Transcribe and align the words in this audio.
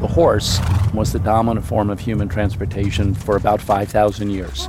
The 0.00 0.06
horse 0.06 0.60
was 0.94 1.12
the 1.12 1.18
dominant 1.18 1.66
form 1.66 1.90
of 1.90 1.98
human 2.00 2.28
transportation 2.28 3.14
for 3.14 3.36
about 3.36 3.60
5,000 3.60 4.30
years. 4.30 4.66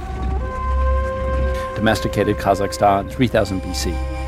Domesticated 1.75 2.38
Kazakhstan, 2.38 3.12
3000 3.12 3.62
BC. 3.62 4.20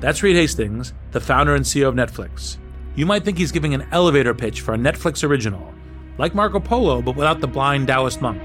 That's 0.00 0.22
Reed 0.22 0.36
Hastings, 0.36 0.92
the 1.12 1.20
founder 1.20 1.54
and 1.54 1.64
CEO 1.64 1.88
of 1.88 1.94
Netflix. 1.94 2.58
You 2.94 3.06
might 3.06 3.24
think 3.24 3.38
he's 3.38 3.52
giving 3.52 3.72
an 3.72 3.88
elevator 3.90 4.34
pitch 4.34 4.60
for 4.60 4.74
a 4.74 4.78
Netflix 4.78 5.24
original, 5.24 5.72
like 6.18 6.34
Marco 6.34 6.60
Polo, 6.60 7.00
but 7.00 7.16
without 7.16 7.40
the 7.40 7.48
blind 7.48 7.88
Taoist 7.88 8.20
monk. 8.20 8.42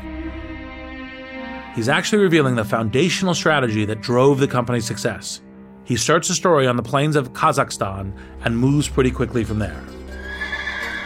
He's 1.79 1.87
actually 1.87 2.23
revealing 2.23 2.55
the 2.55 2.65
foundational 2.65 3.33
strategy 3.33 3.85
that 3.85 4.01
drove 4.01 4.41
the 4.41 4.49
company's 4.49 4.83
success. 4.83 5.39
He 5.85 5.95
starts 5.95 6.27
the 6.27 6.33
story 6.33 6.67
on 6.67 6.75
the 6.75 6.83
plains 6.83 7.15
of 7.15 7.31
Kazakhstan 7.31 8.11
and 8.43 8.57
moves 8.57 8.89
pretty 8.89 9.11
quickly 9.11 9.45
from 9.45 9.59
there. 9.59 9.81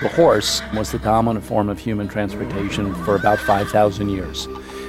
The 0.02 0.08
horse 0.08 0.64
was 0.74 0.92
the 0.92 0.98
dominant 0.98 1.46
form 1.46 1.70
of 1.70 1.78
human 1.78 2.08
transportation 2.08 2.96
for 3.06 3.16
about 3.16 3.38
5,000 3.38 4.10
years. 4.10 4.48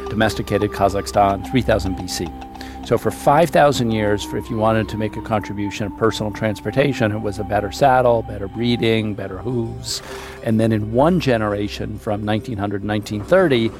Domesticated 0.08 0.70
Kazakhstan, 0.70 1.46
3000 1.50 1.96
BC. 1.96 2.86
So, 2.86 2.96
for 2.96 3.10
5,000 3.10 3.90
years, 3.90 4.24
for 4.24 4.38
if 4.38 4.48
you 4.48 4.56
wanted 4.56 4.88
to 4.88 4.96
make 4.96 5.18
a 5.18 5.22
contribution 5.22 5.84
of 5.84 5.96
personal 5.98 6.32
transportation, 6.32 7.12
it 7.12 7.20
was 7.20 7.38
a 7.38 7.44
better 7.44 7.70
saddle, 7.70 8.22
better 8.22 8.48
breeding, 8.48 9.12
better 9.12 9.36
hooves. 9.36 10.00
And 10.44 10.58
then 10.58 10.72
in 10.72 10.92
one 10.92 11.20
generation, 11.20 11.98
from 11.98 12.24
1900 12.24 12.80
to 12.80 12.86
1930, 12.86 13.70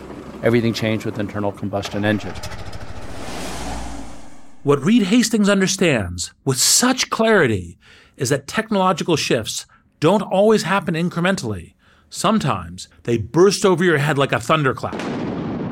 everything 0.44 0.72
changed 0.72 1.04
with 1.04 1.18
internal 1.18 1.50
combustion 1.50 2.04
engines. 2.04 2.38
What 4.62 4.82
Reed 4.82 5.04
Hastings 5.04 5.48
understands 5.48 6.32
with 6.44 6.58
such 6.58 7.10
clarity 7.10 7.78
is 8.16 8.28
that 8.28 8.46
technological 8.46 9.16
shifts 9.16 9.66
don't 10.00 10.22
always 10.22 10.62
happen 10.62 10.94
incrementally. 10.94 11.74
Sometimes 12.10 12.88
they 13.02 13.18
burst 13.18 13.64
over 13.64 13.82
your 13.82 13.98
head 13.98 14.18
like 14.18 14.32
a 14.32 14.40
thunderclap 14.40 14.94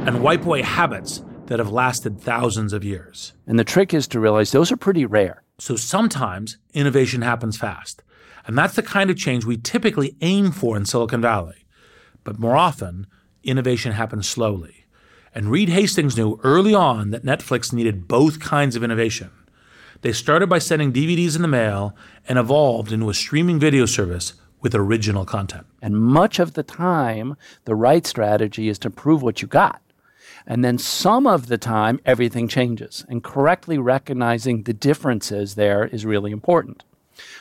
and 0.07 0.23
wipe 0.23 0.45
away 0.45 0.63
habits 0.63 1.23
that 1.47 1.59
have 1.59 1.71
lasted 1.71 2.21
thousands 2.21 2.73
of 2.73 2.83
years. 2.83 3.35
And 3.47 3.59
the 3.59 3.65
trick 3.65 3.95
is 3.95 4.09
to 4.09 4.21
realize 4.21 4.51
those 4.51 4.73
are 4.73 4.77
pretty 4.77 5.07
rare. 5.07 5.43
So 5.59 5.77
sometimes 5.77 6.59
innovation 6.75 7.23
happens 7.23 7.57
fast. 7.57 8.03
And 8.47 8.59
that's 8.59 8.75
the 8.75 8.83
kind 8.83 9.11
of 9.11 9.17
change 9.17 9.45
we 9.45 9.57
typically 9.57 10.17
aim 10.21 10.51
for 10.51 10.77
in 10.77 10.85
Silicon 10.85 11.21
Valley. 11.21 11.67
But 12.25 12.39
more 12.39 12.57
often, 12.57 13.07
innovation 13.45 13.93
happens 13.93 14.29
slowly. 14.29 14.87
And 15.35 15.51
Reed 15.51 15.71
Hastings 15.71 16.17
knew 16.17 16.39
early 16.43 16.75
on 16.75 17.11
that 17.11 17.25
Netflix 17.25 17.73
needed 17.73 18.07
both 18.07 18.41
kinds 18.41 18.77
of 18.77 18.85
innovation. 18.85 19.31
They 20.03 20.13
started 20.13 20.49
by 20.49 20.59
sending 20.59 20.93
DVDs 20.93 21.37
in 21.37 21.43
the 21.43 21.49
mail 21.49 21.97
and 22.29 22.39
evolved 22.39 22.93
into 22.93 23.09
a 23.09 23.15
streaming 23.15 23.59
video 23.59 23.87
service 23.87 24.35
with 24.61 24.75
original 24.75 25.25
content. 25.25 25.67
And 25.81 25.97
much 25.97 26.39
of 26.39 26.55
the 26.55 26.63
time, 26.63 27.37
the 27.65 27.75
right 27.75 28.07
strategy 28.07 28.69
is 28.69 28.79
to 28.81 28.91
prove 28.91 29.23
what 29.23 29.43
you 29.43 29.49
got. 29.49 29.81
And 30.47 30.65
then 30.65 30.79
some 30.79 31.27
of 31.27 31.47
the 31.47 31.59
time, 31.59 32.01
everything 32.05 32.49
changes. 32.49 33.05
And 33.09 33.23
correctly 33.23 33.79
recognizing 33.79 34.63
the 34.65 34.73
differences 34.73 35.55
there 35.55 35.87
is 35.87 36.05
really 36.05 36.33
important. 36.33 36.85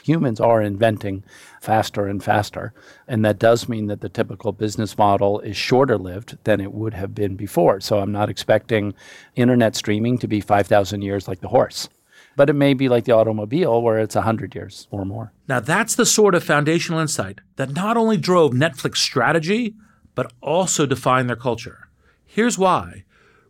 Humans 0.03 0.39
are 0.39 0.61
inventing 0.61 1.23
faster 1.61 2.07
and 2.07 2.23
faster. 2.23 2.73
And 3.07 3.23
that 3.23 3.39
does 3.39 3.69
mean 3.69 3.87
that 3.87 4.01
the 4.01 4.09
typical 4.09 4.51
business 4.51 4.97
model 4.97 5.39
is 5.41 5.55
shorter 5.55 5.97
lived 5.97 6.37
than 6.43 6.59
it 6.59 6.73
would 6.73 6.93
have 6.93 7.13
been 7.13 7.35
before. 7.35 7.79
So 7.79 7.99
I'm 7.99 8.11
not 8.11 8.29
expecting 8.29 8.93
internet 9.35 9.75
streaming 9.75 10.17
to 10.19 10.27
be 10.27 10.41
5,000 10.41 11.01
years 11.01 11.27
like 11.27 11.41
the 11.41 11.49
horse. 11.49 11.89
But 12.35 12.49
it 12.49 12.53
may 12.53 12.73
be 12.73 12.87
like 12.87 13.05
the 13.05 13.11
automobile 13.11 13.81
where 13.81 13.99
it's 13.99 14.15
100 14.15 14.55
years 14.55 14.87
or 14.89 15.05
more. 15.05 15.33
Now, 15.47 15.59
that's 15.59 15.95
the 15.95 16.05
sort 16.05 16.33
of 16.33 16.43
foundational 16.43 16.99
insight 16.99 17.39
that 17.57 17.73
not 17.73 17.97
only 17.97 18.17
drove 18.17 18.53
Netflix 18.53 18.97
strategy, 18.97 19.75
but 20.15 20.31
also 20.41 20.85
defined 20.85 21.29
their 21.29 21.35
culture. 21.35 21.89
Here's 22.25 22.57
why. 22.57 23.03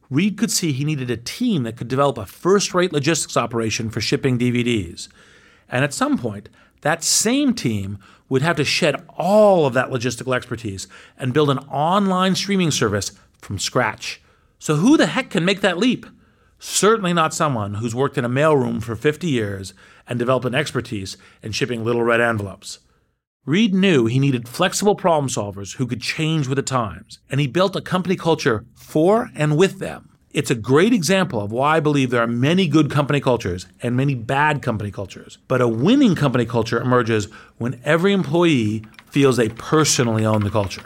Reed 0.09 0.37
could 0.37 0.51
see 0.51 0.73
he 0.73 0.83
needed 0.83 1.09
a 1.09 1.17
team 1.17 1.63
that 1.63 1.77
could 1.77 1.87
develop 1.87 2.17
a 2.17 2.25
first 2.25 2.73
rate 2.73 2.91
logistics 2.91 3.37
operation 3.37 3.89
for 3.89 4.01
shipping 4.01 4.37
DVDs. 4.37 5.07
And 5.71 5.83
at 5.83 5.93
some 5.93 6.17
point, 6.17 6.49
that 6.81 7.03
same 7.03 7.53
team 7.53 7.97
would 8.29 8.41
have 8.41 8.57
to 8.57 8.65
shed 8.65 9.03
all 9.17 9.65
of 9.65 9.73
that 9.73 9.89
logistical 9.89 10.35
expertise 10.35 10.87
and 11.17 11.33
build 11.33 11.49
an 11.49 11.59
online 11.59 12.35
streaming 12.35 12.71
service 12.71 13.11
from 13.39 13.57
scratch. 13.57 14.21
So, 14.59 14.75
who 14.75 14.97
the 14.97 15.07
heck 15.07 15.29
can 15.29 15.45
make 15.45 15.61
that 15.61 15.77
leap? 15.77 16.05
Certainly 16.59 17.13
not 17.13 17.33
someone 17.33 17.75
who's 17.75 17.95
worked 17.95 18.17
in 18.17 18.25
a 18.25 18.29
mailroom 18.29 18.83
for 18.83 18.95
50 18.95 19.27
years 19.27 19.73
and 20.07 20.19
developed 20.19 20.45
an 20.45 20.53
expertise 20.53 21.17
in 21.41 21.51
shipping 21.51 21.83
little 21.83 22.03
red 22.03 22.21
envelopes. 22.21 22.79
Reed 23.45 23.73
knew 23.73 24.05
he 24.05 24.19
needed 24.19 24.47
flexible 24.47 24.93
problem 24.93 25.27
solvers 25.27 25.77
who 25.77 25.87
could 25.87 26.01
change 26.01 26.47
with 26.47 26.57
the 26.57 26.61
times, 26.61 27.17
and 27.31 27.41
he 27.41 27.47
built 27.47 27.75
a 27.75 27.81
company 27.81 28.15
culture 28.15 28.65
for 28.75 29.31
and 29.35 29.57
with 29.57 29.79
them. 29.79 30.10
It's 30.33 30.49
a 30.49 30.55
great 30.55 30.93
example 30.93 31.41
of 31.41 31.51
why 31.51 31.75
I 31.75 31.79
believe 31.81 32.09
there 32.09 32.21
are 32.21 32.27
many 32.27 32.65
good 32.65 32.89
company 32.89 33.19
cultures 33.19 33.65
and 33.81 33.97
many 33.97 34.15
bad 34.15 34.61
company 34.61 34.89
cultures. 34.89 35.37
But 35.49 35.59
a 35.59 35.67
winning 35.67 36.15
company 36.15 36.45
culture 36.45 36.79
emerges 36.79 37.25
when 37.57 37.81
every 37.83 38.13
employee 38.13 38.85
feels 39.07 39.35
they 39.35 39.49
personally 39.49 40.25
own 40.25 40.43
the 40.43 40.49
culture. 40.49 40.85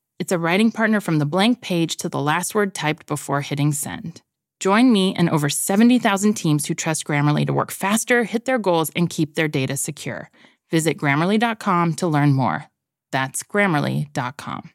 It's 0.21 0.31
a 0.31 0.37
writing 0.37 0.69
partner 0.69 1.01
from 1.01 1.17
the 1.17 1.25
blank 1.25 1.61
page 1.61 1.97
to 1.97 2.07
the 2.07 2.21
last 2.21 2.53
word 2.53 2.75
typed 2.75 3.07
before 3.07 3.41
hitting 3.41 3.71
send. 3.71 4.21
Join 4.59 4.91
me 4.93 5.15
and 5.15 5.27
over 5.27 5.49
70,000 5.49 6.35
teams 6.35 6.67
who 6.67 6.75
trust 6.75 7.05
Grammarly 7.05 7.43
to 7.47 7.53
work 7.53 7.71
faster, 7.71 8.23
hit 8.23 8.45
their 8.45 8.59
goals, 8.59 8.91
and 8.95 9.09
keep 9.09 9.33
their 9.33 9.47
data 9.47 9.75
secure. 9.75 10.29
Visit 10.69 10.99
grammarly.com 10.99 11.95
to 11.95 12.07
learn 12.07 12.33
more. 12.33 12.67
That's 13.11 13.41
grammarly.com. 13.41 14.69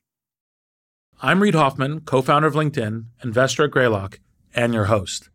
I'm 1.22 1.40
Reid 1.40 1.54
Hoffman, 1.54 2.00
co 2.00 2.22
founder 2.22 2.48
of 2.48 2.54
LinkedIn, 2.54 3.04
investor 3.22 3.66
at 3.66 3.70
Greylock, 3.70 4.18
and 4.52 4.74
your 4.74 4.86
host. 4.86 5.28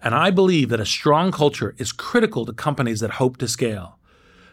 And 0.00 0.14
I 0.14 0.30
believe 0.30 0.68
that 0.68 0.78
a 0.78 0.86
strong 0.86 1.32
culture 1.32 1.74
is 1.78 1.90
critical 1.90 2.46
to 2.46 2.52
companies 2.52 3.00
that 3.00 3.18
hope 3.18 3.38
to 3.38 3.48
scale. 3.48 3.97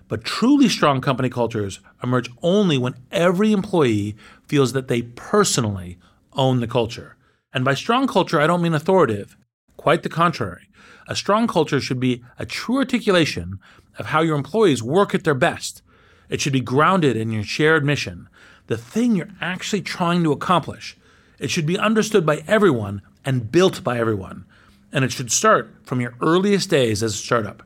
But 0.07 0.23
truly 0.23 0.69
strong 0.69 1.01
company 1.01 1.29
cultures 1.29 1.79
emerge 2.03 2.29
only 2.41 2.77
when 2.77 2.95
every 3.11 3.51
employee 3.51 4.15
feels 4.47 4.73
that 4.73 4.87
they 4.87 5.01
personally 5.01 5.97
own 6.33 6.59
the 6.59 6.67
culture. 6.67 7.15
And 7.53 7.65
by 7.65 7.73
strong 7.73 8.07
culture, 8.07 8.39
I 8.39 8.47
don't 8.47 8.61
mean 8.61 8.73
authoritative. 8.73 9.35
Quite 9.77 10.03
the 10.03 10.09
contrary. 10.09 10.69
A 11.07 11.15
strong 11.15 11.47
culture 11.47 11.79
should 11.79 11.99
be 11.99 12.23
a 12.37 12.45
true 12.45 12.77
articulation 12.77 13.59
of 13.97 14.07
how 14.07 14.21
your 14.21 14.35
employees 14.35 14.83
work 14.83 15.15
at 15.15 15.23
their 15.23 15.33
best. 15.33 15.81
It 16.29 16.41
should 16.41 16.53
be 16.53 16.61
grounded 16.61 17.15
in 17.15 17.31
your 17.31 17.43
shared 17.43 17.85
mission, 17.85 18.27
the 18.67 18.77
thing 18.77 19.15
you're 19.15 19.29
actually 19.41 19.81
trying 19.81 20.23
to 20.23 20.31
accomplish. 20.31 20.97
It 21.39 21.51
should 21.51 21.65
be 21.65 21.77
understood 21.77 22.25
by 22.25 22.43
everyone 22.47 23.01
and 23.23 23.51
built 23.51 23.83
by 23.83 23.99
everyone. 23.99 24.45
And 24.91 25.03
it 25.05 25.11
should 25.11 25.31
start 25.31 25.73
from 25.83 26.01
your 26.01 26.13
earliest 26.21 26.69
days 26.69 27.03
as 27.03 27.13
a 27.13 27.17
startup. 27.17 27.63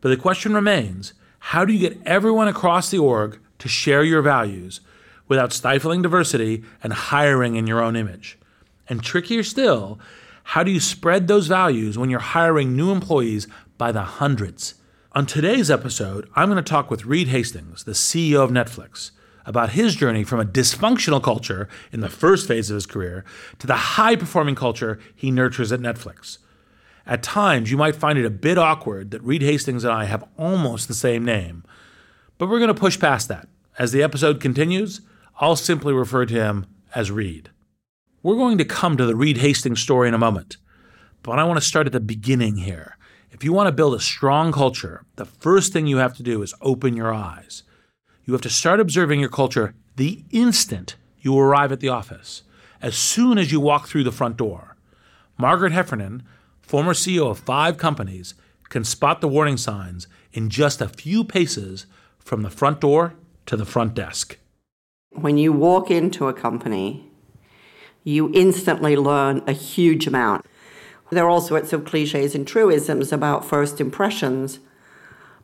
But 0.00 0.08
the 0.08 0.16
question 0.16 0.54
remains 0.54 1.12
how 1.40 1.64
do 1.64 1.72
you 1.72 1.78
get 1.78 2.00
everyone 2.06 2.48
across 2.48 2.90
the 2.90 2.98
org 2.98 3.38
to 3.58 3.68
share 3.68 4.04
your 4.04 4.22
values 4.22 4.80
without 5.26 5.52
stifling 5.52 6.02
diversity 6.02 6.62
and 6.82 6.92
hiring 6.92 7.56
in 7.56 7.66
your 7.66 7.82
own 7.82 7.96
image? 7.96 8.38
And 8.88 9.02
trickier 9.02 9.42
still, 9.42 9.98
how 10.44 10.62
do 10.62 10.70
you 10.70 10.80
spread 10.80 11.28
those 11.28 11.46
values 11.46 11.98
when 11.98 12.10
you're 12.10 12.20
hiring 12.20 12.76
new 12.76 12.90
employees 12.90 13.48
by 13.78 13.90
the 13.92 14.02
hundreds? 14.02 14.74
On 15.12 15.26
today's 15.26 15.70
episode, 15.70 16.28
I'm 16.36 16.48
going 16.48 16.62
to 16.62 16.70
talk 16.70 16.90
with 16.90 17.04
Reed 17.04 17.28
Hastings, 17.28 17.84
the 17.84 17.92
CEO 17.92 18.44
of 18.44 18.50
Netflix, 18.50 19.10
about 19.44 19.70
his 19.70 19.96
journey 19.96 20.22
from 20.22 20.38
a 20.38 20.44
dysfunctional 20.44 21.22
culture 21.22 21.68
in 21.90 22.00
the 22.00 22.08
first 22.08 22.46
phase 22.46 22.70
of 22.70 22.74
his 22.74 22.86
career 22.86 23.24
to 23.58 23.66
the 23.66 23.74
high 23.74 24.14
performing 24.14 24.54
culture 24.54 25.00
he 25.14 25.30
nurtures 25.30 25.72
at 25.72 25.80
Netflix. 25.80 26.38
At 27.06 27.22
times, 27.22 27.70
you 27.70 27.76
might 27.76 27.96
find 27.96 28.18
it 28.18 28.24
a 28.24 28.30
bit 28.30 28.58
awkward 28.58 29.10
that 29.10 29.22
Reed 29.22 29.42
Hastings 29.42 29.84
and 29.84 29.92
I 29.92 30.04
have 30.04 30.28
almost 30.36 30.88
the 30.88 30.94
same 30.94 31.24
name, 31.24 31.64
but 32.38 32.48
we're 32.48 32.58
going 32.58 32.68
to 32.68 32.74
push 32.74 32.98
past 32.98 33.28
that. 33.28 33.48
As 33.78 33.92
the 33.92 34.02
episode 34.02 34.40
continues, 34.40 35.00
I'll 35.40 35.56
simply 35.56 35.92
refer 35.92 36.26
to 36.26 36.34
him 36.34 36.66
as 36.94 37.10
Reed. 37.10 37.50
We're 38.22 38.36
going 38.36 38.58
to 38.58 38.64
come 38.64 38.96
to 38.96 39.06
the 39.06 39.16
Reed 39.16 39.38
Hastings 39.38 39.80
story 39.80 40.08
in 40.08 40.14
a 40.14 40.18
moment, 40.18 40.58
but 41.22 41.38
I 41.38 41.44
want 41.44 41.58
to 41.58 41.66
start 41.66 41.86
at 41.86 41.92
the 41.92 42.00
beginning 42.00 42.58
here. 42.58 42.96
If 43.30 43.44
you 43.44 43.52
want 43.52 43.68
to 43.68 43.72
build 43.72 43.94
a 43.94 44.00
strong 44.00 44.52
culture, 44.52 45.04
the 45.16 45.24
first 45.24 45.72
thing 45.72 45.86
you 45.86 45.96
have 45.96 46.16
to 46.16 46.22
do 46.22 46.42
is 46.42 46.54
open 46.60 46.96
your 46.96 47.14
eyes. 47.14 47.62
You 48.24 48.34
have 48.34 48.42
to 48.42 48.50
start 48.50 48.80
observing 48.80 49.20
your 49.20 49.30
culture 49.30 49.74
the 49.96 50.24
instant 50.30 50.96
you 51.20 51.38
arrive 51.38 51.72
at 51.72 51.80
the 51.80 51.88
office, 51.88 52.42
as 52.82 52.96
soon 52.96 53.38
as 53.38 53.52
you 53.52 53.60
walk 53.60 53.88
through 53.88 54.04
the 54.04 54.12
front 54.12 54.36
door. 54.36 54.76
Margaret 55.38 55.72
Heffernan, 55.72 56.22
former 56.70 56.92
CEO 56.92 57.28
of 57.28 57.40
five 57.40 57.76
companies, 57.78 58.34
can 58.68 58.84
spot 58.84 59.20
the 59.20 59.26
warning 59.26 59.56
signs 59.56 60.06
in 60.32 60.48
just 60.48 60.80
a 60.80 60.86
few 60.86 61.24
paces 61.24 61.86
from 62.20 62.42
the 62.42 62.48
front 62.48 62.80
door 62.80 63.14
to 63.46 63.56
the 63.56 63.66
front 63.66 63.92
desk. 63.92 64.38
When 65.10 65.36
you 65.36 65.52
walk 65.52 65.90
into 65.90 66.28
a 66.28 66.32
company, 66.32 67.10
you 68.04 68.30
instantly 68.32 68.94
learn 68.94 69.42
a 69.48 69.52
huge 69.52 70.06
amount. 70.06 70.46
There 71.10 71.24
are 71.24 71.28
all 71.28 71.40
sorts 71.40 71.72
of 71.72 71.84
cliches 71.84 72.36
and 72.36 72.46
truisms 72.46 73.10
about 73.10 73.44
first 73.44 73.80
impressions, 73.80 74.60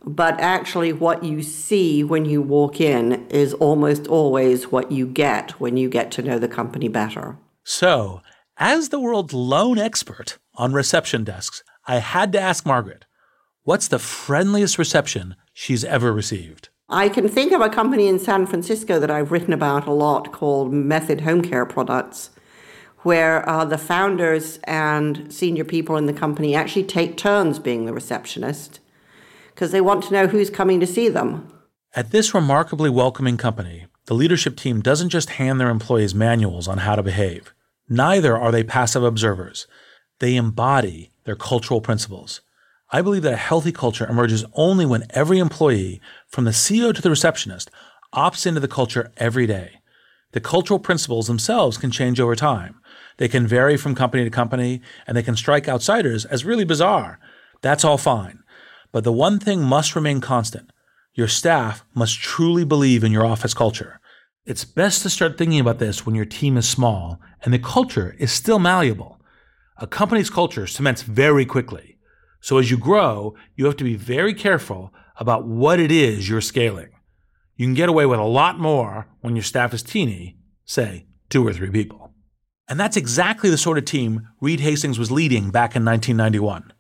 but 0.05 0.39
actually, 0.39 0.93
what 0.93 1.25
you 1.25 1.43
see 1.43 2.05
when 2.05 2.25
you 2.25 2.41
walk 2.41 2.81
in 2.81 3.27
is 3.31 3.53
almost 3.55 4.07
always 4.07 4.71
what 4.71 4.93
you 4.93 5.09
get 5.09 5.59
when 5.59 5.77
you 5.77 5.89
get 5.89 6.13
to 6.13 6.23
know 6.23 6.39
the 6.39 6.47
company 6.47 6.87
better. 6.87 7.37
So, 7.65 8.23
as 8.59 8.91
the 8.91 9.01
world's 9.01 9.35
lone 9.35 9.79
expert 9.79 10.39
on 10.57 10.73
reception 10.73 11.25
desks, 11.25 11.63
I 11.87 11.99
had 11.99 12.33
to 12.33 12.41
ask 12.41 12.67
Margaret, 12.67 13.05
what's 13.63 13.89
the 13.89 13.99
friendliest 13.99 14.79
reception 14.79 15.37
she's 15.53 15.85
ever 15.85 16.13
received? 16.13 16.69
I 16.89 17.09
can 17.09 17.29
think 17.29 17.53
of 17.53 17.61
a 17.61 17.69
company 17.69 18.07
in 18.07 18.19
San 18.19 18.47
Francisco 18.47 19.01
that 19.01 19.11
I've 19.11 19.33
written 19.33 19.53
about 19.53 19.87
a 19.87 19.93
lot 19.93 20.33
called 20.33 20.73
Method 20.73 21.23
Home 21.23 21.43
Care 21.43 21.67
Products 21.67 22.31
where 23.07 23.49
uh, 23.49 23.65
the 23.65 23.79
founders 23.79 24.59
and 24.65 25.33
senior 25.33 25.65
people 25.65 25.97
in 25.97 26.07
the 26.07 26.13
company 26.13 26.57
actually 26.57 26.83
take 26.83 27.17
turns 27.17 27.61
being 27.61 27.87
the 27.87 27.93
receptionist 27.93 28.81
because 29.55 29.71
they 29.71 29.81
want 29.81 30.03
to 30.03 30.13
know 30.13 30.27
who's 30.27 30.51
coming 30.51 30.81
to 30.81 30.87
see 30.89 31.09
them. 31.09 31.49
At 31.95 32.11
this 32.11 32.35
remarkably 32.35 32.91
welcoming 32.91 33.37
company, 33.37 33.87
the 34.07 34.15
leadership 34.15 34.57
team 34.57 34.81
doesn't 34.81 35.11
just 35.11 35.31
hand 35.31 35.61
their 35.61 35.71
employees 35.71 36.17
manuals 36.17 36.67
on 36.67 36.79
how 36.79 36.97
to 36.97 37.03
behave. 37.03 37.55
Neither 37.89 38.37
are 38.37 38.51
they 38.51 38.65
passive 38.65 39.05
observers. 39.05 39.69
They 40.19 40.37
embody 40.37 41.11
their 41.25 41.37
cultural 41.37 41.81
principles. 41.81 42.41
I 42.91 43.03
believe 43.03 43.23
that 43.23 43.33
a 43.33 43.37
healthy 43.37 43.73
culture 43.73 44.07
emerges 44.09 44.45
only 44.55 44.87
when 44.87 45.07
every 45.11 45.39
employee, 45.39 46.01
from 46.29 46.45
the 46.45 46.53
CEO 46.53 46.95
to 46.95 47.03
the 47.03 47.11
receptionist, 47.11 47.71
opts 48.15 48.47
into 48.47 48.61
the 48.61 48.69
culture 48.69 49.13
every 49.17 49.47
day. 49.47 49.81
The 50.33 50.41
cultural 50.41 50.79
principles 50.79 51.27
themselves 51.27 51.79
can 51.79 51.91
change 51.91 52.21
over 52.21 52.37
time. 52.37 52.81
They 53.17 53.29
can 53.29 53.47
vary 53.47 53.77
from 53.77 53.95
company 53.95 54.25
to 54.25 54.31
company, 54.31 54.83
and 55.07 55.17
they 55.17 55.23
can 55.23 55.37
strike 55.37 55.69
outsiders 55.69 56.25
as 56.25 56.45
really 56.45 56.65
bizarre. 56.65 57.19
That's 57.63 57.85
all 57.85 57.99
fine. 57.99 58.41
But 58.93 59.05
the 59.05 59.13
one 59.13 59.39
thing 59.39 59.63
must 59.63 59.97
remain 59.97 60.21
constant 60.21 60.71
your 61.15 61.29
staff 61.29 61.83
must 61.95 62.21
truly 62.21 62.63
believe 62.63 63.03
in 63.03 63.11
your 63.11 63.25
office 63.25 63.55
culture. 63.55 64.01
It's 64.45 64.67
best 64.67 65.03
to 65.03 65.11
start 65.11 65.39
thinking 65.39 65.59
about 65.59 65.79
this 65.79 66.05
when 66.05 66.15
your 66.15 66.27
team 66.27 66.59
is 66.59 66.69
small 66.69 67.19
and 67.43 67.55
the 67.55 67.59
culture 67.59 68.15
is 68.19 68.31
still 68.31 68.59
malleable. 68.59 69.16
A 69.79 69.87
company's 69.87 70.31
culture 70.31 70.67
cements 70.67 71.03
very 71.03 71.45
quickly. 71.45 71.99
So 72.41 72.57
as 72.57 72.71
you 72.71 72.79
grow, 72.79 73.35
you 73.57 73.67
have 73.67 73.77
to 73.77 73.85
be 73.85 73.95
very 73.95 74.33
careful 74.33 74.91
about 75.19 75.47
what 75.47 75.79
it 75.79 75.93
is 75.93 76.29
you're 76.29 76.41
scaling. 76.41 76.89
You 77.57 77.67
can 77.67 77.75
get 77.75 77.91
away 77.91 78.07
with 78.07 78.19
a 78.19 78.25
lot 78.25 78.59
more 78.59 79.07
when 79.21 79.37
your 79.37 79.43
staff 79.43 79.75
is 79.75 79.83
teeny, 79.83 80.39
say 80.65 81.07
two 81.29 81.47
or 81.47 81.53
three 81.53 81.71
people. 81.71 82.15
And 82.69 82.81
that's 82.81 82.97
exactly 82.97 83.51
the 83.51 83.59
sort 83.59 83.77
of 83.77 83.85
team 83.85 84.29
Reed 84.41 84.61
Hastings 84.61 84.99
was 84.99 85.11
leading 85.11 85.51
back 85.51 85.77
in 85.77 85.85
1991. 85.85 86.73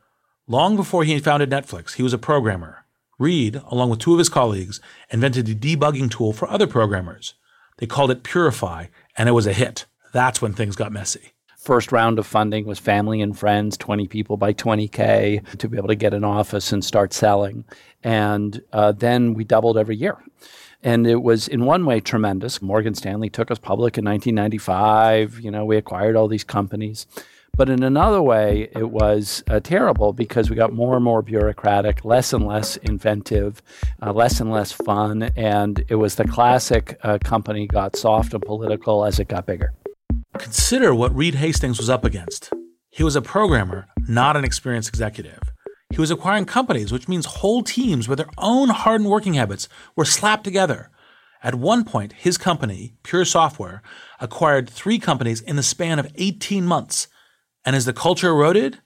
Long 0.49 0.75
before 0.75 1.05
he 1.05 1.19
founded 1.19 1.51
Netflix, 1.51 1.95
he 1.95 2.03
was 2.03 2.15
a 2.15 2.19
programmer. 2.19 2.87
Reed, 3.19 3.61
along 3.71 3.91
with 3.91 3.99
two 3.99 4.13
of 4.13 4.19
his 4.19 4.31
colleagues, 4.31 4.81
invented 5.11 5.49
a 5.49 5.55
debugging 5.55 6.11
tool 6.11 6.33
for 6.33 6.49
other 6.49 6.67
programmers. 6.67 7.35
They 7.77 7.87
called 7.87 8.11
it 8.11 8.23
Purify, 8.23 8.87
and 9.19 9.29
it 9.29 9.33
was 9.33 9.47
a 9.47 9.53
hit. 9.53 9.85
That's 10.15 10.41
when 10.41 10.55
things 10.55 10.77
got 10.77 10.93
messy. 10.93 11.33
First 11.67 11.91
round 11.91 12.21
of 12.21 12.29
funding 12.29 12.65
was 12.65 12.79
family 12.79 13.21
and 13.21 13.37
friends, 13.37 13.77
20 13.77 14.07
people 14.07 14.37
by 14.37 14.53
20K 14.53 15.59
to 15.59 15.69
be 15.69 15.77
able 15.77 15.89
to 15.89 15.97
get 15.97 16.15
an 16.15 16.23
office 16.23 16.71
and 16.71 16.85
start 16.85 17.13
selling. 17.13 17.65
And 18.05 18.63
uh, 18.73 18.93
then 18.93 19.35
we 19.35 19.43
doubled 19.43 19.77
every 19.77 19.97
year. 19.97 20.17
And 20.85 21.09
it 21.09 21.23
was, 21.23 21.49
in 21.49 21.65
one 21.65 21.85
way, 21.85 21.99
tremendous. 21.99 22.63
Morgan 22.63 22.95
Stanley 22.95 23.29
took 23.31 23.51
us 23.51 23.59
public 23.59 23.99
in 23.99 24.05
1995. 24.05 25.41
You 25.41 25.51
know, 25.51 25.65
we 25.65 25.77
acquired 25.77 26.15
all 26.15 26.29
these 26.29 26.45
companies. 26.45 27.09
But 27.57 27.69
in 27.69 27.83
another 27.83 28.23
way, 28.23 28.69
it 28.77 28.91
was 28.91 29.43
uh, 29.49 29.59
terrible 29.59 30.13
because 30.13 30.49
we 30.49 30.55
got 30.55 30.73
more 30.73 30.95
and 30.95 31.05
more 31.05 31.21
bureaucratic, 31.21 32.05
less 32.05 32.33
and 32.33 32.47
less 32.47 32.77
inventive, 32.77 33.61
uh, 34.01 34.13
less 34.13 34.39
and 34.39 34.53
less 34.53 34.71
fun. 34.71 35.33
And 35.35 35.85
it 35.89 35.97
was 35.97 36.15
the 36.15 36.29
classic 36.29 36.97
uh, 37.03 37.19
company 37.19 37.67
got 37.67 37.97
soft 37.97 38.35
and 38.35 38.43
political 38.45 39.05
as 39.05 39.19
it 39.19 39.27
got 39.27 39.47
bigger. 39.47 39.73
Consider 40.39 40.95
what 40.95 41.15
Reed 41.15 41.37
Hastings 41.37 41.79
was 41.79 41.89
up 41.89 42.05
against. 42.05 42.53
He 42.91 43.03
was 43.03 43.17
a 43.17 43.23
programmer, 43.23 43.87
not 44.09 44.37
an 44.37 44.45
experienced 44.45 44.89
executive. 44.89 45.41
He 45.91 46.01
was 46.01 46.11
acquiring 46.11 46.45
companies, 46.45 46.93
which 46.93 47.09
means 47.09 47.27
whole 47.27 47.63
teams 47.63 48.09
with 48.09 48.19
their 48.19 48.29
own 48.39 48.69
hardened 48.69 49.11
working 49.11 49.35
habits 49.35 49.69
were 49.95 50.05
slapped 50.05 50.45
together. 50.45 50.91
At 51.43 51.55
one 51.55 51.85
point, 51.85 52.13
his 52.13 52.39
company, 52.39 52.95
Pure 53.03 53.27
Software, 53.27 53.83
acquired 54.21 54.69
three 54.69 54.99
companies 54.99 55.41
in 55.41 55.57
the 55.57 55.63
span 55.63 55.99
of 55.99 56.13
18 56.17 56.67
months. 56.67 57.09
And 57.65 57.77
as 57.77 57.85
the 57.85 57.93
culture 57.93 58.31
eroded, 58.31 58.81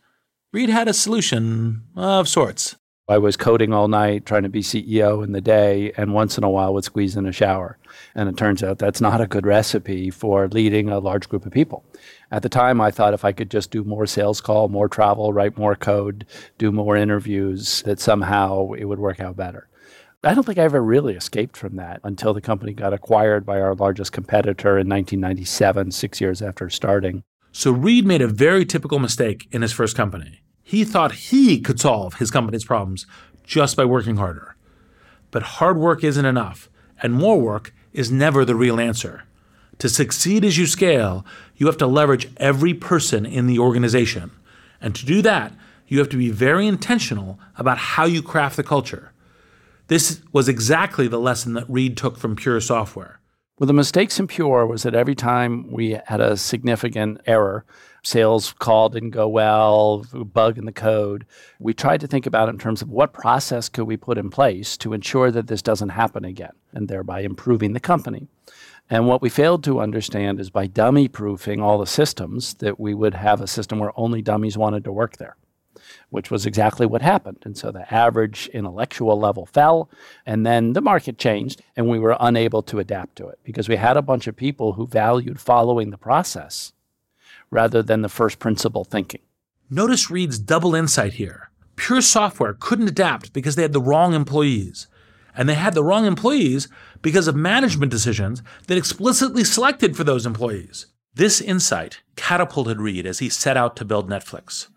Reed 0.53 0.69
had 0.69 0.89
a 0.89 0.93
solution 0.93 1.85
of 1.97 2.29
sorts. 2.29 2.77
I 3.11 3.19
was 3.19 3.37
coding 3.37 3.73
all 3.73 3.89
night, 3.89 4.25
trying 4.25 4.45
to 4.45 4.49
be 4.49 4.63
CEO 4.63 5.25
in 5.25 5.33
the 5.33 5.41
day, 5.41 5.91
and 5.97 6.15
once 6.15 6.39
in 6.39 6.45
a 6.45 6.49
while 6.49 6.73
would 6.75 6.85
squeeze 6.85 7.17
in 7.17 7.27
a 7.27 7.33
shower. 7.33 7.77
And 8.15 8.29
it 8.29 8.37
turns 8.37 8.63
out 8.63 8.79
that's 8.79 9.01
not 9.01 9.21
a 9.21 9.27
good 9.27 9.45
recipe 9.45 10.11
for 10.11 10.47
leading 10.47 10.89
a 10.89 11.01
large 11.01 11.29
group 11.29 11.45
of 11.45 11.51
people. 11.51 11.85
At 12.31 12.45
the 12.45 12.49
time, 12.49 12.81
I 12.81 12.93
thought 12.93 13.13
if 13.13 13.25
I 13.25 13.33
could 13.33 13.51
just 13.51 13.73
do 13.73 13.83
more 13.83 14.07
sales 14.07 14.41
call, 14.41 14.69
more 14.69 14.89
travel, 14.89 15.33
write 15.33 15.59
more 15.59 15.75
code, 15.75 16.25
do 16.57 16.71
more 16.71 16.97
interviews, 16.97 17.83
that 17.83 17.99
somehow 17.99 18.75
it 18.75 18.85
would 18.85 19.01
work 19.01 19.19
out 19.19 19.37
better. 19.37 19.67
I 20.23 20.33
don't 20.33 20.47
think 20.47 20.59
I 20.59 20.63
ever 20.63 20.81
really 20.81 21.17
escaped 21.17 21.57
from 21.57 21.75
that 21.77 22.01
until 22.05 22.33
the 22.33 22.41
company 22.41 22.75
got 22.75 22.93
acquired 22.93 23.45
by 23.45 23.61
our 23.61 23.75
largest 23.75 24.13
competitor 24.13 24.79
in 24.79 24.89
1997, 24.89 25.91
six 25.91 26.21
years 26.21 26.41
after 26.41 26.71
starting. 26.71 27.25
So 27.51 27.73
Reed 27.73 28.07
made 28.07 28.23
a 28.23 28.29
very 28.29 28.65
typical 28.65 29.01
mistake 29.01 29.49
in 29.51 29.63
his 29.63 29.73
first 29.73 29.97
company. 29.97 30.43
He 30.71 30.85
thought 30.85 31.11
he 31.13 31.59
could 31.59 31.81
solve 31.81 32.15
his 32.15 32.31
company's 32.31 32.65
problems 32.65 33.05
just 33.43 33.77
by 33.77 33.85
working 33.85 34.19
harder. 34.19 34.55
But 35.33 35.59
hard 35.59 35.77
work 35.77 36.05
isn't 36.05 36.25
enough, 36.25 36.71
and 37.03 37.13
more 37.13 37.41
work 37.41 37.75
is 37.93 38.13
never 38.13 38.45
the 38.45 38.55
real 38.55 38.79
answer. 38.79 39.25
To 39.79 39.89
succeed 39.89 40.45
as 40.45 40.59
you 40.59 40.67
scale, 40.69 41.27
you 41.57 41.67
have 41.67 41.77
to 41.79 41.89
leverage 41.89 42.31
every 42.37 42.73
person 42.73 43.27
in 43.27 43.49
the 43.49 43.59
organization. 43.59 44.31
And 44.81 44.95
to 44.95 45.05
do 45.05 45.21
that, 45.23 45.53
you 45.89 45.99
have 45.99 46.09
to 46.11 46.17
be 46.17 46.31
very 46.31 46.69
intentional 46.69 47.41
about 47.57 47.79
how 47.79 48.05
you 48.05 48.23
craft 48.23 48.57
the 48.57 48.63
culture. 48.63 49.11
This 49.89 50.23
was 50.31 50.49
exactly 50.49 51.09
the 51.09 51.19
lesson 51.19 51.55
that 51.55 51.69
Reed 51.69 51.97
took 51.97 52.17
from 52.17 52.37
Pure 52.37 52.61
Software. 52.61 53.19
Well, 53.61 53.67
the 53.67 53.75
mistakes 53.75 54.19
in 54.19 54.27
Pure 54.27 54.69
was 54.69 54.85
that 54.85 54.95
every 54.95 55.15
time 55.15 55.71
we 55.71 56.01
had 56.07 56.19
a 56.19 56.39
significant 56.39 57.21
error, 57.27 57.67
sales 58.03 58.55
call 58.55 58.89
didn't 58.89 59.11
go 59.11 59.29
well, 59.29 60.07
bug 60.15 60.57
in 60.57 60.65
the 60.65 60.73
code, 60.73 61.27
we 61.59 61.75
tried 61.75 62.01
to 62.01 62.07
think 62.07 62.25
about 62.25 62.49
in 62.49 62.57
terms 62.57 62.81
of 62.81 62.89
what 62.89 63.13
process 63.13 63.69
could 63.69 63.85
we 63.85 63.99
put 63.99 64.17
in 64.17 64.31
place 64.31 64.79
to 64.79 64.95
ensure 64.95 65.31
that 65.31 65.49
this 65.49 65.61
doesn't 65.61 65.91
happen 65.91 66.25
again, 66.25 66.55
and 66.73 66.89
thereby 66.89 67.21
improving 67.21 67.75
the 67.75 67.81
company. 67.81 68.29
And 68.89 69.07
what 69.07 69.21
we 69.21 69.29
failed 69.29 69.63
to 69.65 69.81
understand 69.81 70.41
is 70.41 70.49
by 70.49 70.67
dummy 70.67 71.07
proofing 71.07 71.61
all 71.61 71.77
the 71.77 71.87
systems, 71.87 72.55
that 72.55 72.81
we 72.81 72.95
would 72.95 73.13
have 73.13 73.43
a 73.43 73.47
system 73.47 73.79
where 73.79 73.93
only 73.95 74.23
dummies 74.23 74.57
wanted 74.57 74.85
to 74.85 74.93
work 74.93 75.19
there 75.19 75.37
which 76.11 76.31
was 76.31 76.45
exactly 76.45 76.87
what 76.87 77.03
happened. 77.03 77.39
And 77.45 77.57
so 77.57 77.71
the 77.71 77.93
average 77.93 78.49
intellectual 78.53 79.19
level 79.19 79.47
fell, 79.47 79.89
and 80.27 80.45
then 80.45 80.75
the 80.75 80.81
market 80.81 81.19
changed, 81.19 81.63
and 81.77 81.89
we 81.89 81.99
were 81.99 82.17
unable 82.21 82.63
to 82.65 82.79
adapt 82.79 83.17
to 83.17 83.29
it 83.29 83.39
because 83.43 83.69
we 83.69 83.77
had 83.77 83.97
a 83.97 84.03
bunch 84.03 84.27
of 84.27 84.37
people 84.37 84.75
who 84.75 84.87
valued 84.87 85.41
following 85.41 85.91
the 85.91 85.99
process 85.99 86.73
rather 87.51 87.83
than 87.83 88.03
the 88.03 88.09
first 88.09 88.39
principle 88.39 88.85
thinking. 88.85 89.21
Notice 89.71 90.11
Reed's 90.11 90.39
double 90.39 90.75
insight 90.75 91.15
here. 91.15 91.51
Pure 91.77 92.03
Software 92.03 92.57
couldn't 92.59 92.89
adapt 92.89 93.33
because 93.33 93.55
they 93.55 93.63
had 93.63 93.73
the 93.73 93.81
wrong 93.81 94.15
employees. 94.15 94.87
And 95.35 95.49
they 95.49 95.55
had 95.55 95.75
the 95.75 95.85
wrong 95.85 96.07
employees 96.07 96.69
because 97.03 97.29
of 97.29 97.37
management 97.37 97.91
decisions 97.91 98.43
that 98.67 98.77
explicitly 98.77 99.45
selected 99.45 99.97
for 99.97 100.05
those 100.05 100.27
employees. 100.27 100.87
This 101.15 101.41
insight 101.41 102.01
catapulted 102.17 102.81
Reed 102.81 103.07
as 103.07 103.21
he 103.21 103.29
set 103.29 103.57
out 103.57 103.77
to 103.77 103.85
build 103.85 104.11
Netflix 104.11 104.69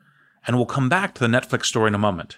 and 0.46 0.56
we'll 0.56 0.66
come 0.66 0.90
back 0.90 1.14
to 1.14 1.20
the 1.20 1.28
Netflix 1.28 1.66
story 1.66 1.88
in 1.88 1.96
a 1.96 2.00
moment. 2.00 2.38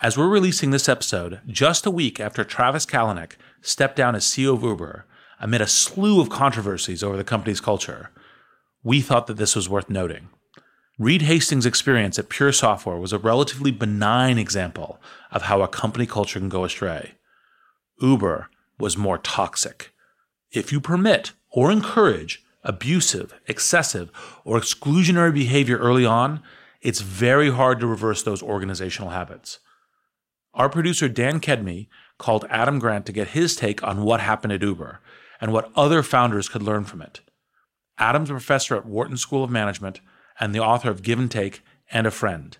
As 0.00 0.16
we're 0.16 0.28
releasing 0.28 0.70
this 0.70 0.88
episode, 0.88 1.40
just 1.46 1.86
a 1.86 1.90
week 1.90 2.20
after 2.20 2.44
Travis 2.44 2.86
Kalanick 2.86 3.32
stepped 3.60 3.96
down 3.96 4.14
as 4.14 4.24
CEO 4.24 4.54
of 4.54 4.62
Uber 4.62 5.06
amid 5.40 5.60
a 5.60 5.66
slew 5.66 6.20
of 6.20 6.30
controversies 6.30 7.02
over 7.02 7.16
the 7.16 7.24
company's 7.24 7.60
culture, 7.60 8.10
we 8.82 9.00
thought 9.00 9.26
that 9.26 9.36
this 9.36 9.56
was 9.56 9.68
worth 9.68 9.90
noting. 9.90 10.28
Reed 10.98 11.22
Hastings' 11.22 11.66
experience 11.66 12.18
at 12.18 12.28
Pure 12.28 12.52
Software 12.52 12.96
was 12.96 13.12
a 13.12 13.18
relatively 13.18 13.70
benign 13.70 14.38
example 14.38 15.00
of 15.30 15.42
how 15.42 15.62
a 15.62 15.68
company 15.68 16.06
culture 16.06 16.40
can 16.40 16.48
go 16.48 16.64
astray. 16.64 17.12
Uber 18.00 18.48
was 18.78 18.96
more 18.96 19.18
toxic. 19.18 19.92
If 20.50 20.72
you 20.72 20.80
permit 20.80 21.32
or 21.50 21.70
encourage 21.70 22.44
abusive, 22.64 23.34
excessive, 23.46 24.10
or 24.44 24.58
exclusionary 24.58 25.32
behavior 25.32 25.78
early 25.78 26.04
on, 26.04 26.42
it's 26.80 27.00
very 27.00 27.50
hard 27.50 27.80
to 27.80 27.86
reverse 27.86 28.22
those 28.22 28.42
organizational 28.42 29.10
habits. 29.10 29.58
Our 30.54 30.68
producer 30.68 31.08
Dan 31.08 31.40
Kedmi 31.40 31.88
called 32.18 32.46
Adam 32.50 32.78
Grant 32.78 33.06
to 33.06 33.12
get 33.12 33.28
his 33.28 33.56
take 33.56 33.82
on 33.82 34.02
what 34.02 34.20
happened 34.20 34.52
at 34.52 34.62
Uber 34.62 35.00
and 35.40 35.52
what 35.52 35.70
other 35.76 36.02
founders 36.02 36.48
could 36.48 36.62
learn 36.62 36.84
from 36.84 37.02
it. 37.02 37.20
Adam's 37.98 38.30
a 38.30 38.32
professor 38.32 38.76
at 38.76 38.86
Wharton 38.86 39.16
School 39.16 39.44
of 39.44 39.50
Management 39.50 40.00
and 40.38 40.54
the 40.54 40.60
author 40.60 40.90
of 40.90 41.02
Give 41.02 41.18
and 41.18 41.30
Take 41.30 41.62
and 41.90 42.06
a 42.06 42.10
Friend. 42.10 42.56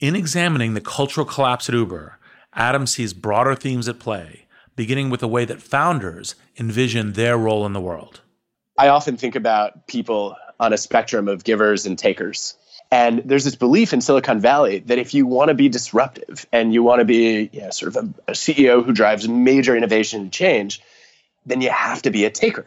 In 0.00 0.14
examining 0.14 0.74
the 0.74 0.80
cultural 0.80 1.26
collapse 1.26 1.68
at 1.68 1.74
Uber, 1.74 2.18
Adam 2.52 2.86
sees 2.86 3.14
broader 3.14 3.54
themes 3.54 3.88
at 3.88 3.98
play, 3.98 4.46
beginning 4.76 5.10
with 5.10 5.20
the 5.20 5.28
way 5.28 5.44
that 5.46 5.62
founders 5.62 6.34
envision 6.58 7.12
their 7.12 7.38
role 7.38 7.64
in 7.64 7.72
the 7.72 7.80
world. 7.80 8.20
I 8.78 8.88
often 8.88 9.16
think 9.16 9.34
about 9.34 9.86
people 9.86 10.36
on 10.60 10.72
a 10.72 10.78
spectrum 10.78 11.28
of 11.28 11.44
givers 11.44 11.86
and 11.86 11.98
takers. 11.98 12.56
And 12.90 13.22
there's 13.24 13.44
this 13.44 13.56
belief 13.56 13.92
in 13.92 14.00
Silicon 14.00 14.40
Valley 14.40 14.78
that 14.80 14.98
if 14.98 15.12
you 15.12 15.26
want 15.26 15.48
to 15.48 15.54
be 15.54 15.68
disruptive 15.68 16.46
and 16.52 16.72
you 16.72 16.82
want 16.82 17.00
to 17.00 17.04
be 17.04 17.50
you 17.52 17.62
know, 17.62 17.70
sort 17.70 17.96
of 17.96 18.04
a, 18.04 18.30
a 18.30 18.34
CEO 18.34 18.84
who 18.84 18.92
drives 18.92 19.28
major 19.28 19.76
innovation 19.76 20.20
and 20.22 20.32
change, 20.32 20.80
then 21.46 21.60
you 21.60 21.70
have 21.70 22.02
to 22.02 22.10
be 22.10 22.24
a 22.24 22.30
taker. 22.30 22.66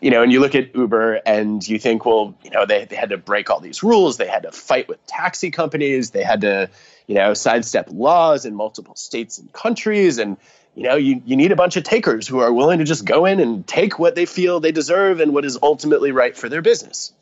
You 0.00 0.10
know, 0.10 0.22
and 0.22 0.30
you 0.30 0.40
look 0.40 0.54
at 0.54 0.74
Uber 0.74 1.22
and 1.24 1.66
you 1.66 1.78
think, 1.78 2.04
well, 2.04 2.34
you 2.44 2.50
know, 2.50 2.66
they, 2.66 2.84
they 2.84 2.96
had 2.96 3.10
to 3.10 3.16
break 3.16 3.48
all 3.48 3.60
these 3.60 3.82
rules. 3.82 4.18
They 4.18 4.26
had 4.26 4.42
to 4.42 4.52
fight 4.52 4.88
with 4.88 5.04
taxi 5.06 5.50
companies. 5.50 6.10
They 6.10 6.22
had 6.22 6.42
to, 6.42 6.68
you 7.06 7.14
know, 7.14 7.32
sidestep 7.32 7.88
laws 7.90 8.44
in 8.44 8.54
multiple 8.54 8.94
states 8.94 9.38
and 9.38 9.50
countries. 9.52 10.18
And, 10.18 10.36
you 10.74 10.82
know, 10.82 10.96
you, 10.96 11.22
you 11.24 11.36
need 11.36 11.50
a 11.50 11.56
bunch 11.56 11.76
of 11.76 11.84
takers 11.84 12.28
who 12.28 12.40
are 12.40 12.52
willing 12.52 12.80
to 12.80 12.84
just 12.84 13.06
go 13.06 13.24
in 13.24 13.40
and 13.40 13.66
take 13.66 13.98
what 13.98 14.14
they 14.14 14.26
feel 14.26 14.60
they 14.60 14.72
deserve 14.72 15.20
and 15.20 15.32
what 15.32 15.46
is 15.46 15.58
ultimately 15.62 16.12
right 16.12 16.36
for 16.36 16.50
their 16.50 16.62
business. 16.62 17.12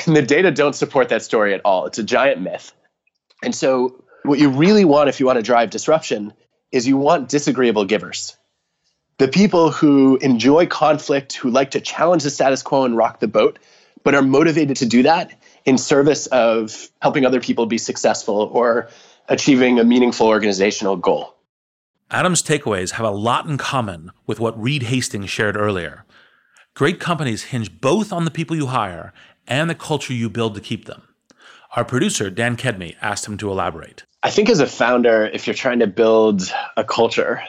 And 0.06 0.16
the 0.16 0.22
data 0.22 0.50
don't 0.50 0.74
support 0.74 1.10
that 1.10 1.22
story 1.22 1.54
at 1.54 1.60
all. 1.64 1.86
It's 1.86 1.98
a 1.98 2.02
giant 2.02 2.40
myth. 2.40 2.72
And 3.42 3.54
so, 3.54 4.02
what 4.22 4.38
you 4.38 4.50
really 4.50 4.84
want 4.84 5.08
if 5.08 5.20
you 5.20 5.26
want 5.26 5.36
to 5.36 5.42
drive 5.42 5.70
disruption 5.70 6.32
is 6.72 6.88
you 6.88 6.96
want 6.96 7.28
disagreeable 7.28 7.84
givers. 7.84 8.36
The 9.18 9.28
people 9.28 9.70
who 9.70 10.16
enjoy 10.16 10.66
conflict, 10.66 11.34
who 11.34 11.50
like 11.50 11.72
to 11.72 11.80
challenge 11.80 12.24
the 12.24 12.30
status 12.30 12.62
quo 12.62 12.84
and 12.84 12.96
rock 12.96 13.20
the 13.20 13.28
boat, 13.28 13.58
but 14.02 14.14
are 14.14 14.22
motivated 14.22 14.78
to 14.78 14.86
do 14.86 15.04
that 15.04 15.30
in 15.64 15.78
service 15.78 16.26
of 16.26 16.88
helping 17.00 17.24
other 17.24 17.40
people 17.40 17.66
be 17.66 17.78
successful 17.78 18.50
or 18.52 18.88
achieving 19.28 19.78
a 19.78 19.84
meaningful 19.84 20.26
organizational 20.26 20.96
goal. 20.96 21.34
Adam's 22.10 22.42
takeaways 22.42 22.92
have 22.92 23.06
a 23.06 23.10
lot 23.10 23.46
in 23.46 23.56
common 23.56 24.10
with 24.26 24.40
what 24.40 24.60
Reed 24.60 24.84
Hastings 24.84 25.30
shared 25.30 25.56
earlier. 25.56 26.04
Great 26.74 27.00
companies 27.00 27.44
hinge 27.44 27.80
both 27.80 28.12
on 28.12 28.24
the 28.24 28.30
people 28.30 28.56
you 28.56 28.66
hire 28.66 29.12
and 29.46 29.68
the 29.68 29.74
culture 29.74 30.12
you 30.12 30.28
build 30.28 30.54
to 30.54 30.60
keep 30.60 30.86
them. 30.86 31.02
Our 31.76 31.84
producer, 31.84 32.30
Dan 32.30 32.56
Kedmi, 32.56 32.94
asked 33.00 33.26
him 33.26 33.36
to 33.38 33.50
elaborate. 33.50 34.04
I 34.22 34.30
think 34.30 34.48
as 34.48 34.60
a 34.60 34.66
founder, 34.66 35.26
if 35.26 35.46
you're 35.46 35.54
trying 35.54 35.80
to 35.80 35.86
build 35.86 36.42
a 36.76 36.84
culture, 36.84 37.42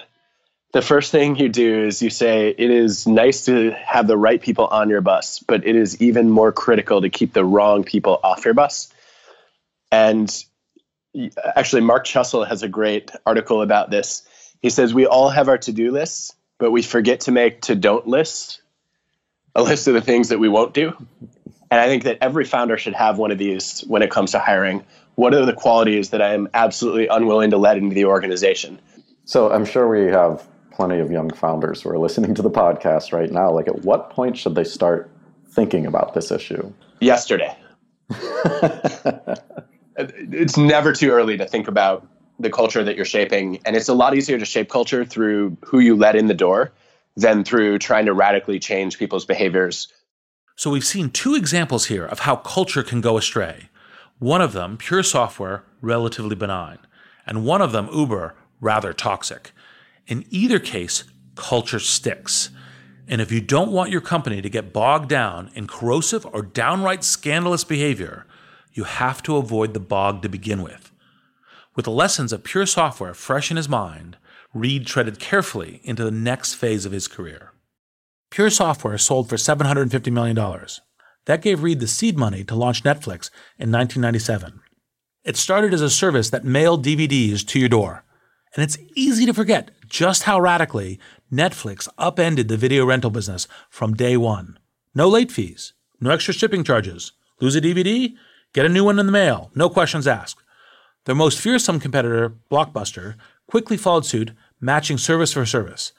the 0.73 0.81
first 0.81 1.11
thing 1.11 1.37
you 1.37 1.47
do 1.47 1.85
is 1.85 2.01
you 2.01 2.09
say 2.09 2.49
it 2.49 2.71
is 2.71 3.07
nice 3.07 3.45
to 3.45 3.71
have 3.71 4.07
the 4.07 4.17
right 4.17 4.41
people 4.41 4.67
on 4.67 4.89
your 4.89 5.01
bus, 5.01 5.39
but 5.39 5.65
it 5.65 5.75
is 5.75 6.01
even 6.01 6.29
more 6.29 6.51
critical 6.51 7.01
to 7.01 7.09
keep 7.09 7.33
the 7.33 7.45
wrong 7.45 7.83
people 7.83 8.19
off 8.23 8.43
your 8.43 8.53
bus. 8.53 8.91
And 9.91 10.29
actually, 11.55 11.83
Mark 11.83 12.05
Chussel 12.05 12.45
has 12.45 12.63
a 12.63 12.67
great 12.67 13.11
article 13.25 13.61
about 13.61 13.89
this. 13.89 14.23
He 14.61 14.69
says, 14.69 14.93
We 14.93 15.05
all 15.05 15.29
have 15.29 15.47
our 15.47 15.59
to 15.59 15.71
do 15.71 15.91
lists, 15.91 16.35
but 16.57 16.71
we 16.71 16.81
forget 16.81 17.21
to 17.21 17.31
make 17.31 17.61
to 17.61 17.75
don't 17.75 18.05
lists 18.05 18.59
a 19.55 19.63
list 19.63 19.87
of 19.87 19.93
the 19.93 20.01
things 20.01 20.29
that 20.29 20.39
we 20.39 20.49
won't 20.49 20.73
do. 20.73 20.93
And 21.71 21.79
I 21.81 21.87
think 21.87 22.03
that 22.03 22.19
every 22.21 22.45
founder 22.45 22.77
should 22.77 22.93
have 22.93 23.17
one 23.17 23.31
of 23.31 23.37
these 23.37 23.81
when 23.87 24.01
it 24.01 24.11
comes 24.11 24.31
to 24.31 24.39
hiring. 24.39 24.83
What 25.15 25.33
are 25.33 25.45
the 25.45 25.53
qualities 25.53 26.11
that 26.11 26.21
I 26.21 26.33
am 26.33 26.49
absolutely 26.53 27.07
unwilling 27.07 27.51
to 27.51 27.57
let 27.57 27.77
into 27.77 27.95
the 27.95 28.05
organization? 28.05 28.79
So 29.25 29.51
I'm 29.51 29.65
sure 29.65 29.87
we 29.87 30.11
have 30.11 30.45
plenty 30.71 30.99
of 30.99 31.09
young 31.09 31.31
founders 31.31 31.81
who 31.81 31.89
are 31.89 31.97
listening 31.97 32.35
to 32.35 32.41
the 32.41 32.51
podcast 32.51 33.13
right 33.13 33.31
now. 33.31 33.51
Like, 33.51 33.67
at 33.67 33.83
what 33.83 34.09
point 34.09 34.37
should 34.37 34.55
they 34.55 34.63
start 34.63 35.09
thinking 35.49 35.85
about 35.85 36.13
this 36.13 36.31
issue? 36.31 36.71
Yesterday. 36.99 37.55
it's 39.97 40.57
never 40.57 40.93
too 40.93 41.09
early 41.11 41.37
to 41.37 41.45
think 41.45 41.67
about 41.67 42.05
the 42.39 42.49
culture 42.49 42.83
that 42.83 42.95
you're 42.95 43.05
shaping. 43.05 43.59
And 43.65 43.75
it's 43.75 43.87
a 43.87 43.93
lot 43.93 44.15
easier 44.15 44.37
to 44.37 44.45
shape 44.45 44.69
culture 44.69 45.05
through 45.05 45.57
who 45.65 45.79
you 45.79 45.95
let 45.95 46.15
in 46.15 46.27
the 46.27 46.33
door 46.33 46.73
than 47.15 47.43
through 47.45 47.79
trying 47.79 48.05
to 48.05 48.13
radically 48.13 48.59
change 48.59 48.99
people's 48.99 49.25
behaviors 49.25 49.87
so 50.55 50.69
we've 50.69 50.85
seen 50.85 51.09
two 51.09 51.35
examples 51.35 51.85
here 51.85 52.05
of 52.05 52.19
how 52.19 52.37
culture 52.37 52.83
can 52.83 53.01
go 53.01 53.17
astray. 53.17 53.69
One 54.19 54.41
of 54.41 54.53
them, 54.53 54.77
pure 54.77 55.03
software, 55.03 55.63
relatively 55.81 56.35
benign, 56.35 56.79
and 57.25 57.45
one 57.45 57.61
of 57.61 57.73
them, 57.73 57.89
Uber, 57.93 58.35
rather 58.61 58.93
toxic. 58.93 59.51
In 60.07 60.25
either 60.29 60.59
case, 60.59 61.03
culture 61.35 61.79
sticks. 61.79 62.49
And 63.07 63.21
if 63.21 63.31
you 63.31 63.41
don't 63.41 63.71
want 63.71 63.91
your 63.91 64.01
company 64.01 64.41
to 64.41 64.49
get 64.49 64.73
bogged 64.73 65.09
down 65.09 65.51
in 65.53 65.67
corrosive 65.67 66.25
or 66.25 66.41
downright 66.41 67.03
scandalous 67.03 67.63
behavior, 67.63 68.25
you 68.73 68.85
have 68.85 69.21
to 69.23 69.37
avoid 69.37 69.73
the 69.73 69.79
bog 69.79 70.21
to 70.21 70.29
begin 70.29 70.63
with. 70.63 70.91
With 71.75 71.85
the 71.85 71.91
lessons 71.91 72.31
of 72.31 72.43
pure 72.43 72.65
software 72.65 73.13
fresh 73.13 73.51
in 73.51 73.57
his 73.57 73.69
mind, 73.69 74.17
Reed 74.53 74.87
treaded 74.87 75.19
carefully 75.19 75.81
into 75.83 76.05
the 76.05 76.11
next 76.11 76.53
phase 76.53 76.85
of 76.85 76.93
his 76.93 77.09
career. 77.09 77.51
Pure 78.35 78.49
Software 78.49 78.97
sold 78.97 79.29
for 79.29 79.37
$750 79.37 80.11
million. 80.11 80.35
That 81.23 81.41
gave 81.41 81.63
Reed 81.63 81.79
the 81.79 81.87
seed 81.87 82.17
money 82.17 82.43
to 82.43 82.53
launch 82.53 82.83
Netflix 82.83 83.29
in 83.57 83.71
1997. 83.71 84.59
It 85.23 85.37
started 85.37 85.73
as 85.73 85.79
a 85.81 85.89
service 85.89 86.31
that 86.31 86.43
mailed 86.43 86.83
DVDs 86.83 87.47
to 87.47 87.59
your 87.59 87.69
door. 87.69 88.03
And 88.53 88.61
it's 88.61 88.77
easy 88.93 89.25
to 89.25 89.33
forget 89.33 89.71
just 89.87 90.23
how 90.23 90.37
radically 90.37 90.99
Netflix 91.31 91.87
upended 91.97 92.49
the 92.49 92.57
video 92.57 92.85
rental 92.85 93.09
business 93.09 93.47
from 93.69 93.93
day 93.93 94.17
one. 94.17 94.59
No 94.93 95.07
late 95.07 95.31
fees, 95.31 95.71
no 96.01 96.09
extra 96.09 96.33
shipping 96.33 96.65
charges, 96.65 97.13
Lose 97.39 97.55
a 97.55 97.61
DVD? 97.61 98.15
Get 98.51 98.65
a 98.65 98.69
new 98.69 98.83
one 98.83 98.99
in 98.99 99.05
the 99.05 99.13
mail, 99.13 99.49
no 99.55 99.69
questions 99.69 100.07
asked. 100.07 100.43
Their 101.05 101.15
most 101.15 101.39
fearsome 101.39 101.79
competitor, 101.79 102.35
Blockbuster, 102.51 103.15
quickly 103.47 103.77
followed 103.77 104.05
suit, 104.05 104.31
matching 104.59 104.97
service 104.97 105.31
for 105.31 105.45
service, 105.45 105.93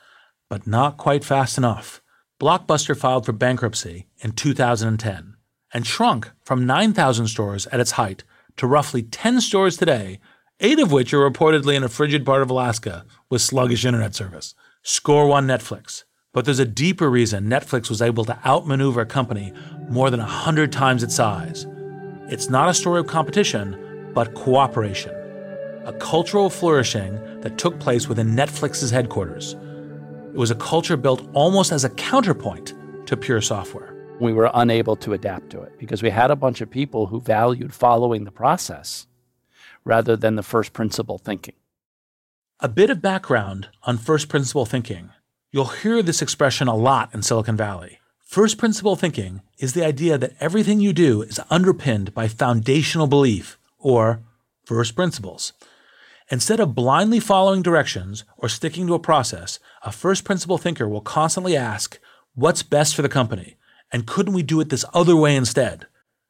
but 0.50 0.66
not 0.66 0.99
quite 0.99 1.25
fast 1.25 1.57
enough. 1.57 2.02
Blockbuster 2.38 2.95
filed 2.95 3.25
for 3.25 3.33
bankruptcy 3.33 4.09
in 4.19 4.33
2010 4.33 5.37
and 5.73 5.87
shrunk 5.87 6.31
from 6.45 6.66
9,000 6.66 7.28
stores 7.28 7.66
at 7.69 7.81
its 7.81 7.93
height 7.93 8.25
to 8.59 8.66
roughly 8.66 9.02
10 9.02 9.40
stores 9.40 9.78
today, 9.78 10.21
eight 10.61 10.78
of 10.78 10.93
which 10.93 11.14
are 11.14 11.31
reportedly 11.31 11.75
in 11.75 11.83
a 11.83 11.88
frigid 11.88 12.26
part 12.26 12.43
of 12.43 12.50
Alaska 12.50 13.07
with 13.31 13.40
sluggish 13.40 13.87
internet 13.87 14.14
service. 14.14 14.55
Score 14.83 15.26
one 15.26 15.47
Netflix. 15.47 16.05
But 16.35 16.45
there's 16.45 16.59
a 16.59 16.66
deeper 16.66 17.09
reason 17.09 17.49
Netflix 17.49 17.88
was 17.88 18.02
able 18.02 18.26
to 18.26 18.38
outmaneuver 18.45 19.00
a 19.00 19.07
company 19.07 19.55
more 19.88 20.11
than 20.11 20.21
100 20.21 20.71
times 20.71 21.02
its 21.02 21.14
size. 21.14 21.66
It's 22.28 22.50
not 22.50 22.69
a 22.69 22.75
story 22.75 23.00
of 23.00 23.07
competition, 23.07 24.11
but 24.12 24.35
cooperation. 24.35 25.14
A 25.87 25.95
cultural 25.95 26.50
flourishing 26.50 27.40
that 27.40 27.57
took 27.57 27.81
place 27.81 28.09
within 28.09 28.37
Netflix's 28.37 28.90
headquarters. 28.90 29.57
It 30.37 30.38
was 30.38 30.50
a 30.50 30.55
culture 30.57 30.99
built 30.99 31.26
almost 31.33 31.73
as 31.73 31.85
a 31.85 31.88
counterpoint 31.88 32.75
to 33.07 33.16
pure 33.16 33.40
software. 33.40 33.95
We 34.21 34.35
were 34.35 34.50
unable 34.52 34.95
to 34.97 35.14
adapt 35.14 35.49
to 35.52 35.62
it 35.62 35.78
because 35.78 36.02
we 36.02 36.11
had 36.11 36.31
a 36.31 36.37
bunch 36.37 36.61
of 36.61 36.69
people 36.69 37.07
who 37.07 37.23
valued 37.23 37.73
following 37.73 38.25
the 38.25 38.31
process 38.31 39.07
rather 39.83 40.14
than 40.14 40.37
the 40.37 40.43
first 40.43 40.75
principle 40.75 41.16
thinking. 41.16 41.55
A 42.61 42.69
bit 42.69 42.90
of 42.90 43.00
background 43.00 43.71
on 43.85 43.97
first 43.97 44.28
principle 44.28 44.66
thinking. 44.66 45.09
You'll 45.52 45.73
hear 45.81 46.02
this 46.02 46.21
expression 46.21 46.69
a 46.69 46.76
lot 46.76 47.14
in 47.14 47.23
Silicon 47.23 47.57
Valley. 47.57 48.00
First 48.23 48.59
principle 48.59 48.95
thinking 48.95 49.40
is 49.59 49.73
the 49.73 49.87
idea 49.87 50.19
that 50.19 50.35
everything 50.38 50.81
you 50.81 50.93
do 50.93 51.23
is 51.23 51.40
underpinned 51.49 52.12
by 52.12 52.28
foundational 52.28 53.07
belief, 53.07 53.59
or 53.78 54.21
first 54.66 54.95
principles. 54.95 55.55
Instead 56.28 56.59
of 56.59 56.75
blindly 56.75 57.21
following 57.21 57.62
directions 57.62 58.25
or 58.37 58.49
sticking 58.49 58.87
to 58.88 58.95
a 58.95 58.99
process, 58.99 59.61
a 59.83 59.92
first 59.92 60.25
principle 60.25 60.59
thinker 60.59 60.88
will 60.88 61.00
constantly 61.00 61.56
ask, 61.56 61.99
What's 62.35 62.62
best 62.62 62.95
for 62.95 63.02
the 63.02 63.09
company? 63.09 63.56
And 63.92 64.06
couldn't 64.06 64.35
we 64.35 64.42
do 64.42 64.61
it 64.61 64.68
this 64.68 64.85
other 64.92 65.16
way 65.16 65.37
instead? 65.37 65.87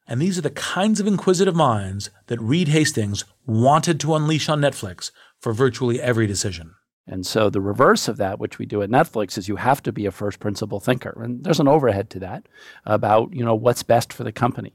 And 0.07 0.21
these 0.21 0.37
are 0.37 0.41
the 0.41 0.49
kinds 0.51 0.99
of 0.99 1.07
inquisitive 1.07 1.55
minds 1.55 2.09
that 2.27 2.39
Reed 2.39 2.69
Hastings 2.69 3.25
wanted 3.45 3.99
to 3.99 4.15
unleash 4.15 4.47
on 4.47 4.61
Netflix 4.61 5.11
for 5.39 5.51
virtually 5.51 5.99
every 5.99 6.27
decision. 6.27 6.75
And 7.07 7.25
so 7.25 7.49
the 7.49 7.59
reverse 7.59 8.07
of 8.07 8.17
that, 8.17 8.39
which 8.39 8.57
we 8.57 8.65
do 8.65 8.81
at 8.81 8.89
Netflix, 8.89 9.37
is 9.37 9.47
you 9.47 9.55
have 9.57 9.81
to 9.83 9.91
be 9.91 10.05
a 10.05 10.11
first 10.11 10.39
principle 10.39 10.79
thinker. 10.79 11.21
And 11.21 11.43
there's 11.43 11.59
an 11.59 11.67
overhead 11.67 12.09
to 12.11 12.19
that 12.19 12.47
about, 12.85 13.33
you 13.33 13.43
know, 13.43 13.55
what's 13.55 13.83
best 13.83 14.13
for 14.13 14.23
the 14.23 14.31
company. 14.31 14.73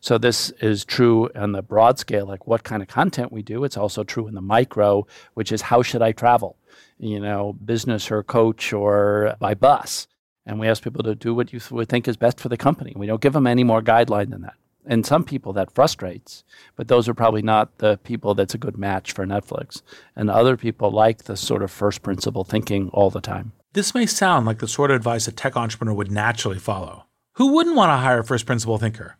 So 0.00 0.18
this 0.18 0.50
is 0.60 0.84
true 0.84 1.30
on 1.34 1.52
the 1.52 1.62
broad 1.62 1.98
scale, 1.98 2.26
like 2.26 2.46
what 2.46 2.64
kind 2.64 2.82
of 2.82 2.88
content 2.88 3.32
we 3.32 3.42
do. 3.42 3.64
It's 3.64 3.76
also 3.76 4.04
true 4.04 4.26
in 4.28 4.34
the 4.34 4.40
micro, 4.40 5.06
which 5.34 5.52
is 5.52 5.62
how 5.62 5.82
should 5.82 6.02
I 6.02 6.12
travel? 6.12 6.56
You 6.98 7.20
know, 7.20 7.52
business 7.52 8.10
or 8.10 8.22
coach 8.22 8.72
or 8.72 9.36
by 9.40 9.54
bus. 9.54 10.06
And 10.44 10.60
we 10.60 10.68
ask 10.68 10.82
people 10.82 11.02
to 11.02 11.14
do 11.14 11.34
what 11.34 11.52
you 11.52 11.60
would 11.70 11.88
think 11.88 12.06
is 12.06 12.16
best 12.16 12.40
for 12.40 12.48
the 12.48 12.56
company. 12.56 12.92
We 12.94 13.06
don't 13.06 13.20
give 13.20 13.32
them 13.32 13.46
any 13.46 13.64
more 13.64 13.82
guideline 13.82 14.30
than 14.30 14.42
that 14.42 14.54
and 14.86 15.04
some 15.04 15.24
people 15.24 15.52
that 15.54 15.72
frustrates, 15.72 16.44
but 16.76 16.88
those 16.88 17.08
are 17.08 17.14
probably 17.14 17.42
not 17.42 17.78
the 17.78 17.98
people 17.98 18.34
that's 18.34 18.54
a 18.54 18.58
good 18.58 18.78
match 18.78 19.12
for 19.12 19.26
Netflix. 19.26 19.82
And 20.14 20.30
other 20.30 20.56
people 20.56 20.90
like 20.90 21.24
the 21.24 21.36
sort 21.36 21.62
of 21.62 21.70
first 21.70 22.02
principle 22.02 22.44
thinking 22.44 22.88
all 22.92 23.10
the 23.10 23.20
time. 23.20 23.52
This 23.72 23.94
may 23.94 24.06
sound 24.06 24.46
like 24.46 24.60
the 24.60 24.68
sort 24.68 24.90
of 24.90 24.96
advice 24.96 25.28
a 25.28 25.32
tech 25.32 25.56
entrepreneur 25.56 25.94
would 25.94 26.10
naturally 26.10 26.58
follow. 26.58 27.04
Who 27.34 27.52
wouldn't 27.52 27.76
want 27.76 27.90
to 27.90 27.96
hire 27.96 28.20
a 28.20 28.24
first 28.24 28.46
principle 28.46 28.78
thinker? 28.78 29.16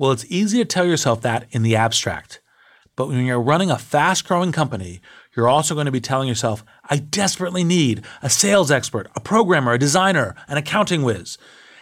Well, 0.00 0.10
it's 0.10 0.24
easy 0.28 0.58
to 0.58 0.64
tell 0.64 0.84
yourself 0.86 1.20
that 1.20 1.46
in 1.50 1.62
the 1.62 1.76
abstract. 1.76 2.40
But 2.96 3.06
when 3.06 3.24
you're 3.24 3.40
running 3.40 3.70
a 3.70 3.78
fast 3.78 4.26
growing 4.26 4.50
company, 4.50 5.00
you're 5.36 5.48
also 5.48 5.74
going 5.74 5.86
to 5.86 5.92
be 5.92 6.00
telling 6.00 6.26
yourself, 6.26 6.64
I 6.88 6.96
desperately 6.96 7.62
need 7.62 8.04
a 8.20 8.28
sales 8.28 8.72
expert, 8.72 9.08
a 9.14 9.20
programmer, 9.20 9.74
a 9.74 9.78
designer, 9.78 10.34
an 10.48 10.56
accounting 10.56 11.02
whiz 11.02 11.38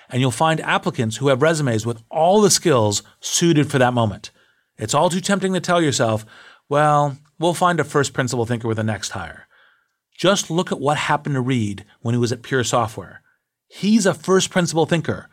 and 0.09 0.21
you'll 0.21 0.31
find 0.31 0.61
applicants 0.61 1.17
who 1.17 1.29
have 1.29 1.43
resumes 1.43 1.85
with 1.85 2.03
all 2.11 2.41
the 2.41 2.51
skills 2.51 3.03
suited 3.21 3.71
for 3.71 3.79
that 3.79 3.95
moment. 3.95 4.31
It's 4.77 4.95
all 4.95 5.11
too 5.11 5.21
tempting 5.21 5.55
to 5.55 5.61
tell 5.61 5.83
yourself, 5.83 6.25
well, 6.69 7.19
we'll 7.39 7.55
find 7.55 7.81
a 7.81 7.85
first 7.85 8.13
principle 8.13 8.47
thinker 8.47 8.69
with 8.69 8.77
the 8.77 8.85
next 8.85 9.11
hire. 9.11 9.47
Just 10.17 10.51
look 10.51 10.73
at 10.73 10.81
what 10.81 10.97
happened 10.97 11.35
to 11.35 11.41
Reed 11.41 11.85
when 12.01 12.15
he 12.15 12.19
was 12.19 12.33
at 12.33 12.43
Pure 12.43 12.65
Software. 12.65 13.23
He's 13.69 14.07
a 14.07 14.15
first 14.15 14.51
principle 14.51 14.87
thinker. 14.87 15.29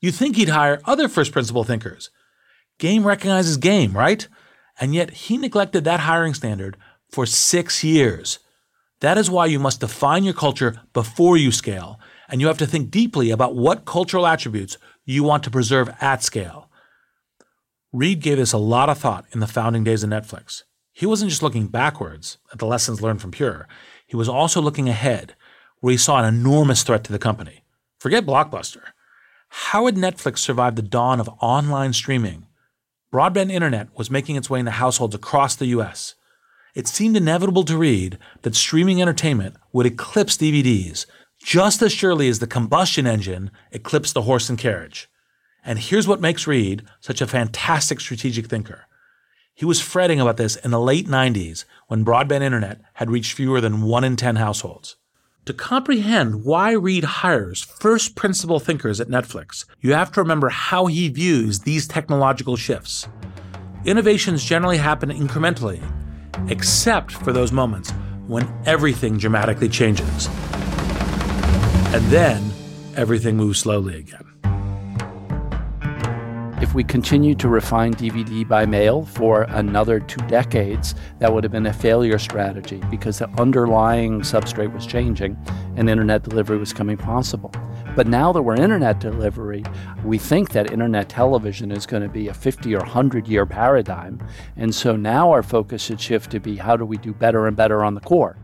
You'd 0.00 0.14
think 0.14 0.36
he'd 0.36 0.50
hire 0.50 0.80
other 0.84 1.08
first 1.08 1.32
principle 1.32 1.64
thinkers. 1.64 2.10
Game 2.78 3.06
recognizes 3.06 3.56
game, 3.56 3.96
right? 3.96 4.26
And 4.78 4.94
yet 4.94 5.10
he 5.10 5.38
neglected 5.38 5.84
that 5.84 6.00
hiring 6.00 6.34
standard 6.34 6.76
for 7.10 7.24
six 7.24 7.82
years. 7.82 8.38
That 9.00 9.18
is 9.18 9.30
why 9.30 9.46
you 9.46 9.58
must 9.58 9.80
define 9.80 10.24
your 10.24 10.34
culture 10.34 10.80
before 10.92 11.36
you 11.36 11.52
scale 11.52 11.98
and 12.28 12.40
you 12.40 12.46
have 12.48 12.58
to 12.58 12.66
think 12.66 12.90
deeply 12.90 13.30
about 13.30 13.54
what 13.54 13.84
cultural 13.84 14.26
attributes 14.26 14.78
you 15.04 15.22
want 15.22 15.44
to 15.44 15.50
preserve 15.50 15.94
at 16.00 16.22
scale. 16.22 16.68
Reed 17.92 18.20
gave 18.20 18.36
this 18.36 18.52
a 18.52 18.58
lot 18.58 18.88
of 18.88 18.98
thought 18.98 19.24
in 19.32 19.40
the 19.40 19.46
founding 19.46 19.84
days 19.84 20.02
of 20.02 20.10
Netflix. 20.10 20.64
He 20.92 21.06
wasn't 21.06 21.30
just 21.30 21.42
looking 21.42 21.68
backwards 21.68 22.38
at 22.52 22.58
the 22.58 22.66
lessons 22.66 23.00
learned 23.00 23.20
from 23.20 23.30
Pure, 23.30 23.68
he 24.06 24.16
was 24.16 24.28
also 24.28 24.60
looking 24.60 24.88
ahead, 24.88 25.34
where 25.80 25.90
he 25.90 25.96
saw 25.96 26.18
an 26.18 26.24
enormous 26.24 26.82
threat 26.82 27.04
to 27.04 27.12
the 27.12 27.18
company. 27.18 27.64
Forget 27.98 28.24
Blockbuster. 28.24 28.82
How 29.48 29.82
would 29.84 29.96
Netflix 29.96 30.38
survive 30.38 30.76
the 30.76 30.82
dawn 30.82 31.20
of 31.20 31.28
online 31.40 31.92
streaming? 31.92 32.46
Broadband 33.16 33.50
internet 33.50 33.88
was 33.96 34.10
making 34.10 34.36
its 34.36 34.50
way 34.50 34.58
into 34.58 34.72
households 34.72 35.14
across 35.14 35.56
the 35.56 35.68
US. 35.68 36.16
It 36.74 36.86
seemed 36.86 37.16
inevitable 37.16 37.64
to 37.64 37.78
Reed 37.78 38.18
that 38.42 38.54
streaming 38.54 39.00
entertainment 39.00 39.56
would 39.72 39.86
eclipse 39.86 40.36
DVDs, 40.36 41.06
just 41.42 41.80
as 41.80 41.92
surely 41.92 42.28
as 42.28 42.40
the 42.40 42.46
combustion 42.46 43.06
engine 43.06 43.50
eclipsed 43.72 44.12
the 44.12 44.28
horse 44.28 44.50
and 44.50 44.58
carriage. 44.58 45.08
And 45.64 45.78
here's 45.78 46.06
what 46.06 46.20
makes 46.20 46.46
Reed 46.46 46.82
such 47.00 47.22
a 47.22 47.26
fantastic 47.26 48.00
strategic 48.00 48.48
thinker. 48.48 48.84
He 49.54 49.64
was 49.64 49.80
fretting 49.80 50.20
about 50.20 50.36
this 50.36 50.56
in 50.56 50.70
the 50.70 50.78
late 50.78 51.06
90s 51.06 51.64
when 51.88 52.04
broadband 52.04 52.42
internet 52.42 52.82
had 52.92 53.10
reached 53.10 53.32
fewer 53.32 53.62
than 53.62 53.80
1 53.80 54.04
in 54.04 54.16
10 54.16 54.36
households. 54.36 54.96
To 55.46 55.54
comprehend 55.54 56.44
why 56.44 56.72
Reed 56.72 57.04
hires 57.04 57.62
first 57.62 58.16
principle 58.16 58.58
thinkers 58.58 59.00
at 59.00 59.06
Netflix, 59.06 59.64
you 59.80 59.92
have 59.92 60.10
to 60.12 60.20
remember 60.20 60.48
how 60.48 60.86
he 60.86 61.08
views 61.08 61.60
these 61.60 61.86
technological 61.86 62.56
shifts. 62.56 63.06
Innovations 63.84 64.42
generally 64.42 64.76
happen 64.76 65.08
incrementally, 65.08 65.80
except 66.50 67.12
for 67.12 67.32
those 67.32 67.52
moments 67.52 67.92
when 68.26 68.52
everything 68.66 69.18
dramatically 69.18 69.68
changes. 69.68 70.26
And 71.94 72.04
then 72.06 72.50
everything 72.96 73.36
moves 73.36 73.60
slowly 73.60 74.00
again. 74.00 74.25
If 76.58 76.72
we 76.72 76.84
continue 76.84 77.34
to 77.34 77.48
refine 77.48 77.92
DVD 77.92 78.48
by 78.48 78.64
mail 78.64 79.04
for 79.04 79.42
another 79.42 80.00
two 80.00 80.26
decades, 80.26 80.94
that 81.18 81.30
would 81.30 81.44
have 81.44 81.52
been 81.52 81.66
a 81.66 81.72
failure 81.72 82.18
strategy 82.18 82.82
because 82.90 83.18
the 83.18 83.28
underlying 83.38 84.22
substrate 84.22 84.72
was 84.72 84.86
changing 84.86 85.36
and 85.76 85.90
internet 85.90 86.22
delivery 86.22 86.56
was 86.56 86.72
coming 86.72 86.96
possible. 86.96 87.52
But 87.94 88.06
now 88.06 88.32
that 88.32 88.40
we're 88.40 88.56
internet 88.56 89.00
delivery, 89.00 89.64
we 90.02 90.16
think 90.16 90.52
that 90.52 90.72
internet 90.72 91.10
television 91.10 91.70
is 91.70 91.84
going 91.84 92.02
to 92.02 92.08
be 92.08 92.28
a 92.28 92.34
50 92.34 92.74
or 92.74 92.78
100 92.78 93.28
year 93.28 93.44
paradigm. 93.44 94.26
And 94.56 94.74
so 94.74 94.96
now 94.96 95.30
our 95.32 95.42
focus 95.42 95.82
should 95.82 96.00
shift 96.00 96.30
to 96.30 96.40
be 96.40 96.56
how 96.56 96.74
do 96.74 96.86
we 96.86 96.96
do 96.96 97.12
better 97.12 97.46
and 97.46 97.54
better 97.54 97.84
on 97.84 97.92
the 97.92 98.00
core? 98.00 98.38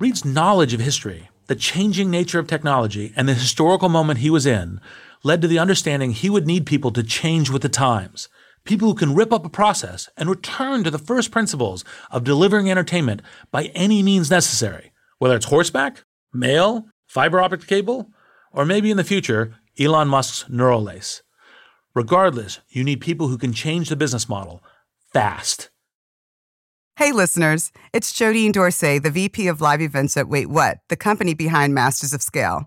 Reed's 0.00 0.24
knowledge 0.24 0.74
of 0.74 0.80
history 0.80 1.28
the 1.48 1.56
changing 1.56 2.10
nature 2.10 2.38
of 2.38 2.46
technology 2.46 3.12
and 3.16 3.28
the 3.28 3.34
historical 3.34 3.88
moment 3.88 4.20
he 4.20 4.30
was 4.30 4.46
in 4.46 4.80
led 5.22 5.40
to 5.42 5.48
the 5.48 5.58
understanding 5.58 6.12
he 6.12 6.30
would 6.30 6.46
need 6.46 6.66
people 6.66 6.90
to 6.92 7.02
change 7.02 7.50
with 7.50 7.62
the 7.62 7.68
times. 7.68 8.28
People 8.64 8.88
who 8.88 8.94
can 8.94 9.14
rip 9.14 9.32
up 9.32 9.44
a 9.44 9.48
process 9.48 10.08
and 10.16 10.28
return 10.28 10.84
to 10.84 10.90
the 10.90 10.98
first 10.98 11.30
principles 11.30 11.84
of 12.10 12.24
delivering 12.24 12.70
entertainment 12.70 13.22
by 13.50 13.64
any 13.74 14.02
means 14.02 14.30
necessary, 14.30 14.92
whether 15.18 15.36
it's 15.36 15.46
horseback, 15.46 16.04
mail, 16.32 16.86
fiber 17.06 17.40
optic 17.40 17.66
cable, 17.66 18.10
or 18.52 18.64
maybe 18.64 18.90
in 18.90 18.96
the 18.96 19.04
future, 19.04 19.54
Elon 19.78 20.08
Musk's 20.08 20.48
neural 20.48 20.82
lace. 20.82 21.22
Regardless, 21.94 22.60
you 22.68 22.84
need 22.84 23.00
people 23.00 23.28
who 23.28 23.38
can 23.38 23.52
change 23.52 23.88
the 23.88 23.96
business 23.96 24.28
model 24.28 24.62
fast. 25.12 25.70
Hey, 26.96 27.12
listeners, 27.12 27.72
it's 27.92 28.12
Jodine 28.12 28.52
Dorsey, 28.52 28.98
the 28.98 29.10
VP 29.10 29.48
of 29.48 29.60
Live 29.60 29.80
Events 29.80 30.16
at 30.16 30.28
Wait 30.28 30.48
What, 30.48 30.78
the 30.88 30.96
company 30.96 31.34
behind 31.34 31.74
Masters 31.74 32.12
of 32.12 32.22
Scale. 32.22 32.66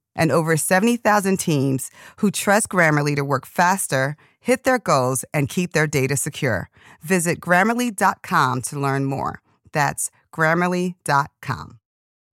and 0.15 0.31
over 0.31 0.57
70,000 0.57 1.37
teams 1.37 1.91
who 2.17 2.31
trust 2.31 2.69
Grammarly 2.69 3.15
to 3.15 3.23
work 3.23 3.45
faster, 3.45 4.15
hit 4.39 4.63
their 4.63 4.79
goals, 4.79 5.25
and 5.33 5.49
keep 5.49 5.73
their 5.73 5.87
data 5.87 6.17
secure. 6.17 6.69
Visit 7.01 7.39
grammarly.com 7.39 8.61
to 8.63 8.79
learn 8.79 9.05
more. 9.05 9.41
That's 9.71 10.11
grammarly.com. 10.33 11.79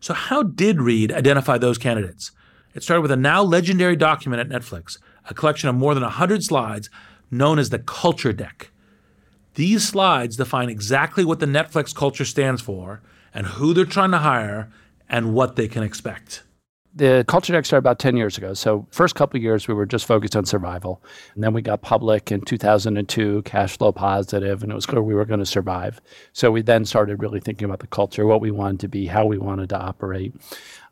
So, 0.01 0.14
how 0.14 0.43
did 0.45 0.81
Reed 0.81 1.12
identify 1.12 1.59
those 1.59 1.79
candidates? 1.79 2.31
It 2.75 2.83
started 2.83 3.03
with 3.03 3.11
a 3.11 3.17
now 3.17 3.43
legendary 3.43 3.97
document 3.97 4.41
at 4.41 4.49
Netflix, 4.49 4.99
a 5.29 5.35
collection 5.35 5.69
of 5.69 5.75
more 5.75 5.95
than 5.95 6.05
100 6.05 6.45
slides 6.45 6.88
known 7.31 7.59
as 7.59 7.71
the 7.71 7.79
Culture 7.79 8.33
Deck. 8.33 8.71
These 9.55 9.88
slides 9.88 10.37
define 10.37 10.71
exactly 10.71 11.25
what 11.25 11.41
the 11.41 11.47
Netflix 11.47 11.93
culture 11.93 12.25
stands 12.25 12.62
for 12.62 13.03
and 13.35 13.47
who 13.47 13.75
they're 13.75 13.85
trying 13.85 14.12
to 14.12 14.19
hire 14.19 14.71
and 15.09 15.35
what 15.35 15.57
they 15.57 15.67
can 15.67 15.83
expect. 15.83 16.45
The 16.99 17.25
culture 17.29 17.53
deck 17.53 17.65
started 17.65 17.87
about 17.87 18.01
10 18.01 18.17
years 18.17 18.39
ago. 18.39 18.55
So, 18.55 18.85
first 18.91 19.15
couple 19.15 19.39
years, 19.39 19.69
we 19.69 19.75
were 19.75 19.87
just 19.87 20.05
focused 20.05 20.35
on 20.35 20.45
survival. 20.45 21.01
And 21.37 21.45
then 21.45 21.53
we 21.53 21.63
got 21.63 21.81
public 21.81 22.33
in 22.33 22.41
2002, 22.41 23.43
cash 23.43 23.79
flow 23.79 23.93
positive, 23.93 24.65
and 24.65 24.73
it 24.73 24.75
was 24.75 24.85
clear 24.85 25.01
we 25.01 25.15
were 25.15 25.25
going 25.25 25.39
to 25.39 25.47
survive. 25.47 26.01
So, 26.33 26.51
we 26.51 26.61
then 26.61 26.85
started 26.85 27.23
really 27.23 27.39
thinking 27.39 27.67
about 27.67 27.79
the 27.79 27.87
culture, 27.87 28.27
what 28.27 28.41
we 28.41 28.51
wanted 28.51 28.81
to 28.81 28.89
be, 28.89 29.07
how 29.07 29.27
we 29.27 29.39
wanted 29.39 29.69
to 29.69 29.79
operate. 29.79 30.35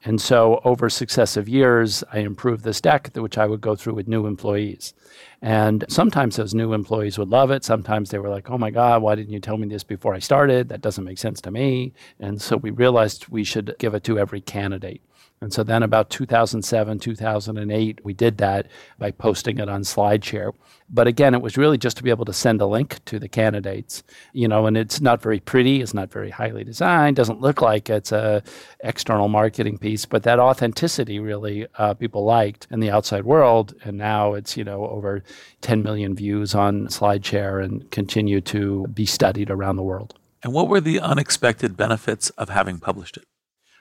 And 0.04 0.20
so, 0.20 0.60
over 0.62 0.88
successive 0.88 1.48
years, 1.48 2.04
I 2.12 2.18
improved 2.18 2.62
this 2.62 2.80
deck, 2.80 3.10
which 3.16 3.36
I 3.36 3.46
would 3.46 3.60
go 3.60 3.74
through 3.74 3.94
with 3.94 4.06
new 4.06 4.26
employees. 4.26 4.94
And 5.42 5.84
sometimes 5.88 6.36
those 6.36 6.54
new 6.54 6.72
employees 6.72 7.18
would 7.18 7.30
love 7.30 7.50
it. 7.50 7.64
Sometimes 7.64 8.10
they 8.10 8.20
were 8.20 8.30
like, 8.30 8.48
oh 8.48 8.58
my 8.58 8.70
God, 8.70 9.02
why 9.02 9.16
didn't 9.16 9.32
you 9.32 9.40
tell 9.40 9.56
me 9.56 9.66
this 9.66 9.82
before 9.82 10.14
I 10.14 10.20
started? 10.20 10.68
That 10.68 10.82
doesn't 10.82 11.02
make 11.02 11.18
sense 11.18 11.40
to 11.40 11.50
me. 11.50 11.94
And 12.20 12.40
so 12.40 12.58
we 12.58 12.70
realized 12.70 13.26
we 13.26 13.42
should 13.42 13.74
give 13.80 13.92
it 13.94 14.04
to 14.04 14.20
every 14.20 14.40
candidate. 14.40 15.02
And 15.40 15.52
so 15.52 15.62
then 15.62 15.82
about 15.82 16.08
2007, 16.08 16.98
2008, 16.98 18.00
we 18.04 18.14
did 18.14 18.38
that 18.38 18.68
by 18.98 19.10
posting 19.10 19.58
it 19.58 19.68
on 19.68 19.82
SlideShare. 19.82 20.52
But 20.88 21.06
again, 21.06 21.34
it 21.34 21.42
was 21.42 21.58
really 21.58 21.76
just 21.76 21.96
to 21.98 22.02
be 22.02 22.10
able 22.10 22.24
to 22.24 22.32
send 22.32 22.60
a 22.60 22.66
link 22.66 23.04
to 23.06 23.18
the 23.18 23.28
candidates, 23.28 24.02
you 24.32 24.48
know, 24.48 24.66
and 24.66 24.76
it's 24.76 25.00
not 25.00 25.20
very 25.20 25.40
pretty, 25.40 25.82
it's 25.82 25.92
not 25.92 26.10
very 26.10 26.30
highly 26.30 26.64
designed, 26.64 27.16
doesn't 27.16 27.40
look 27.40 27.60
like 27.60 27.90
it's 27.90 28.12
a 28.12 28.42
external 28.80 29.28
marketing 29.28 29.78
piece, 29.78 30.06
but 30.06 30.22
that 30.22 30.38
authenticity 30.38 31.18
really 31.18 31.66
uh, 31.76 31.92
people 31.94 32.24
liked 32.24 32.66
in 32.70 32.80
the 32.80 32.90
outside 32.90 33.24
world. 33.24 33.74
And 33.84 33.98
now 33.98 34.34
it's, 34.34 34.56
you 34.56 34.64
know, 34.64 34.86
over 34.86 35.22
10 35.60 35.82
million 35.82 36.14
views 36.14 36.54
on 36.54 36.86
SlideShare 36.86 37.62
and 37.62 37.90
continue 37.90 38.40
to 38.42 38.86
be 38.86 39.04
studied 39.04 39.50
around 39.50 39.76
the 39.76 39.82
world. 39.82 40.14
And 40.42 40.52
what 40.54 40.68
were 40.68 40.80
the 40.80 41.00
unexpected 41.00 41.76
benefits 41.76 42.30
of 42.30 42.48
having 42.48 42.78
published 42.78 43.16
it? 43.16 43.24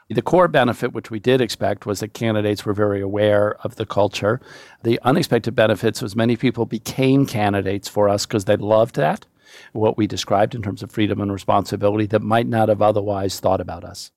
The 0.10 0.22
core 0.22 0.48
benefit, 0.48 0.94
which 0.94 1.10
we 1.10 1.20
did 1.20 1.42
expect, 1.42 1.88
was 1.88 2.00
that 2.00 2.14
candidates 2.14 2.64
were 2.64 2.74
very 2.74 3.02
aware 3.02 3.56
of 3.64 3.76
the 3.76 3.88
culture. 3.88 4.40
The 4.84 5.00
unexpected 5.04 5.56
benefits 5.56 6.02
was 6.02 6.16
many 6.16 6.36
people 6.36 6.68
became 6.68 7.26
candidates 7.26 7.88
for 7.88 8.08
us 8.08 8.26
because 8.26 8.46
they 8.46 8.56
loved 8.56 8.96
that, 8.98 9.26
what 9.74 9.98
we 9.98 10.06
described 10.06 10.54
in 10.54 10.62
terms 10.62 10.84
of 10.84 10.92
freedom 10.92 11.20
and 11.22 11.32
responsibility 11.32 12.06
that 12.08 12.22
might 12.22 12.46
not 12.46 12.70
have 12.70 12.84
otherwise 12.84 13.40
thought 13.40 13.60
about 13.60 13.84
us. 13.84 14.12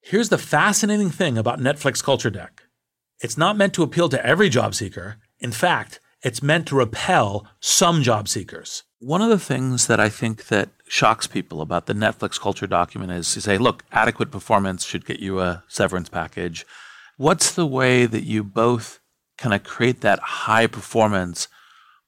Here's 0.00 0.30
the 0.30 0.38
fascinating 0.38 1.10
thing 1.10 1.36
about 1.36 1.60
Netflix 1.60 2.02
Culture 2.02 2.30
Deck 2.30 2.62
it's 3.20 3.38
not 3.38 3.56
meant 3.56 3.74
to 3.74 3.82
appeal 3.82 4.08
to 4.08 4.26
every 4.26 4.48
job 4.48 4.74
seeker. 4.74 5.16
In 5.40 5.52
fact, 5.52 6.00
it's 6.22 6.42
meant 6.42 6.66
to 6.68 6.76
repel 6.76 7.46
some 7.60 8.02
job 8.02 8.28
seekers. 8.28 8.82
One 8.98 9.20
of 9.20 9.28
the 9.28 9.38
things 9.38 9.86
that 9.88 10.00
I 10.00 10.08
think 10.08 10.46
that 10.46 10.70
shocks 10.94 11.26
people 11.26 11.60
about 11.60 11.86
the 11.86 11.92
Netflix 11.92 12.38
culture 12.40 12.68
document 12.68 13.10
is 13.10 13.34
to 13.34 13.40
say, 13.40 13.58
look, 13.58 13.82
adequate 13.90 14.30
performance 14.30 14.84
should 14.84 15.04
get 15.04 15.18
you 15.18 15.40
a 15.40 15.64
severance 15.66 16.08
package. 16.08 16.64
What's 17.16 17.50
the 17.52 17.66
way 17.66 18.06
that 18.06 18.22
you 18.22 18.44
both 18.44 19.00
kind 19.36 19.52
of 19.52 19.64
create 19.64 20.02
that 20.02 20.20
high 20.20 20.68
performance, 20.68 21.48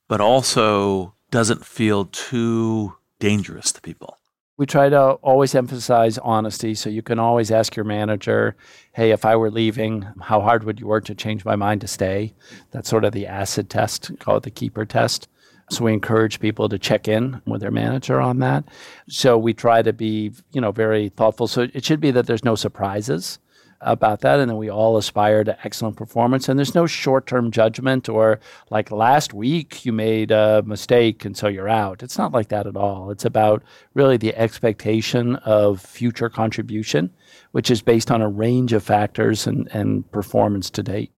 but 0.06 0.20
also 0.20 1.14
doesn't 1.32 1.66
feel 1.66 2.04
too 2.04 2.94
dangerous 3.18 3.72
to 3.72 3.80
people? 3.80 4.18
We 4.56 4.66
try 4.66 4.88
to 4.88 5.14
always 5.14 5.56
emphasize 5.56 6.16
honesty. 6.18 6.76
So 6.76 6.88
you 6.88 7.02
can 7.02 7.18
always 7.18 7.50
ask 7.50 7.74
your 7.74 7.84
manager, 7.84 8.54
hey, 8.92 9.10
if 9.10 9.24
I 9.24 9.34
were 9.34 9.50
leaving, 9.50 10.06
how 10.22 10.40
hard 10.40 10.62
would 10.62 10.78
you 10.78 10.86
work 10.86 11.06
to 11.06 11.14
change 11.16 11.44
my 11.44 11.56
mind 11.56 11.80
to 11.80 11.88
stay? 11.88 12.34
That's 12.70 12.88
sort 12.88 13.04
of 13.04 13.12
the 13.12 13.26
acid 13.26 13.68
test, 13.68 14.16
call 14.20 14.36
it 14.36 14.44
the 14.44 14.50
keeper 14.52 14.84
test. 14.84 15.26
So 15.70 15.84
we 15.84 15.92
encourage 15.92 16.38
people 16.38 16.68
to 16.68 16.78
check 16.78 17.08
in 17.08 17.42
with 17.44 17.60
their 17.60 17.72
manager 17.72 18.20
on 18.20 18.38
that. 18.38 18.64
So 19.08 19.36
we 19.36 19.52
try 19.52 19.82
to 19.82 19.92
be, 19.92 20.32
you 20.52 20.60
know, 20.60 20.70
very 20.70 21.08
thoughtful. 21.08 21.48
So 21.48 21.66
it 21.74 21.84
should 21.84 22.00
be 22.00 22.12
that 22.12 22.26
there's 22.26 22.44
no 22.44 22.54
surprises 22.54 23.40
about 23.80 24.20
that 24.20 24.40
and 24.40 24.50
then 24.50 24.56
we 24.56 24.70
all 24.70 24.96
aspire 24.96 25.44
to 25.44 25.58
excellent 25.64 25.96
performance 25.96 26.48
and 26.48 26.58
there's 26.58 26.74
no 26.74 26.86
short-term 26.86 27.50
judgment 27.50 28.08
or 28.08 28.40
like 28.70 28.90
last 28.90 29.34
week 29.34 29.84
you 29.84 29.92
made 29.92 30.30
a 30.30 30.62
mistake 30.64 31.24
and 31.24 31.36
so 31.36 31.46
you're 31.46 31.68
out 31.68 32.02
it's 32.02 32.16
not 32.16 32.32
like 32.32 32.48
that 32.48 32.66
at 32.66 32.76
all 32.76 33.10
it's 33.10 33.24
about 33.24 33.62
really 33.94 34.16
the 34.16 34.34
expectation 34.34 35.36
of 35.36 35.80
future 35.80 36.28
contribution 36.28 37.10
which 37.52 37.70
is 37.70 37.82
based 37.82 38.10
on 38.10 38.22
a 38.22 38.28
range 38.28 38.72
of 38.72 38.82
factors 38.82 39.46
and, 39.46 39.68
and 39.72 40.10
performance 40.10 40.70
to 40.70 40.82
date 40.82 41.12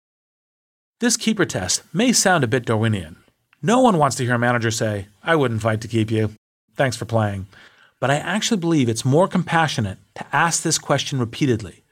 this 0.98 1.16
keeper 1.16 1.44
test 1.44 1.82
may 1.94 2.12
sound 2.12 2.42
a 2.42 2.48
bit 2.48 2.66
darwinian 2.66 3.16
no 3.62 3.80
one 3.80 3.98
wants 3.98 4.16
to 4.16 4.24
hear 4.24 4.34
a 4.34 4.38
manager 4.38 4.70
say, 4.70 5.08
I 5.22 5.34
wouldn't 5.34 5.62
fight 5.62 5.80
to 5.80 5.88
keep 5.88 6.10
you. 6.10 6.30
Thanks 6.76 6.96
for 6.96 7.04
playing. 7.04 7.46
But 8.00 8.10
I 8.10 8.16
actually 8.16 8.60
believe 8.60 8.88
it's 8.88 9.04
more 9.04 9.26
compassionate 9.26 9.98
to 10.14 10.26
ask 10.32 10.62
this 10.62 10.78
question 10.78 11.18
repeatedly. 11.18 11.82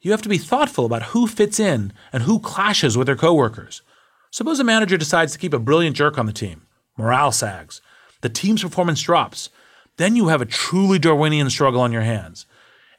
You 0.00 0.12
have 0.12 0.22
to 0.22 0.30
be 0.30 0.38
thoughtful 0.38 0.86
about 0.86 1.02
who 1.02 1.26
fits 1.26 1.60
in 1.60 1.92
and 2.10 2.22
who 2.22 2.38
clashes 2.38 2.96
with 2.96 3.06
their 3.06 3.16
coworkers. 3.16 3.82
Suppose 4.30 4.58
a 4.60 4.64
manager 4.64 4.96
decides 4.96 5.32
to 5.32 5.38
keep 5.38 5.52
a 5.52 5.58
brilliant 5.58 5.96
jerk 5.96 6.16
on 6.16 6.24
the 6.24 6.32
team. 6.32 6.62
Morale 6.96 7.32
sags. 7.32 7.82
The 8.22 8.30
team's 8.30 8.62
performance 8.62 9.02
drops. 9.02 9.50
Then 9.98 10.16
you 10.16 10.28
have 10.28 10.40
a 10.40 10.46
truly 10.46 10.98
Darwinian 10.98 11.50
struggle 11.50 11.82
on 11.82 11.92
your 11.92 12.02
hands. 12.02 12.46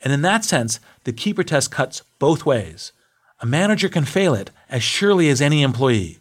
And 0.04 0.14
in 0.14 0.22
that 0.22 0.44
sense, 0.44 0.80
the 1.04 1.14
keeper 1.14 1.44
test 1.44 1.72
cuts 1.72 2.04
both 2.20 2.46
ways. 2.46 2.92
A 3.40 3.48
manager 3.48 3.90
can 3.90 4.06
fail 4.06 4.36
it 4.36 4.52
as 4.70 4.84
surely 4.84 5.30
as 5.30 5.42
any 5.42 5.64
employee. 5.64 6.20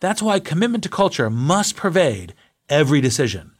That's 0.00 0.22
why 0.22 0.40
commitment 0.40 0.82
to 0.84 0.90
culture 0.90 1.30
must 1.30 1.76
pervade 1.76 2.34
every 2.68 3.00
decision. 3.00 3.52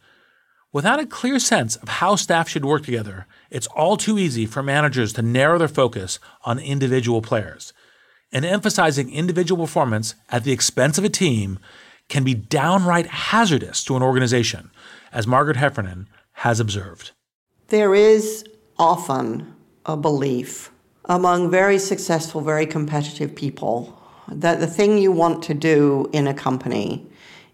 Without 0.71 0.99
a 0.99 1.05
clear 1.05 1.39
sense 1.39 1.75
of 1.77 1.87
how 1.87 2.15
staff 2.15 2.49
should 2.49 2.65
work 2.65 2.83
together, 2.83 3.25
it's 3.49 3.67
all 3.67 3.97
too 3.97 4.19
easy 4.19 4.45
for 4.45 4.61
managers 4.61 5.13
to 5.13 5.21
narrow 5.21 5.57
their 5.57 5.67
focus 5.67 6.19
on 6.43 6.59
individual 6.59 7.21
players. 7.21 7.73
And 8.31 8.45
emphasizing 8.45 9.09
individual 9.11 9.65
performance 9.65 10.13
at 10.29 10.43
the 10.43 10.51
expense 10.51 10.97
of 10.97 11.05
a 11.05 11.09
team 11.09 11.59
can 12.09 12.23
be 12.23 12.33
downright 12.33 13.07
hazardous 13.07 13.83
to 13.85 13.95
an 13.95 14.03
organization, 14.03 14.69
as 15.11 15.25
Margaret 15.25 15.57
Heffernan 15.57 16.09
has 16.33 16.59
observed. 16.59 17.11
There 17.69 17.95
is 17.95 18.45
often 18.77 19.55
a 19.85 19.97
belief 19.97 20.69
among 21.05 21.49
very 21.49 21.79
successful, 21.79 22.41
very 22.41 22.65
competitive 22.65 23.33
people 23.35 23.96
that 24.29 24.59
the 24.59 24.67
thing 24.67 24.97
you 24.97 25.11
want 25.11 25.43
to 25.43 25.53
do 25.53 26.09
in 26.11 26.27
a 26.27 26.33
company 26.33 27.05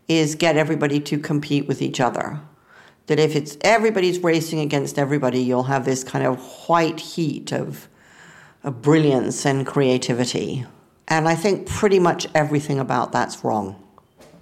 is 0.08 0.36
get 0.36 0.58
everybody 0.58 1.00
to 1.00 1.18
compete 1.18 1.68
with 1.68 1.82
each 1.82 2.00
other. 2.00 2.40
That 3.08 3.20
if 3.20 3.36
it's 3.36 3.58
everybody's 3.62 4.20
racing 4.20 4.60
against 4.60 4.98
everybody, 4.98 5.40
you'll 5.40 5.64
have 5.64 5.86
this 5.86 6.04
kind 6.04 6.26
of 6.26 6.40
white 6.68 7.00
heat 7.00 7.52
of, 7.52 7.88
of 8.64 8.82
brilliance 8.82 9.46
and 9.46 9.66
creativity. 9.66 10.66
And 11.08 11.28
I 11.28 11.36
think 11.36 11.68
pretty 11.68 12.00
much 12.00 12.28
everything 12.34 12.80
about 12.80 13.12
that's 13.12 13.44
wrong. 13.44 13.80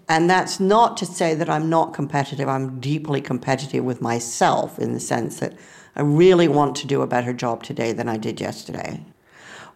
And 0.07 0.29
that's 0.29 0.59
not 0.59 0.97
to 0.97 1.05
say 1.05 1.33
that 1.35 1.49
I'm 1.49 1.69
not 1.69 1.93
competitive. 1.93 2.47
I'm 2.47 2.79
deeply 2.79 3.21
competitive 3.21 3.83
with 3.83 4.01
myself 4.01 4.77
in 4.77 4.93
the 4.93 4.99
sense 4.99 5.39
that 5.39 5.53
I 5.95 6.01
really 6.01 6.47
want 6.47 6.75
to 6.77 6.87
do 6.87 7.01
a 7.01 7.07
better 7.07 7.33
job 7.33 7.63
today 7.63 7.93
than 7.93 8.07
I 8.09 8.17
did 8.17 8.39
yesterday. 8.39 9.03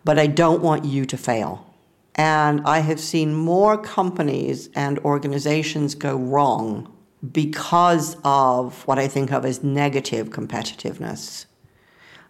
But 0.03 0.19
I 0.19 0.27
don't 0.27 0.61
want 0.61 0.85
you 0.85 1.05
to 1.05 1.17
fail. 1.17 1.65
And 2.15 2.61
I 2.65 2.79
have 2.79 2.99
seen 2.99 3.33
more 3.33 3.77
companies 3.77 4.69
and 4.73 4.99
organizations 4.99 5.95
go 5.95 6.15
wrong 6.15 6.91
because 7.31 8.15
of 8.23 8.85
what 8.87 8.97
I 8.97 9.07
think 9.07 9.31
of 9.31 9.45
as 9.45 9.63
negative 9.63 10.29
competitiveness. 10.29 11.45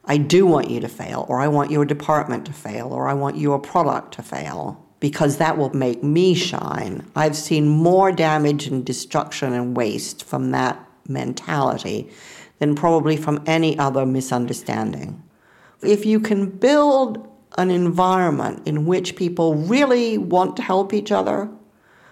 I 0.06 0.18
do 0.18 0.46
want 0.46 0.70
you 0.70 0.80
to 0.80 0.88
fail, 0.88 1.26
or 1.30 1.40
I 1.40 1.48
want 1.48 1.72
your 1.72 1.86
department 1.86 2.46
to 2.46 2.54
fail, 2.54 2.94
or 2.94 3.08
I 3.08 3.14
want 3.14 3.38
your 3.38 3.60
product 3.60 4.14
to 4.16 4.24
fail. 4.24 4.86
because 5.00 5.38
that 5.38 5.58
will 5.58 5.74
make 5.74 6.02
me 6.04 6.34
shine. 6.34 7.06
I've 7.16 7.36
seen 7.36 7.68
more 7.68 8.12
damage 8.12 8.66
and 8.68 8.86
destruction 8.86 9.54
and 9.54 9.78
waste 9.78 10.24
from 10.24 10.52
that 10.52 10.84
mentality 11.08 12.10
than 12.60 12.76
probably 12.76 13.18
from 13.18 13.44
any 13.46 13.78
other 13.78 14.06
misunderstanding. 14.06 15.22
If 15.84 16.06
you 16.06 16.20
can 16.20 16.50
build 16.50 17.28
an 17.58 17.72
environment 17.72 18.68
in 18.68 18.86
which 18.86 19.16
people 19.16 19.56
really 19.56 20.18
want 20.18 20.56
to 20.58 20.62
help 20.62 20.94
each 20.94 21.12
other, 21.12 21.50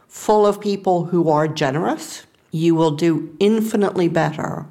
full 0.08 0.46
of 0.46 0.62
people 0.62 1.06
who 1.06 1.30
are 1.30 1.48
generous, 1.48 2.26
you 2.52 2.76
will 2.76 2.92
do 2.92 3.36
infinitely 3.40 4.08
better 4.08 4.66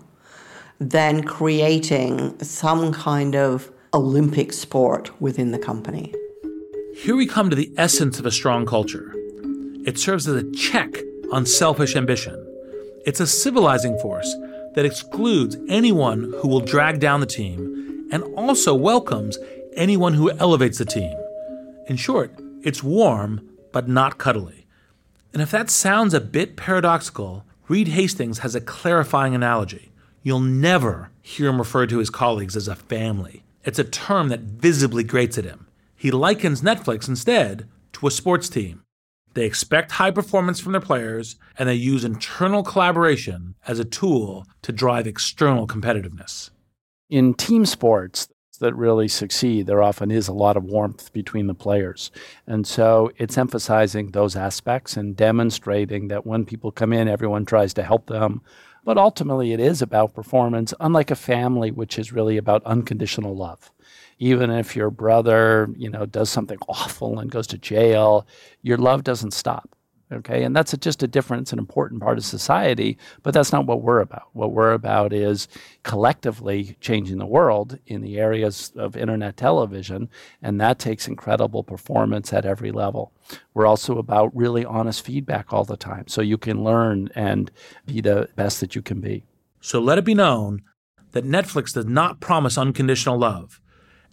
than 0.78 1.24
creating 1.24 2.38
some 2.42 2.92
kind 2.92 3.34
of 3.34 3.70
Olympic 3.94 4.52
sport 4.52 5.20
within 5.20 5.50
the 5.52 5.58
company. 5.58 6.14
Here 6.94 7.16
we 7.16 7.26
come 7.26 7.50
to 7.50 7.56
the 7.56 7.72
essence 7.76 8.18
of 8.18 8.26
a 8.26 8.30
strong 8.30 8.66
culture. 8.66 9.12
It 9.84 9.98
serves 9.98 10.28
as 10.28 10.42
a 10.42 10.50
check 10.52 10.96
on 11.32 11.46
selfish 11.46 11.96
ambition. 11.96 12.34
It's 13.04 13.20
a 13.20 13.26
civilizing 13.26 13.98
force 13.98 14.32
that 14.74 14.84
excludes 14.84 15.56
anyone 15.68 16.32
who 16.38 16.48
will 16.48 16.60
drag 16.60 17.00
down 17.00 17.20
the 17.20 17.26
team 17.26 18.08
and 18.12 18.22
also 18.36 18.74
welcomes 18.74 19.38
anyone 19.76 20.14
who 20.14 20.30
elevates 20.30 20.78
the 20.78 20.84
team. 20.84 21.16
In 21.86 21.96
short, 21.96 22.34
it's 22.62 22.82
warm 22.82 23.48
but 23.72 23.88
not 23.88 24.18
cuddly. 24.18 24.66
And 25.32 25.40
if 25.40 25.50
that 25.50 25.70
sounds 25.70 26.14
a 26.14 26.20
bit 26.20 26.56
paradoxical, 26.56 27.44
Reed 27.68 27.88
Hastings 27.88 28.40
has 28.40 28.54
a 28.54 28.60
clarifying 28.60 29.34
analogy. 29.34 29.92
You'll 30.22 30.40
never 30.40 31.10
hear 31.22 31.48
him 31.48 31.58
refer 31.58 31.86
to 31.86 31.98
his 31.98 32.10
colleagues 32.10 32.56
as 32.56 32.68
a 32.68 32.76
family. 32.76 33.42
It's 33.64 33.78
a 33.78 33.84
term 33.84 34.28
that 34.28 34.40
visibly 34.40 35.04
grates 35.04 35.38
at 35.38 35.44
him. 35.44 35.66
He 35.96 36.10
likens 36.10 36.62
Netflix 36.62 37.08
instead 37.08 37.68
to 37.94 38.06
a 38.06 38.10
sports 38.10 38.48
team. 38.48 38.82
They 39.34 39.46
expect 39.46 39.92
high 39.92 40.10
performance 40.10 40.60
from 40.60 40.72
their 40.72 40.80
players, 40.80 41.36
and 41.58 41.68
they 41.68 41.74
use 41.74 42.04
internal 42.04 42.62
collaboration 42.62 43.54
as 43.66 43.78
a 43.78 43.84
tool 43.84 44.46
to 44.62 44.72
drive 44.72 45.06
external 45.06 45.66
competitiveness. 45.66 46.50
In 47.08 47.34
team 47.34 47.64
sports 47.64 48.28
that 48.62 48.74
really 48.74 49.06
succeed, 49.06 49.66
there 49.66 49.82
often 49.82 50.10
is 50.10 50.26
a 50.26 50.32
lot 50.32 50.56
of 50.56 50.64
warmth 50.64 51.12
between 51.12 51.46
the 51.46 51.54
players. 51.54 52.10
And 52.46 52.66
so 52.66 53.12
it's 53.18 53.36
emphasizing 53.36 54.10
those 54.10 54.34
aspects 54.34 54.96
and 54.96 55.14
demonstrating 55.14 56.08
that 56.08 56.26
when 56.26 56.46
people 56.46 56.72
come 56.72 56.92
in, 56.92 57.06
everyone 57.06 57.44
tries 57.44 57.74
to 57.74 57.82
help 57.82 58.06
them. 58.06 58.40
But 58.84 58.98
ultimately, 58.98 59.52
it 59.52 59.60
is 59.60 59.80
about 59.82 60.14
performance, 60.14 60.74
unlike 60.80 61.10
a 61.10 61.16
family, 61.16 61.70
which 61.70 61.98
is 61.98 62.12
really 62.12 62.36
about 62.36 62.64
unconditional 62.64 63.36
love 63.36 63.70
even 64.18 64.50
if 64.50 64.76
your 64.76 64.88
brother, 64.88 65.68
you 65.76 65.90
know, 65.90 66.06
does 66.06 66.30
something 66.30 66.58
awful 66.68 67.18
and 67.18 67.28
goes 67.28 67.48
to 67.48 67.58
jail, 67.58 68.24
your 68.62 68.78
love 68.78 69.02
doesn't 69.02 69.32
stop. 69.32 69.74
Okay. 70.12 70.42
And 70.42 70.54
that's 70.54 70.74
a, 70.74 70.76
just 70.76 71.02
a 71.02 71.08
difference, 71.08 71.52
an 71.52 71.58
important 71.58 72.02
part 72.02 72.18
of 72.18 72.24
society, 72.24 72.98
but 73.22 73.32
that's 73.32 73.50
not 73.50 73.66
what 73.66 73.82
we're 73.82 74.00
about. 74.00 74.28
What 74.34 74.52
we're 74.52 74.72
about 74.72 75.12
is 75.12 75.48
collectively 75.84 76.76
changing 76.80 77.18
the 77.18 77.26
world 77.26 77.78
in 77.86 78.02
the 78.02 78.18
areas 78.18 78.72
of 78.76 78.96
internet 78.96 79.36
television. 79.38 80.10
And 80.42 80.60
that 80.60 80.78
takes 80.78 81.08
incredible 81.08 81.64
performance 81.64 82.32
at 82.32 82.44
every 82.44 82.72
level. 82.72 83.12
We're 83.54 83.66
also 83.66 83.96
about 83.96 84.36
really 84.36 84.64
honest 84.64 85.04
feedback 85.04 85.52
all 85.52 85.64
the 85.64 85.76
time. 85.78 86.08
So 86.08 86.20
you 86.20 86.36
can 86.36 86.62
learn 86.62 87.08
and 87.14 87.50
be 87.86 88.02
the 88.02 88.28
best 88.36 88.60
that 88.60 88.74
you 88.74 88.82
can 88.82 89.00
be. 89.00 89.24
So 89.60 89.80
let 89.80 89.98
it 89.98 90.04
be 90.04 90.14
known 90.14 90.62
that 91.12 91.24
Netflix 91.24 91.72
does 91.72 91.86
not 91.86 92.20
promise 92.20 92.58
unconditional 92.58 93.18
love 93.18 93.60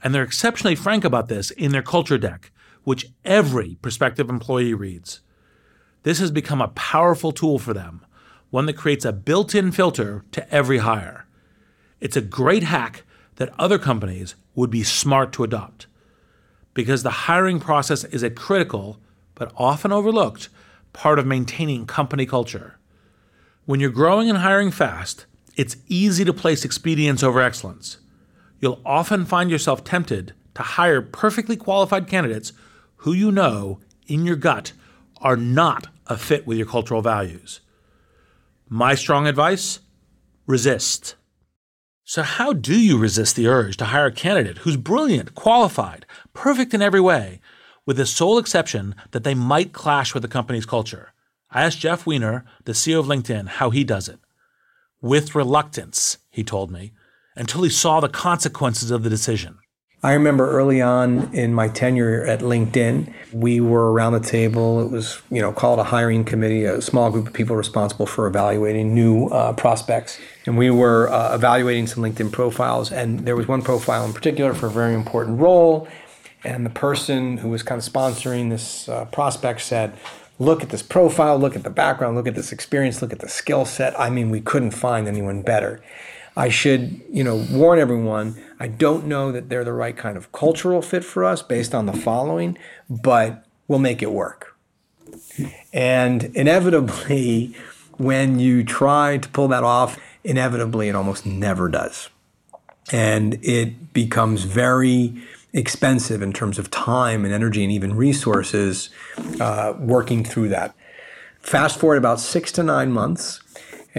and 0.04 0.14
they're 0.14 0.24
exceptionally 0.24 0.76
frank 0.76 1.04
about 1.04 1.28
this 1.28 1.52
in 1.52 1.72
their 1.72 1.82
culture 1.82 2.18
deck, 2.18 2.52
which 2.84 3.08
every 3.26 3.76
prospective 3.82 4.30
employee 4.30 4.74
reads. 4.74 5.22
This 6.04 6.20
has 6.20 6.32
become 6.32 6.62
a 6.62 6.70
powerful 6.70 7.32
tool 7.32 7.60
for 7.60 7.74
them, 7.74 8.06
one 8.50 8.66
that 8.66 8.78
creates 8.78 9.06
a 9.06 9.14
built 9.14 9.54
in 9.54 9.72
filter 9.72 10.24
to 10.32 10.54
every 10.54 10.80
hire. 10.80 11.26
It's 12.00 12.16
a 12.16 12.22
great 12.22 12.64
hack 12.64 13.04
that 13.36 13.54
other 13.60 13.78
companies 13.78 14.36
would 14.56 14.70
be 14.70 14.84
smart 14.84 15.32
to 15.34 15.44
adopt. 15.44 15.88
Because 16.74 17.04
the 17.04 17.10
hiring 17.10 17.60
process 17.60 18.04
is 18.06 18.24
a 18.24 18.30
critical, 18.30 19.00
but 19.36 19.52
often 19.58 19.92
overlooked, 19.92 20.50
part 20.94 21.20
of 21.20 21.28
maintaining 21.28 21.86
company 21.86 22.26
culture. 22.26 22.78
When 23.66 23.80
you're 23.80 23.90
growing 23.90 24.30
and 24.30 24.40
hiring 24.40 24.72
fast, 24.72 25.26
it's 25.56 25.78
easy 25.88 26.26
to 26.26 26.34
place 26.34 26.66
expedience 26.66 27.22
over 27.22 27.42
excellence 27.42 27.98
you'll 28.60 28.82
often 28.86 29.26
find 29.26 29.50
yourself 29.50 29.84
tempted 29.84 30.34
to 30.56 30.62
hire 30.62 31.02
perfectly 31.02 31.56
qualified 31.56 32.08
candidates 32.08 32.52
who 32.98 33.14
you 33.14 33.32
know 33.32 33.80
in 34.08 34.26
your 34.26 34.36
gut 34.36 34.74
are 35.22 35.38
not 35.38 35.88
a 36.08 36.18
fit 36.18 36.48
with 36.48 36.58
your 36.58 36.68
cultural 36.68 37.02
values. 37.02 37.62
My 38.68 38.96
strong 38.96 39.28
advice 39.28 39.80
resist. 40.46 41.16
So, 42.04 42.24
how 42.24 42.54
do 42.54 42.80
you 42.80 42.98
resist 42.98 43.36
the 43.36 43.48
urge 43.48 43.78
to 43.78 43.86
hire 43.86 44.08
a 44.08 44.12
candidate 44.12 44.60
who's 44.60 44.78
brilliant, 44.78 45.36
qualified, 45.36 46.06
perfect 46.34 46.74
in 46.74 46.82
every 46.82 47.02
way, 47.02 47.40
with 47.86 47.98
the 47.98 48.06
sole 48.06 48.38
exception 48.38 48.96
that 49.12 49.24
they 49.24 49.36
might 49.36 49.74
clash 49.74 50.14
with 50.14 50.24
the 50.24 50.30
company's 50.30 50.66
culture? 50.66 51.14
I 51.52 51.64
asked 51.64 51.80
Jeff 51.80 52.06
Weiner, 52.06 52.46
the 52.66 52.72
CEO 52.72 53.00
of 53.00 53.06
LinkedIn, 53.06 53.48
how 53.48 53.70
he 53.70 53.84
does 53.84 54.08
it. 54.08 54.20
With 55.02 55.36
reluctance, 55.36 56.18
he 56.30 56.44
told 56.44 56.72
me 56.72 56.94
until 57.36 57.64
he 57.64 57.70
saw 57.70 58.00
the 58.00 58.10
consequences 58.10 58.92
of 58.92 59.04
the 59.04 59.10
decision. 59.10 59.58
I 60.02 60.14
remember 60.14 60.50
early 60.50 60.82
on 60.82 61.34
in 61.34 61.54
my 61.54 61.68
tenure 61.68 62.24
at 62.24 62.40
LinkedIn, 62.40 63.14
we 63.34 63.60
were 63.60 63.92
around 63.92 64.14
the 64.14 64.22
table. 64.22 64.80
It 64.80 64.90
was, 64.90 65.22
you 65.30 65.42
know, 65.42 65.52
called 65.52 65.78
a 65.78 65.84
hiring 65.84 66.24
committee, 66.24 66.64
a 66.64 66.82
small 66.82 67.12
group 67.12 67.28
of 67.28 67.34
people 67.34 67.58
responsible 67.58 68.06
for 68.06 68.26
evaluating 68.26 68.96
new 68.96 69.28
uh, 69.28 69.52
prospects. 69.52 70.18
And 70.46 70.58
we 70.58 70.70
were 70.70 71.10
uh, 71.10 71.36
evaluating 71.36 71.88
some 71.88 72.02
LinkedIn 72.02 72.32
profiles. 72.32 72.94
And 72.94 73.26
there 73.26 73.36
was 73.36 73.50
one 73.50 73.62
profile 73.62 74.06
in 74.06 74.14
particular 74.14 74.54
for 74.54 74.68
a 74.68 74.72
very 74.72 74.94
important 74.94 75.38
role. 75.38 75.86
And 76.46 76.66
the 76.66 76.70
person 76.70 77.36
who 77.36 77.50
was 77.50 77.62
kind 77.62 77.82
of 77.82 77.86
sponsoring 77.86 78.50
this 78.50 78.88
uh, 78.88 79.04
prospect 79.06 79.62
said, 79.62 79.98
Look 80.42 80.64
at 80.64 80.70
this 80.70 80.82
profile, 80.82 81.38
look 81.38 81.58
at 81.58 81.64
the 81.64 81.70
background, 81.70 82.16
look 82.16 82.26
at 82.26 82.36
this 82.36 82.54
experience, 82.54 83.02
look 83.02 83.12
at 83.12 83.20
the 83.20 83.28
skill 83.28 83.66
set. 83.66 84.00
I 84.00 84.10
mean, 84.10 84.30
we 84.30 84.40
couldn't 84.40 84.72
find 84.72 85.06
anyone 85.06 85.42
better. 85.42 85.82
I 86.36 86.50
should, 86.50 87.02
you 87.10 87.24
know, 87.24 87.46
warn 87.52 87.80
everyone. 87.80 88.42
I 88.60 88.68
don't 88.68 89.06
know 89.06 89.32
that 89.32 89.50
they're 89.50 89.64
the 89.64 89.74
right 89.74 89.96
kind 89.96 90.18
of 90.18 90.32
cultural 90.32 90.82
fit 90.82 91.04
for 91.04 91.26
us 91.26 91.42
based 91.42 91.76
on 91.76 91.86
the 91.86 91.94
following, 91.94 92.58
but 92.90 93.46
we'll 93.68 93.80
make 93.80 94.02
it 94.02 94.12
work. 94.12 94.56
And 95.74 96.26
inevitably, 96.36 97.56
when 97.98 98.40
you 98.40 98.64
try 98.64 99.18
to 99.18 99.30
pull 99.30 99.48
that 99.50 99.64
off, 99.64 100.00
inevitably 100.24 100.90
it 100.90 100.96
almost 100.96 101.26
never 101.26 101.70
does. 101.70 102.10
And 102.92 103.38
it 103.44 103.94
becomes 103.94 104.44
very 104.44 105.22
expensive 105.54 106.22
in 106.22 106.32
terms 106.34 106.60
of 106.60 106.70
time 106.70 107.26
and 107.26 107.34
energy 107.34 107.64
and 107.64 107.72
even 107.72 107.96
resources 107.96 108.90
uh, 109.40 109.74
working 109.80 110.24
through 110.24 110.50
that. 110.50 110.76
Fast 111.40 111.80
forward 111.80 111.98
about 111.98 112.20
six 112.20 112.52
to 112.54 112.64
nine 112.64 112.92
months, 112.92 113.42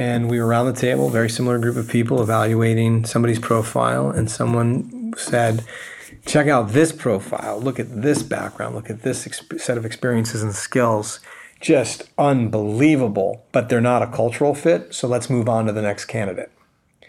and 0.00 0.30
we 0.30 0.40
were 0.40 0.46
around 0.46 0.64
the 0.64 0.72
table, 0.72 1.10
very 1.10 1.28
similar 1.28 1.58
group 1.58 1.76
of 1.76 1.86
people 1.86 2.22
evaluating 2.22 3.04
somebody's 3.04 3.38
profile, 3.38 4.08
and 4.08 4.30
someone 4.30 5.12
said, 5.14 5.62
"Check 6.24 6.46
out 6.48 6.72
this 6.72 6.90
profile. 6.90 7.60
Look 7.60 7.78
at 7.78 8.00
this 8.00 8.22
background. 8.22 8.74
Look 8.74 8.88
at 8.88 9.02
this 9.02 9.28
set 9.58 9.76
of 9.76 9.84
experiences 9.84 10.42
and 10.42 10.54
skills. 10.54 11.20
Just 11.60 12.04
unbelievable, 12.16 13.42
but 13.52 13.68
they're 13.68 13.82
not 13.82 14.00
a 14.00 14.06
cultural 14.06 14.54
fit. 14.54 14.94
So 14.94 15.06
let's 15.06 15.28
move 15.28 15.50
on 15.50 15.66
to 15.66 15.72
the 15.72 15.82
next 15.82 16.06
candidate." 16.06 16.50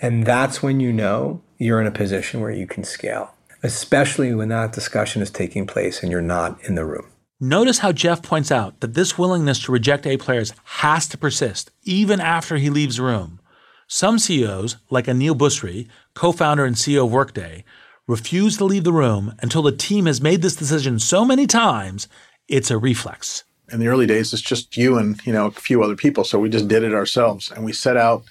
And 0.01 0.25
that's 0.25 0.61
when 0.61 0.81
you 0.81 0.91
know 0.91 1.39
you're 1.57 1.79
in 1.79 1.87
a 1.87 1.91
position 1.91 2.41
where 2.41 2.51
you 2.51 2.67
can 2.67 2.83
scale, 2.83 3.31
especially 3.63 4.35
when 4.35 4.49
that 4.49 4.73
discussion 4.73 5.21
is 5.21 5.31
taking 5.31 5.65
place 5.65 6.03
and 6.03 6.11
you're 6.11 6.21
not 6.21 6.59
in 6.67 6.75
the 6.75 6.83
room. 6.83 7.05
Notice 7.43 7.79
how 7.79 7.91
Jeff 7.91 8.21
points 8.21 8.51
out 8.51 8.81
that 8.81 8.93
this 8.93 9.17
willingness 9.17 9.63
to 9.63 9.71
reject 9.71 10.05
A 10.05 10.15
players 10.15 10.53
has 10.63 11.07
to 11.07 11.17
persist 11.17 11.71
even 11.81 12.21
after 12.21 12.57
he 12.57 12.69
leaves 12.69 12.97
the 12.97 13.03
room. 13.03 13.39
Some 13.87 14.19
CEOs, 14.19 14.77
like 14.91 15.07
Aneel 15.07 15.35
Bhusri, 15.35 15.87
co 16.13 16.33
founder 16.33 16.65
and 16.65 16.75
CEO 16.75 17.05
of 17.05 17.11
Workday, 17.11 17.63
refuse 18.05 18.57
to 18.57 18.65
leave 18.65 18.83
the 18.83 18.93
room 18.93 19.33
until 19.39 19.63
the 19.63 19.71
team 19.71 20.05
has 20.05 20.21
made 20.21 20.43
this 20.43 20.55
decision 20.55 20.99
so 20.99 21.25
many 21.25 21.47
times 21.47 22.07
it's 22.47 22.69
a 22.69 22.77
reflex. 22.77 23.43
In 23.71 23.79
the 23.79 23.87
early 23.87 24.05
days, 24.05 24.33
it's 24.33 24.41
just 24.43 24.77
you 24.77 24.99
and 24.99 25.19
you 25.25 25.33
know 25.33 25.47
a 25.47 25.51
few 25.51 25.81
other 25.81 25.95
people, 25.95 26.23
so 26.23 26.37
we 26.37 26.47
just 26.47 26.67
did 26.67 26.83
it 26.83 26.93
ourselves, 26.93 27.49
and 27.49 27.65
we 27.65 27.73
set 27.73 27.97
out 27.97 28.23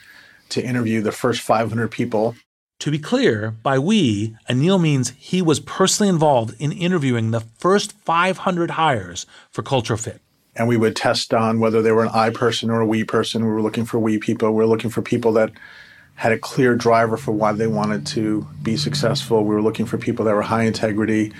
to 0.50 0.64
interview 0.64 1.02
the 1.02 1.10
first 1.10 1.40
500 1.40 1.90
people 1.90 2.36
to 2.80 2.90
be 2.90 2.98
clear, 2.98 3.50
by 3.50 3.78
we, 3.78 4.34
Aneel 4.48 4.80
means 4.80 5.10
he 5.10 5.42
was 5.42 5.60
personally 5.60 6.08
involved 6.08 6.54
in 6.58 6.72
interviewing 6.72 7.30
the 7.30 7.40
first 7.40 7.92
500 7.92 8.72
hires 8.72 9.26
for 9.50 9.62
Culture 9.62 9.96
Fit. 9.96 10.20
And 10.56 10.66
we 10.66 10.76
would 10.76 10.96
test 10.96 11.32
on 11.32 11.60
whether 11.60 11.80
they 11.80 11.92
were 11.92 12.04
an 12.04 12.10
I 12.12 12.30
person 12.30 12.70
or 12.70 12.80
a 12.80 12.86
we 12.86 13.04
person. 13.04 13.44
We 13.44 13.50
were 13.50 13.62
looking 13.62 13.84
for 13.84 13.98
we 13.98 14.18
people. 14.18 14.50
We 14.50 14.56
were 14.56 14.66
looking 14.66 14.90
for 14.90 15.02
people 15.02 15.32
that 15.34 15.52
had 16.16 16.32
a 16.32 16.38
clear 16.38 16.74
driver 16.74 17.16
for 17.16 17.32
why 17.32 17.52
they 17.52 17.66
wanted 17.66 18.06
to 18.08 18.46
be 18.62 18.76
successful. 18.76 19.44
We 19.44 19.54
were 19.54 19.62
looking 19.62 19.86
for 19.86 19.96
people 19.96 20.24
that 20.24 20.34
were 20.34 20.42
high 20.42 20.64
integrity. 20.64 21.32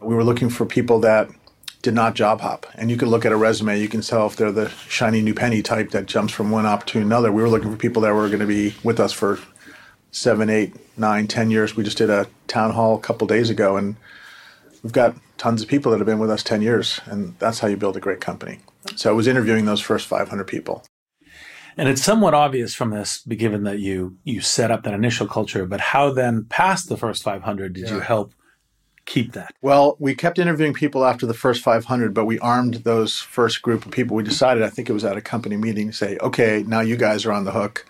We 0.00 0.14
were 0.14 0.24
looking 0.24 0.50
for 0.50 0.66
people 0.66 1.00
that 1.00 1.30
did 1.82 1.94
not 1.94 2.14
job 2.14 2.40
hop. 2.40 2.66
And 2.74 2.90
you 2.90 2.96
can 2.96 3.08
look 3.08 3.24
at 3.24 3.32
a 3.32 3.36
resume, 3.36 3.80
you 3.80 3.88
can 3.88 4.02
tell 4.02 4.26
if 4.26 4.36
they're 4.36 4.52
the 4.52 4.68
shiny 4.88 5.22
new 5.22 5.34
penny 5.34 5.62
type 5.62 5.90
that 5.90 6.06
jumps 6.06 6.32
from 6.32 6.50
one 6.50 6.66
op 6.66 6.84
to 6.86 7.00
another. 7.00 7.32
We 7.32 7.42
were 7.42 7.48
looking 7.48 7.70
for 7.70 7.76
people 7.76 8.02
that 8.02 8.12
were 8.12 8.28
going 8.28 8.40
to 8.40 8.46
be 8.46 8.74
with 8.84 9.00
us 9.00 9.12
for 9.12 9.38
seven, 10.12 10.50
eight, 10.50 10.74
nine, 10.98 11.26
ten 11.26 11.50
years. 11.50 11.76
We 11.76 11.84
just 11.84 11.98
did 11.98 12.10
a 12.10 12.26
town 12.48 12.72
hall 12.72 12.96
a 12.96 13.00
couple 13.00 13.26
days 13.26 13.50
ago, 13.50 13.76
and 13.76 13.96
we've 14.82 14.92
got 14.92 15.16
tons 15.38 15.62
of 15.62 15.68
people 15.68 15.90
that 15.90 15.98
have 15.98 16.06
been 16.06 16.18
with 16.18 16.30
us 16.30 16.42
10 16.42 16.62
years, 16.62 17.00
and 17.06 17.34
that's 17.38 17.60
how 17.60 17.68
you 17.68 17.76
build 17.76 17.96
a 17.96 18.00
great 18.00 18.20
company. 18.20 18.58
So 18.96 19.10
I 19.10 19.12
was 19.12 19.26
interviewing 19.26 19.64
those 19.64 19.80
first 19.80 20.06
500 20.06 20.46
people. 20.46 20.84
And 21.76 21.88
it's 21.88 22.02
somewhat 22.02 22.34
obvious 22.34 22.74
from 22.74 22.90
this, 22.90 23.22
given 23.22 23.62
that 23.62 23.78
you 23.78 24.18
you 24.24 24.40
set 24.40 24.70
up 24.70 24.82
that 24.82 24.92
initial 24.92 25.26
culture, 25.26 25.64
but 25.64 25.80
how 25.80 26.12
then 26.12 26.44
past 26.44 26.88
the 26.88 26.96
first 26.96 27.22
500 27.22 27.72
did 27.72 27.86
yeah. 27.86 27.94
you 27.94 28.00
help 28.00 28.34
keep 29.06 29.32
that? 29.32 29.54
Well, 29.62 29.96
we 29.98 30.14
kept 30.14 30.38
interviewing 30.38 30.74
people 30.74 31.06
after 31.06 31.26
the 31.26 31.34
first 31.34 31.62
500, 31.62 32.12
but 32.12 32.26
we 32.26 32.38
armed 32.40 32.74
those 32.84 33.18
first 33.18 33.62
group 33.62 33.86
of 33.86 33.92
people. 33.92 34.16
We 34.16 34.22
decided, 34.22 34.62
I 34.62 34.68
think 34.68 34.90
it 34.90 34.92
was 34.92 35.04
at 35.04 35.16
a 35.16 35.22
company 35.22 35.56
meeting, 35.56 35.88
to 35.88 35.92
say, 35.92 36.18
okay, 36.18 36.64
now 36.66 36.80
you 36.80 36.96
guys 36.96 37.24
are 37.24 37.32
on 37.32 37.44
the 37.44 37.52
hook. 37.52 37.86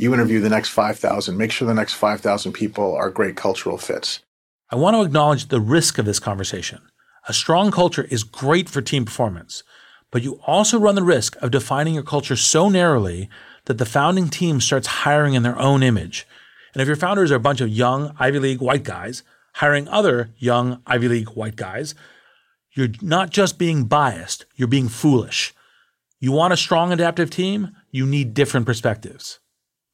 You 0.00 0.14
interview 0.14 0.38
the 0.38 0.48
next 0.48 0.68
5,000. 0.68 1.36
Make 1.36 1.50
sure 1.50 1.66
the 1.66 1.74
next 1.74 1.94
5,000 1.94 2.52
people 2.52 2.94
are 2.94 3.10
great 3.10 3.34
cultural 3.34 3.76
fits. 3.76 4.20
I 4.70 4.76
want 4.76 4.94
to 4.94 5.02
acknowledge 5.02 5.48
the 5.48 5.60
risk 5.60 5.98
of 5.98 6.04
this 6.04 6.20
conversation. 6.20 6.82
A 7.26 7.32
strong 7.32 7.72
culture 7.72 8.04
is 8.04 8.22
great 8.22 8.68
for 8.68 8.80
team 8.80 9.04
performance, 9.04 9.64
but 10.12 10.22
you 10.22 10.40
also 10.46 10.78
run 10.78 10.94
the 10.94 11.02
risk 11.02 11.36
of 11.42 11.50
defining 11.50 11.94
your 11.94 12.04
culture 12.04 12.36
so 12.36 12.68
narrowly 12.68 13.28
that 13.64 13.78
the 13.78 13.84
founding 13.84 14.28
team 14.28 14.60
starts 14.60 14.86
hiring 14.86 15.34
in 15.34 15.42
their 15.42 15.58
own 15.58 15.82
image. 15.82 16.28
And 16.74 16.80
if 16.80 16.86
your 16.86 16.96
founders 16.96 17.32
are 17.32 17.36
a 17.36 17.40
bunch 17.40 17.60
of 17.60 17.68
young 17.68 18.14
Ivy 18.20 18.38
League 18.38 18.60
white 18.60 18.84
guys, 18.84 19.24
hiring 19.54 19.88
other 19.88 20.30
young 20.38 20.80
Ivy 20.86 21.08
League 21.08 21.30
white 21.30 21.56
guys, 21.56 21.96
you're 22.72 22.90
not 23.02 23.30
just 23.30 23.58
being 23.58 23.86
biased, 23.86 24.46
you're 24.54 24.68
being 24.68 24.88
foolish. 24.88 25.52
You 26.20 26.30
want 26.30 26.52
a 26.52 26.56
strong 26.56 26.92
adaptive 26.92 27.30
team? 27.30 27.74
You 27.90 28.06
need 28.06 28.32
different 28.32 28.64
perspectives. 28.64 29.40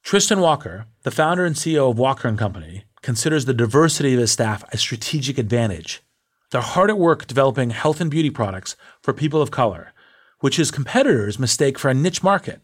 Tristan 0.05 0.39
Walker, 0.39 0.85
the 1.01 1.09
founder 1.09 1.45
and 1.45 1.55
CEO 1.55 1.89
of 1.89 1.97
Walker 1.97 2.31
& 2.35 2.37
Company, 2.37 2.83
considers 3.01 3.45
the 3.45 3.55
diversity 3.55 4.13
of 4.13 4.19
his 4.19 4.31
staff 4.31 4.63
a 4.71 4.77
strategic 4.77 5.39
advantage. 5.39 6.03
They're 6.51 6.61
hard 6.61 6.91
at 6.91 6.99
work 6.99 7.25
developing 7.25 7.71
health 7.71 7.99
and 7.99 8.11
beauty 8.11 8.29
products 8.29 8.75
for 9.01 9.13
people 9.13 9.41
of 9.41 9.49
color, 9.49 9.93
which 10.41 10.57
his 10.57 10.69
competitors 10.69 11.39
mistake 11.39 11.79
for 11.79 11.89
a 11.89 11.95
niche 11.95 12.21
market. 12.21 12.61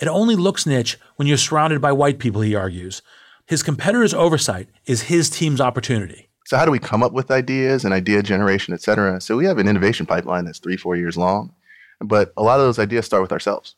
It 0.00 0.08
only 0.08 0.34
looks 0.34 0.66
niche 0.66 0.98
when 1.14 1.28
you're 1.28 1.36
surrounded 1.36 1.80
by 1.80 1.92
white 1.92 2.18
people, 2.18 2.40
he 2.40 2.56
argues, 2.56 3.02
his 3.46 3.62
competitor's 3.62 4.12
oversight 4.12 4.66
is 4.84 5.02
his 5.02 5.30
team's 5.30 5.60
opportunity. 5.60 6.28
So 6.44 6.56
how 6.56 6.64
do 6.64 6.72
we 6.72 6.80
come 6.80 7.04
up 7.04 7.12
with 7.12 7.30
ideas 7.30 7.84
and 7.84 7.94
idea 7.94 8.20
generation, 8.20 8.74
et 8.74 8.82
cetera? 8.82 9.20
So 9.20 9.36
we 9.36 9.44
have 9.44 9.58
an 9.58 9.68
innovation 9.68 10.06
pipeline 10.06 10.44
that's 10.44 10.58
three, 10.58 10.76
four 10.76 10.96
years 10.96 11.16
long, 11.16 11.54
but 12.00 12.32
a 12.36 12.42
lot 12.42 12.58
of 12.58 12.66
those 12.66 12.80
ideas 12.80 13.06
start 13.06 13.22
with 13.22 13.30
ourselves 13.30 13.76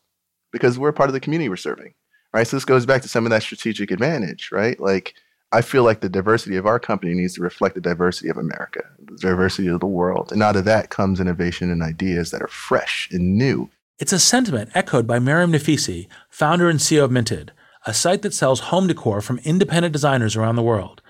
because 0.50 0.78
we're 0.78 0.92
part 0.92 1.10
of 1.10 1.12
the 1.12 1.20
community 1.20 1.50
we're 1.50 1.56
serving, 1.56 1.92
right? 2.36 2.46
So 2.46 2.56
this 2.56 2.66
goes 2.66 2.84
back 2.84 3.00
to 3.00 3.08
some 3.08 3.24
of 3.24 3.30
that 3.30 3.42
strategic 3.42 3.90
advantage, 3.90 4.50
right? 4.52 4.78
Like 4.78 5.14
I 5.52 5.62
feel 5.62 5.84
like 5.84 6.00
the 6.00 6.08
diversity 6.10 6.56
of 6.56 6.66
our 6.66 6.78
company 6.78 7.14
needs 7.14 7.34
to 7.34 7.40
reflect 7.40 7.74
the 7.74 7.80
diversity 7.80 8.28
of 8.28 8.36
America, 8.36 8.82
the 8.98 9.16
diversity 9.16 9.68
of 9.68 9.80
the 9.80 9.86
world. 9.86 10.32
And 10.32 10.42
out 10.42 10.54
of 10.54 10.66
that 10.66 10.90
comes 10.90 11.18
innovation 11.18 11.70
and 11.70 11.82
ideas 11.82 12.30
that 12.32 12.42
are 12.42 12.48
fresh 12.48 13.08
and 13.10 13.38
new. 13.38 13.70
It's 13.98 14.12
a 14.12 14.18
sentiment 14.18 14.70
echoed 14.74 15.06
by 15.06 15.18
Mariam 15.18 15.50
Naficy, 15.50 16.08
founder 16.28 16.68
and 16.68 16.78
CEO 16.78 17.04
of 17.04 17.10
Minted, 17.10 17.52
a 17.86 17.94
site 17.94 18.20
that 18.20 18.34
sells 18.34 18.60
home 18.60 18.86
decor 18.86 19.22
from 19.22 19.38
independent 19.38 19.94
designers 19.94 20.36
around 20.36 20.56
the 20.56 20.62
world. 20.62 21.00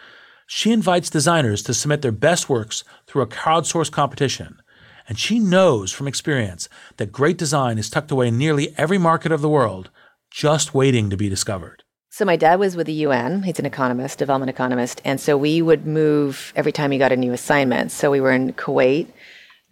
She 0.47 0.71
invites 0.71 1.11
designers 1.11 1.61
to 1.63 1.75
submit 1.75 2.03
their 2.03 2.13
best 2.13 2.49
works 2.49 2.85
through 3.09 3.23
a 3.23 3.27
crowdsourced 3.27 3.91
competition. 3.91 4.63
And 5.09 5.19
she 5.19 5.41
knows 5.41 5.91
from 5.91 6.07
experience 6.07 6.69
that 6.99 7.11
great 7.11 7.37
design 7.37 7.79
is 7.79 7.91
tucked 7.91 8.13
away 8.13 8.29
in 8.29 8.39
nearly 8.39 8.73
every 8.79 8.99
market 8.99 9.33
of 9.33 9.41
the 9.41 9.49
world, 9.49 9.91
just 10.37 10.75
waiting 10.75 11.11
to 11.11 11.17
be 11.17 11.29
discovered. 11.29 11.83
So 12.11 12.25
my 12.25 12.37
dad 12.37 12.59
was 12.59 12.77
with 12.77 12.87
the 12.87 12.93
UN. 13.07 13.43
He's 13.43 13.59
an 13.59 13.67
economist, 13.67 14.19
development 14.19 14.51
economist, 14.51 15.01
and 15.05 15.21
so 15.21 15.37
we 15.37 15.63
would 15.63 15.87
move 15.87 16.53
every 16.55 16.73
time 16.73 16.91
he 16.91 16.99
got 16.99 17.13
a 17.13 17.17
new 17.17 17.33
assignment. 17.33 17.91
So 17.91 18.11
we 18.11 18.21
were 18.21 18.33
in 18.33 18.53
Kuwait, 18.53 19.07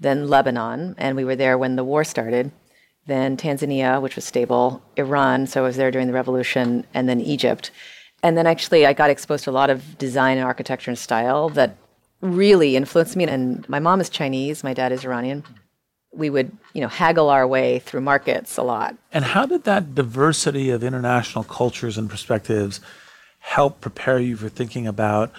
then 0.01 0.29
Lebanon, 0.29 0.95
and 0.99 1.17
we 1.17 1.25
were 1.25 1.37
there 1.37 1.57
when 1.59 1.77
the 1.77 1.85
war 1.85 2.05
started 2.05 2.51
then 3.07 3.37
Tanzania, 3.37 4.01
which 4.01 4.17
was 4.17 4.25
stable, 4.25 4.83
Iran, 4.97 5.47
so 5.47 5.63
I 5.63 5.67
was 5.67 5.77
there 5.77 5.91
during 5.91 6.07
the 6.07 6.15
revolution, 6.15 6.87
and 6.95 7.09
then 7.09 7.21
Egypt. 7.21 7.71
And 8.23 8.37
then 8.37 8.47
actually, 8.47 8.87
I 8.87 8.95
got 8.95 9.11
exposed 9.11 9.45
to 9.45 9.51
a 9.51 9.53
lot 9.53 9.71
of 9.71 9.99
design 9.99 10.39
and 10.39 10.47
architecture 10.47 10.91
and 10.91 10.99
style 10.99 11.51
that 11.51 11.77
really 12.23 12.77
influenced 12.77 13.17
me. 13.17 13.25
And 13.25 13.69
my 13.69 13.79
mom 13.79 14.01
is 14.01 14.09
Chinese, 14.09 14.65
my 14.65 14.73
dad 14.73 14.93
is 14.93 15.05
Iranian. 15.05 15.45
We 16.17 16.31
would, 16.31 16.57
you 16.73 16.81
know, 16.81 16.89
haggle 16.89 17.29
our 17.31 17.47
way 17.47 17.81
through 17.81 18.03
markets 18.03 18.57
a 18.57 18.63
lot. 18.63 18.97
And 19.13 19.25
how 19.25 19.47
did 19.47 19.65
that 19.65 19.95
diversity 19.95 20.71
of 20.71 20.85
international 20.85 21.45
cultures 21.45 21.99
and 21.99 22.09
perspectives 22.09 22.81
help 23.41 23.81
prepare 23.81 24.19
you 24.19 24.37
for 24.37 24.49
thinking 24.49 24.87
about 24.87 25.33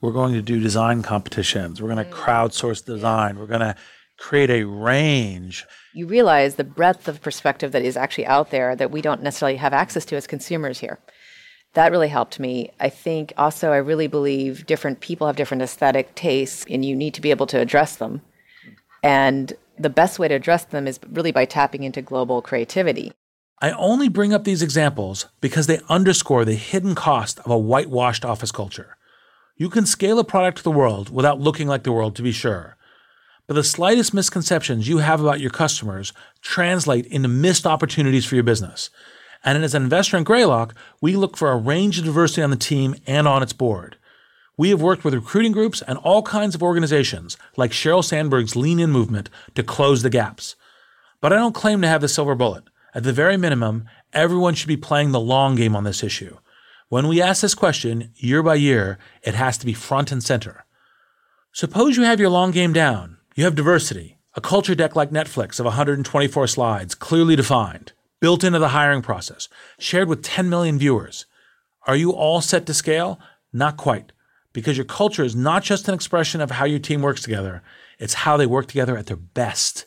we're 0.00 0.12
going 0.12 0.32
to 0.32 0.42
do 0.42 0.60
design 0.60 1.02
competitions, 1.02 1.82
we're 1.82 1.92
going 1.92 2.04
to 2.04 2.10
mm. 2.10 2.16
crowdsource 2.16 2.84
design, 2.84 3.38
we're 3.38 3.46
going 3.46 3.60
to 3.60 3.76
create 4.16 4.50
a 4.50 4.64
range 4.64 5.66
you 5.92 6.06
realize 6.06 6.54
the 6.54 6.64
breadth 6.64 7.08
of 7.08 7.20
perspective 7.20 7.72
that 7.72 7.82
is 7.82 7.96
actually 7.96 8.26
out 8.26 8.50
there 8.50 8.76
that 8.76 8.90
we 8.90 9.02
don't 9.02 9.22
necessarily 9.22 9.56
have 9.56 9.72
access 9.72 10.04
to 10.06 10.16
as 10.16 10.26
consumers 10.26 10.78
here. 10.78 10.98
That 11.74 11.92
really 11.92 12.08
helped 12.08 12.40
me. 12.40 12.70
I 12.80 12.88
think 12.88 13.32
also, 13.36 13.70
I 13.72 13.76
really 13.76 14.06
believe 14.06 14.66
different 14.66 15.00
people 15.00 15.26
have 15.26 15.36
different 15.36 15.62
aesthetic 15.62 16.14
tastes, 16.14 16.64
and 16.68 16.84
you 16.84 16.96
need 16.96 17.14
to 17.14 17.20
be 17.20 17.30
able 17.30 17.46
to 17.48 17.60
address 17.60 17.96
them. 17.96 18.22
And 19.02 19.52
the 19.82 19.90
best 19.90 20.18
way 20.18 20.28
to 20.28 20.34
address 20.34 20.64
them 20.64 20.86
is 20.86 21.00
really 21.10 21.32
by 21.32 21.44
tapping 21.44 21.84
into 21.84 22.02
global 22.02 22.42
creativity. 22.42 23.12
I 23.62 23.72
only 23.72 24.08
bring 24.08 24.32
up 24.32 24.44
these 24.44 24.62
examples 24.62 25.26
because 25.40 25.66
they 25.66 25.80
underscore 25.88 26.44
the 26.44 26.54
hidden 26.54 26.94
cost 26.94 27.38
of 27.40 27.50
a 27.50 27.58
whitewashed 27.58 28.24
office 28.24 28.52
culture. 28.52 28.96
You 29.56 29.68
can 29.68 29.84
scale 29.84 30.18
a 30.18 30.24
product 30.24 30.58
to 30.58 30.64
the 30.64 30.70
world 30.70 31.10
without 31.10 31.40
looking 31.40 31.68
like 31.68 31.82
the 31.82 31.92
world, 31.92 32.16
to 32.16 32.22
be 32.22 32.32
sure. 32.32 32.78
But 33.46 33.54
the 33.54 33.64
slightest 33.64 34.14
misconceptions 34.14 34.88
you 34.88 34.98
have 34.98 35.20
about 35.20 35.40
your 35.40 35.50
customers 35.50 36.12
translate 36.40 37.04
into 37.06 37.28
missed 37.28 37.66
opportunities 37.66 38.24
for 38.24 38.36
your 38.36 38.44
business. 38.44 38.88
And 39.44 39.62
as 39.62 39.74
an 39.74 39.82
investor 39.82 40.16
in 40.16 40.24
Greylock, 40.24 40.74
we 41.00 41.16
look 41.16 41.36
for 41.36 41.50
a 41.50 41.56
range 41.56 41.98
of 41.98 42.04
diversity 42.04 42.42
on 42.42 42.50
the 42.50 42.56
team 42.56 42.94
and 43.06 43.26
on 43.28 43.42
its 43.42 43.52
board. 43.52 43.96
We 44.60 44.68
have 44.68 44.82
worked 44.82 45.04
with 45.04 45.14
recruiting 45.14 45.52
groups 45.52 45.80
and 45.80 45.96
all 45.96 46.20
kinds 46.20 46.54
of 46.54 46.62
organizations, 46.62 47.38
like 47.56 47.70
Sheryl 47.70 48.04
Sandberg's 48.04 48.54
Lean 48.54 48.78
In 48.78 48.90
movement, 48.90 49.30
to 49.54 49.62
close 49.62 50.02
the 50.02 50.10
gaps. 50.10 50.54
But 51.22 51.32
I 51.32 51.36
don't 51.36 51.54
claim 51.54 51.80
to 51.80 51.88
have 51.88 52.02
the 52.02 52.08
silver 52.08 52.34
bullet. 52.34 52.64
At 52.94 53.04
the 53.04 53.12
very 53.14 53.38
minimum, 53.38 53.86
everyone 54.12 54.52
should 54.52 54.68
be 54.68 54.76
playing 54.76 55.12
the 55.12 55.18
long 55.18 55.54
game 55.54 55.74
on 55.74 55.84
this 55.84 56.04
issue. 56.04 56.36
When 56.90 57.08
we 57.08 57.22
ask 57.22 57.40
this 57.40 57.54
question 57.54 58.12
year 58.16 58.42
by 58.42 58.56
year, 58.56 58.98
it 59.22 59.32
has 59.32 59.56
to 59.56 59.64
be 59.64 59.72
front 59.72 60.12
and 60.12 60.22
center. 60.22 60.66
Suppose 61.52 61.96
you 61.96 62.02
have 62.02 62.20
your 62.20 62.28
long 62.28 62.50
game 62.50 62.74
down 62.74 63.16
you 63.34 63.44
have 63.44 63.54
diversity, 63.54 64.18
a 64.34 64.42
culture 64.42 64.74
deck 64.74 64.94
like 64.94 65.08
Netflix 65.08 65.58
of 65.58 65.64
124 65.64 66.46
slides, 66.46 66.94
clearly 66.94 67.34
defined, 67.34 67.94
built 68.20 68.44
into 68.44 68.58
the 68.58 68.68
hiring 68.76 69.00
process, 69.00 69.48
shared 69.78 70.06
with 70.06 70.22
10 70.22 70.50
million 70.50 70.78
viewers. 70.78 71.24
Are 71.86 71.96
you 71.96 72.10
all 72.10 72.42
set 72.42 72.66
to 72.66 72.74
scale? 72.74 73.18
Not 73.54 73.78
quite, 73.78 74.12
because 74.52 74.76
your 74.76 74.86
culture 74.86 75.24
is 75.24 75.36
not 75.36 75.62
just 75.62 75.88
an 75.88 75.94
expression 75.94 76.40
of 76.40 76.50
how 76.50 76.64
your 76.64 76.78
team 76.78 77.02
works 77.02 77.22
together, 77.22 77.62
it's 77.98 78.14
how 78.14 78.36
they 78.36 78.46
work 78.46 78.66
together 78.66 78.96
at 78.96 79.06
their 79.06 79.16
best. 79.16 79.86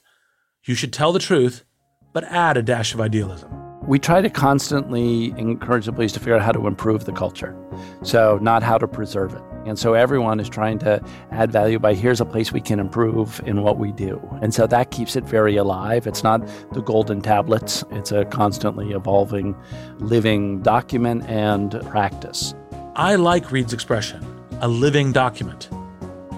You 0.63 0.75
should 0.75 0.93
tell 0.93 1.11
the 1.11 1.19
truth, 1.19 1.65
but 2.13 2.23
add 2.25 2.57
a 2.57 2.63
dash 2.63 2.93
of 2.93 3.01
idealism. 3.01 3.49
We 3.85 3.99
try 3.99 4.21
to 4.21 4.29
constantly 4.29 5.33
encourage 5.37 5.85
the 5.85 5.91
employees 5.91 6.13
to 6.13 6.19
figure 6.19 6.35
out 6.35 6.41
how 6.41 6.53
to 6.53 6.67
improve 6.67 7.03
the 7.03 7.11
culture, 7.11 7.53
so 8.01 8.39
not 8.41 8.63
how 8.63 8.77
to 8.77 8.87
preserve 8.87 9.33
it. 9.33 9.41
And 9.65 9.77
so 9.77 9.93
everyone 9.93 10.39
is 10.39 10.47
trying 10.47 10.79
to 10.79 11.03
add 11.31 11.51
value 11.51 11.79
by 11.79 11.93
here's 11.93 12.21
a 12.21 12.25
place 12.25 12.53
we 12.53 12.61
can 12.61 12.79
improve 12.79 13.41
in 13.45 13.61
what 13.61 13.79
we 13.79 13.91
do. 13.91 14.21
And 14.41 14.53
so 14.53 14.67
that 14.67 14.91
keeps 14.91 15.17
it 15.17 15.25
very 15.25 15.57
alive. 15.57 16.07
It's 16.07 16.23
not 16.23 16.47
the 16.71 16.81
golden 16.81 17.19
tablets, 17.19 17.83
it's 17.91 18.13
a 18.13 18.23
constantly 18.23 18.91
evolving, 18.91 19.53
living 19.99 20.61
document 20.61 21.25
and 21.27 21.71
practice. 21.89 22.53
I 22.95 23.15
like 23.15 23.51
Reed's 23.51 23.73
expression, 23.73 24.23
a 24.61 24.67
living 24.67 25.11
document. 25.11 25.69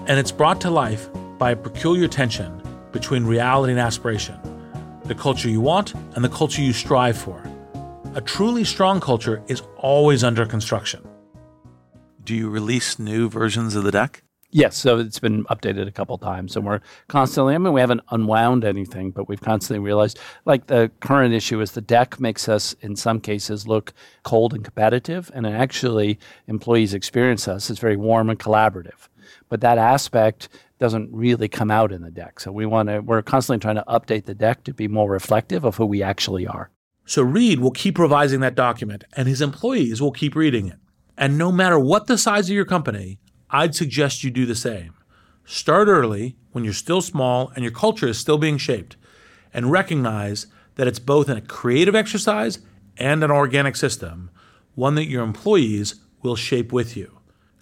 And 0.06 0.18
it's 0.18 0.32
brought 0.32 0.60
to 0.62 0.70
life 0.70 1.08
by 1.38 1.50
a 1.52 1.56
peculiar 1.56 2.08
tension 2.08 2.62
between 2.92 3.24
reality 3.24 3.72
and 3.72 3.80
aspiration, 3.80 4.38
the 5.04 5.14
culture 5.14 5.48
you 5.48 5.60
want 5.60 5.94
and 6.14 6.24
the 6.24 6.28
culture 6.28 6.62
you 6.62 6.72
strive 6.72 7.16
for. 7.16 7.42
A 8.14 8.20
truly 8.20 8.64
strong 8.64 9.00
culture 9.00 9.42
is 9.48 9.62
always 9.76 10.24
under 10.24 10.46
construction 10.46 11.06
do 12.26 12.34
you 12.34 12.50
release 12.50 12.98
new 12.98 13.28
versions 13.28 13.76
of 13.76 13.84
the 13.84 13.92
deck? 13.92 14.24
Yes, 14.56 14.74
so 14.78 14.98
it's 14.98 15.18
been 15.18 15.44
updated 15.50 15.86
a 15.86 15.92
couple 15.92 16.16
times, 16.16 16.56
and 16.56 16.64
we're 16.64 16.80
constantly. 17.08 17.54
I 17.54 17.58
mean, 17.58 17.74
we 17.74 17.80
haven't 17.82 18.00
unwound 18.10 18.64
anything, 18.64 19.10
but 19.10 19.28
we've 19.28 19.42
constantly 19.42 19.84
realized, 19.84 20.18
like 20.46 20.68
the 20.68 20.90
current 21.00 21.34
issue 21.34 21.60
is 21.60 21.72
the 21.72 21.82
deck 21.82 22.18
makes 22.18 22.48
us, 22.48 22.72
in 22.80 22.96
some 22.96 23.20
cases, 23.20 23.68
look 23.68 23.92
cold 24.22 24.54
and 24.54 24.64
competitive, 24.64 25.30
and 25.34 25.46
actually, 25.46 26.18
employees 26.46 26.94
experience 26.94 27.46
us 27.46 27.68
as 27.68 27.78
very 27.78 27.98
warm 27.98 28.30
and 28.30 28.38
collaborative. 28.38 29.08
but 29.48 29.60
that 29.60 29.78
aspect 29.78 30.48
doesn't 30.78 31.10
really 31.12 31.48
come 31.48 31.70
out 31.70 31.92
in 31.92 32.02
the 32.02 32.10
deck. 32.10 32.40
So 32.40 32.52
we 32.52 32.66
want 32.66 32.88
to 32.88 33.00
we're 33.00 33.22
constantly 33.22 33.60
trying 33.60 33.76
to 33.76 33.84
update 33.88 34.24
the 34.24 34.34
deck 34.34 34.64
to 34.64 34.74
be 34.74 34.88
more 34.88 35.10
reflective 35.10 35.64
of 35.64 35.76
who 35.76 35.86
we 35.86 36.02
actually 36.02 36.46
are. 36.46 36.70
So 37.06 37.22
Reed 37.22 37.60
will 37.60 37.70
keep 37.70 37.98
revising 37.98 38.40
that 38.40 38.54
document 38.54 39.04
and 39.16 39.28
his 39.28 39.40
employees 39.40 40.02
will 40.02 40.12
keep 40.12 40.34
reading 40.34 40.66
it. 40.68 40.78
And 41.16 41.38
no 41.38 41.50
matter 41.50 41.78
what 41.78 42.08
the 42.08 42.18
size 42.18 42.50
of 42.50 42.54
your 42.54 42.64
company, 42.64 43.18
I'd 43.56 43.74
suggest 43.74 44.22
you 44.22 44.30
do 44.30 44.44
the 44.44 44.54
same. 44.54 44.92
Start 45.46 45.88
early 45.88 46.36
when 46.52 46.62
you're 46.62 46.74
still 46.74 47.00
small 47.00 47.50
and 47.54 47.64
your 47.64 47.72
culture 47.72 48.06
is 48.06 48.18
still 48.18 48.36
being 48.36 48.58
shaped 48.58 48.98
and 49.50 49.72
recognize 49.72 50.46
that 50.74 50.86
it's 50.86 50.98
both 50.98 51.30
a 51.30 51.40
creative 51.40 51.94
exercise 51.94 52.58
and 52.98 53.24
an 53.24 53.30
organic 53.30 53.74
system, 53.74 54.30
one 54.74 54.94
that 54.96 55.08
your 55.08 55.24
employees 55.24 55.94
will 56.22 56.36
shape 56.36 56.70
with 56.70 56.98
you. 56.98 57.18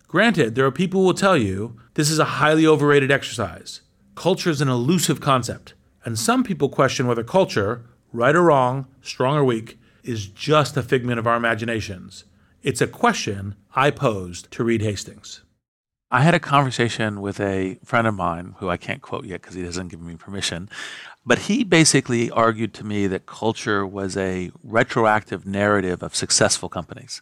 Granted, 0.09 0.57
there 0.57 0.67
are 0.67 0.73
people 0.73 0.99
who 0.99 1.07
will 1.07 1.15
tell 1.15 1.37
you 1.37 1.79
this 1.95 2.11
is 2.11 2.19
a 2.19 2.41
highly 2.43 2.67
overrated 2.67 3.13
exercise. 3.13 3.83
Culture 4.17 4.51
is 4.51 4.61
an 4.61 4.69
elusive 4.69 5.21
concept, 5.21 5.75
and 6.05 6.19
some 6.19 6.43
people 6.43 6.69
question 6.69 7.07
whether 7.07 7.23
culture, 7.23 7.85
right 8.13 8.35
or 8.35 8.43
wrong, 8.43 8.89
strong 9.01 9.37
or 9.37 9.45
weak, 9.45 9.79
is 10.03 10.27
just 10.27 10.77
a 10.77 10.83
figment 10.83 11.21
of 11.21 11.29
our 11.29 11.37
imaginations. 11.37 12.25
It's 12.65 12.81
a 12.81 12.89
question 12.89 13.55
I 13.77 13.93
posed 13.93 14.51
to 14.51 14.65
Reed 14.65 14.83
Hastings. 14.83 15.43
I 16.15 16.21
had 16.21 16.33
a 16.33 16.39
conversation 16.39 17.21
with 17.21 17.41
a 17.41 17.77
friend 17.85 18.07
of 18.07 18.15
mine 18.15 18.55
who 18.59 18.69
I 18.69 18.77
can't 18.77 19.03
quote 19.03 19.25
yet 19.25 19.43
because 19.43 19.57
he 19.57 19.65
doesn't 19.65 19.89
give 19.89 20.01
me 20.01 20.15
permission. 20.15 20.71
But 21.27 21.41
he 21.41 21.65
basically 21.65 22.31
argued 22.31 22.73
to 22.75 22.87
me 22.87 23.09
that 23.09 23.27
culture 23.27 23.85
was 23.85 24.17
a 24.17 24.53
retroactive 24.63 25.45
narrative 25.45 26.05
of 26.05 26.15
successful 26.15 26.69
companies. 26.69 27.21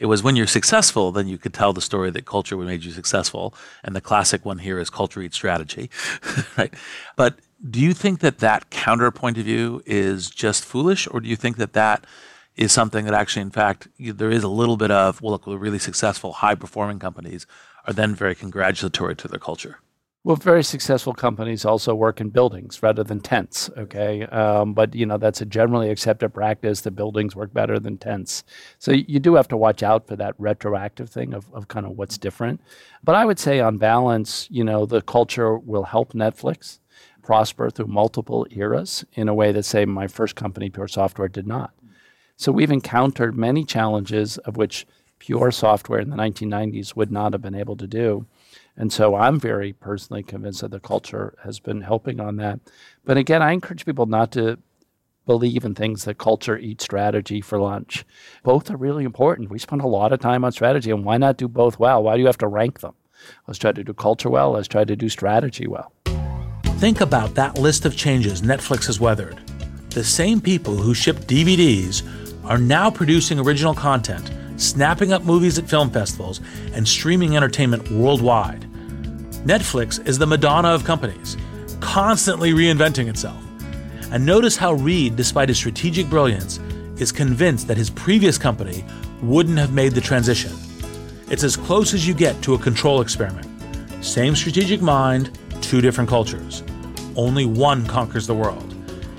It 0.00 0.06
was 0.06 0.24
when 0.24 0.34
you're 0.34 0.48
successful, 0.48 1.12
then 1.12 1.28
you 1.28 1.38
could 1.38 1.54
tell 1.54 1.72
the 1.72 1.80
story 1.80 2.10
that 2.10 2.26
culture 2.26 2.56
made 2.56 2.82
you 2.82 2.90
successful. 2.90 3.54
And 3.84 3.94
the 3.94 4.00
classic 4.00 4.44
one 4.44 4.58
here 4.58 4.80
is 4.80 4.90
culture 4.90 5.22
eats 5.22 5.36
strategy, 5.36 5.88
right? 6.58 6.74
But 7.14 7.38
do 7.70 7.78
you 7.78 7.94
think 7.94 8.18
that 8.22 8.38
that 8.38 8.70
counter 8.70 9.12
point 9.12 9.38
of 9.38 9.44
view 9.44 9.84
is 9.86 10.28
just 10.28 10.64
foolish, 10.64 11.06
or 11.12 11.20
do 11.20 11.28
you 11.28 11.36
think 11.36 11.58
that 11.58 11.74
that 11.74 12.04
is 12.56 12.72
something 12.72 13.04
that 13.04 13.14
actually, 13.14 13.42
in 13.42 13.52
fact, 13.52 13.86
there 14.00 14.32
is 14.32 14.42
a 14.42 14.48
little 14.48 14.76
bit 14.76 14.90
of, 14.90 15.22
well, 15.22 15.30
look, 15.30 15.46
we're 15.46 15.56
really 15.56 15.78
successful, 15.78 16.32
high 16.32 16.56
performing 16.56 16.98
companies 16.98 17.46
are 17.86 17.92
then 17.92 18.14
very 18.14 18.34
congratulatory 18.34 19.16
to 19.16 19.28
their 19.28 19.38
culture. 19.38 19.78
Well, 20.24 20.36
very 20.36 20.62
successful 20.62 21.14
companies 21.14 21.64
also 21.64 21.96
work 21.96 22.20
in 22.20 22.28
buildings 22.28 22.80
rather 22.80 23.02
than 23.02 23.18
tents. 23.18 23.68
Okay, 23.76 24.22
um, 24.26 24.72
but 24.72 24.94
you 24.94 25.04
know 25.04 25.18
that's 25.18 25.40
a 25.40 25.44
generally 25.44 25.90
accepted 25.90 26.32
practice 26.32 26.82
that 26.82 26.92
buildings 26.92 27.34
work 27.34 27.52
better 27.52 27.80
than 27.80 27.98
tents. 27.98 28.44
So 28.78 28.92
you 28.92 29.18
do 29.18 29.34
have 29.34 29.48
to 29.48 29.56
watch 29.56 29.82
out 29.82 30.06
for 30.06 30.14
that 30.14 30.36
retroactive 30.38 31.10
thing 31.10 31.34
of, 31.34 31.52
of 31.52 31.66
kind 31.66 31.86
of 31.86 31.98
what's 31.98 32.18
different. 32.18 32.60
But 33.02 33.16
I 33.16 33.24
would 33.24 33.40
say, 33.40 33.58
on 33.58 33.78
balance, 33.78 34.46
you 34.48 34.62
know, 34.62 34.86
the 34.86 35.02
culture 35.02 35.58
will 35.58 35.84
help 35.84 36.12
Netflix 36.12 36.78
prosper 37.24 37.68
through 37.68 37.86
multiple 37.86 38.46
eras 38.52 39.04
in 39.14 39.28
a 39.28 39.34
way 39.34 39.50
that, 39.50 39.64
say, 39.64 39.84
my 39.86 40.06
first 40.06 40.36
company, 40.36 40.70
Pure 40.70 40.88
Software, 40.88 41.28
did 41.28 41.48
not. 41.48 41.72
So 42.36 42.52
we've 42.52 42.70
encountered 42.70 43.36
many 43.36 43.64
challenges 43.64 44.38
of 44.38 44.56
which 44.56 44.86
pure 45.22 45.52
software 45.52 46.00
in 46.00 46.10
the 46.10 46.16
1990s 46.16 46.96
would 46.96 47.12
not 47.12 47.32
have 47.32 47.40
been 47.40 47.54
able 47.54 47.76
to 47.76 47.86
do. 47.86 48.26
And 48.76 48.92
so 48.92 49.14
I'm 49.14 49.38
very 49.38 49.72
personally 49.72 50.24
convinced 50.24 50.62
that 50.62 50.72
the 50.72 50.80
culture 50.80 51.36
has 51.44 51.60
been 51.60 51.82
helping 51.82 52.18
on 52.18 52.36
that. 52.36 52.58
But 53.04 53.18
again, 53.18 53.40
I 53.40 53.52
encourage 53.52 53.86
people 53.86 54.06
not 54.06 54.32
to 54.32 54.58
believe 55.24 55.64
in 55.64 55.76
things 55.76 56.04
that 56.04 56.18
culture 56.18 56.58
eats 56.58 56.82
strategy 56.82 57.40
for 57.40 57.60
lunch. 57.60 58.04
Both 58.42 58.68
are 58.68 58.76
really 58.76 59.04
important. 59.04 59.48
We 59.48 59.60
spend 59.60 59.80
a 59.80 59.86
lot 59.86 60.12
of 60.12 60.18
time 60.18 60.44
on 60.44 60.50
strategy, 60.50 60.90
and 60.90 61.04
why 61.04 61.18
not 61.18 61.36
do 61.36 61.46
both 61.46 61.78
well? 61.78 62.02
Why 62.02 62.16
do 62.16 62.20
you 62.20 62.26
have 62.26 62.38
to 62.38 62.48
rank 62.48 62.80
them? 62.80 62.94
Let's 63.46 63.60
try 63.60 63.70
to 63.70 63.84
do 63.84 63.94
culture 63.94 64.28
well, 64.28 64.50
let's 64.50 64.66
try 64.66 64.84
to 64.84 64.96
do 64.96 65.08
strategy 65.08 65.68
well. 65.68 65.92
Think 66.78 67.00
about 67.00 67.36
that 67.36 67.58
list 67.58 67.84
of 67.84 67.96
changes 67.96 68.42
Netflix 68.42 68.86
has 68.86 68.98
weathered. 68.98 69.38
The 69.90 70.02
same 70.02 70.40
people 70.40 70.74
who 70.74 70.94
ship 70.94 71.18
DVDs 71.18 72.02
are 72.44 72.58
now 72.58 72.90
producing 72.90 73.38
original 73.38 73.72
content 73.74 74.32
snapping 74.62 75.12
up 75.12 75.24
movies 75.24 75.58
at 75.58 75.68
film 75.68 75.90
festivals, 75.90 76.40
and 76.74 76.86
streaming 76.86 77.36
entertainment 77.36 77.90
worldwide. 77.90 78.66
Netflix 79.44 80.04
is 80.06 80.18
the 80.18 80.26
Madonna 80.26 80.68
of 80.68 80.84
companies, 80.84 81.36
constantly 81.80 82.52
reinventing 82.52 83.08
itself. 83.08 83.42
And 84.12 84.24
notice 84.24 84.56
how 84.56 84.74
Reed, 84.74 85.16
despite 85.16 85.48
his 85.48 85.58
strategic 85.58 86.08
brilliance, 86.08 86.58
is 86.96 87.10
convinced 87.10 87.66
that 87.68 87.76
his 87.76 87.90
previous 87.90 88.38
company 88.38 88.84
wouldn't 89.22 89.58
have 89.58 89.72
made 89.72 89.92
the 89.92 90.00
transition. 90.00 90.52
It's 91.30 91.44
as 91.44 91.56
close 91.56 91.94
as 91.94 92.06
you 92.06 92.14
get 92.14 92.40
to 92.42 92.54
a 92.54 92.58
control 92.58 93.00
experiment. 93.00 93.48
Same 94.04 94.36
strategic 94.36 94.82
mind, 94.82 95.38
two 95.60 95.80
different 95.80 96.10
cultures. 96.10 96.62
Only 97.16 97.46
one 97.46 97.86
conquers 97.86 98.26
the 98.26 98.34
world. 98.34 98.74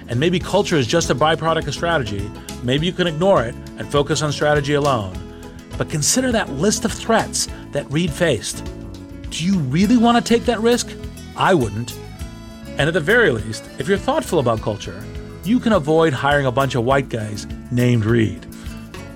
And 0.07 0.19
maybe 0.19 0.39
culture 0.39 0.75
is 0.75 0.85
just 0.85 1.09
a 1.09 1.15
byproduct 1.15 1.67
of 1.67 1.73
strategy. 1.73 2.29
Maybe 2.61 2.85
you 2.85 2.93
can 2.93 3.07
ignore 3.07 3.43
it 3.43 3.55
and 3.77 3.91
focus 3.91 4.21
on 4.21 4.31
strategy 4.31 4.75
alone. 4.75 5.17
But 5.77 5.89
consider 5.89 6.31
that 6.31 6.49
list 6.49 6.85
of 6.85 6.91
threats 6.91 7.47
that 7.71 7.89
Reed 7.91 8.11
faced. 8.11 8.63
Do 9.29 9.45
you 9.45 9.57
really 9.59 9.97
want 9.97 10.23
to 10.23 10.33
take 10.33 10.45
that 10.45 10.59
risk? 10.59 10.91
I 11.35 11.53
wouldn't. 11.53 11.97
And 12.77 12.81
at 12.81 12.93
the 12.93 12.99
very 12.99 13.31
least, 13.31 13.67
if 13.79 13.87
you're 13.87 13.97
thoughtful 13.97 14.39
about 14.39 14.61
culture, 14.61 15.03
you 15.43 15.59
can 15.59 15.73
avoid 15.73 16.13
hiring 16.13 16.45
a 16.45 16.51
bunch 16.51 16.75
of 16.75 16.83
white 16.85 17.09
guys 17.09 17.47
named 17.71 18.05
Reed. 18.05 18.45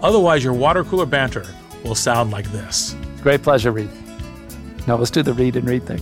Otherwise, 0.02 0.44
your 0.44 0.54
water 0.54 0.84
cooler 0.84 1.06
banter 1.06 1.46
will 1.84 1.96
sound 1.96 2.32
like 2.32 2.52
this. 2.52 2.96
Great 3.22 3.42
pleasure, 3.42 3.72
Reed. 3.72 3.90
Now 4.88 4.96
let's 4.96 5.12
do 5.12 5.24
the 5.24 5.34
Reed 5.34 5.56
and 5.56 5.68
Reed 5.68 5.86
thing. 5.86 6.02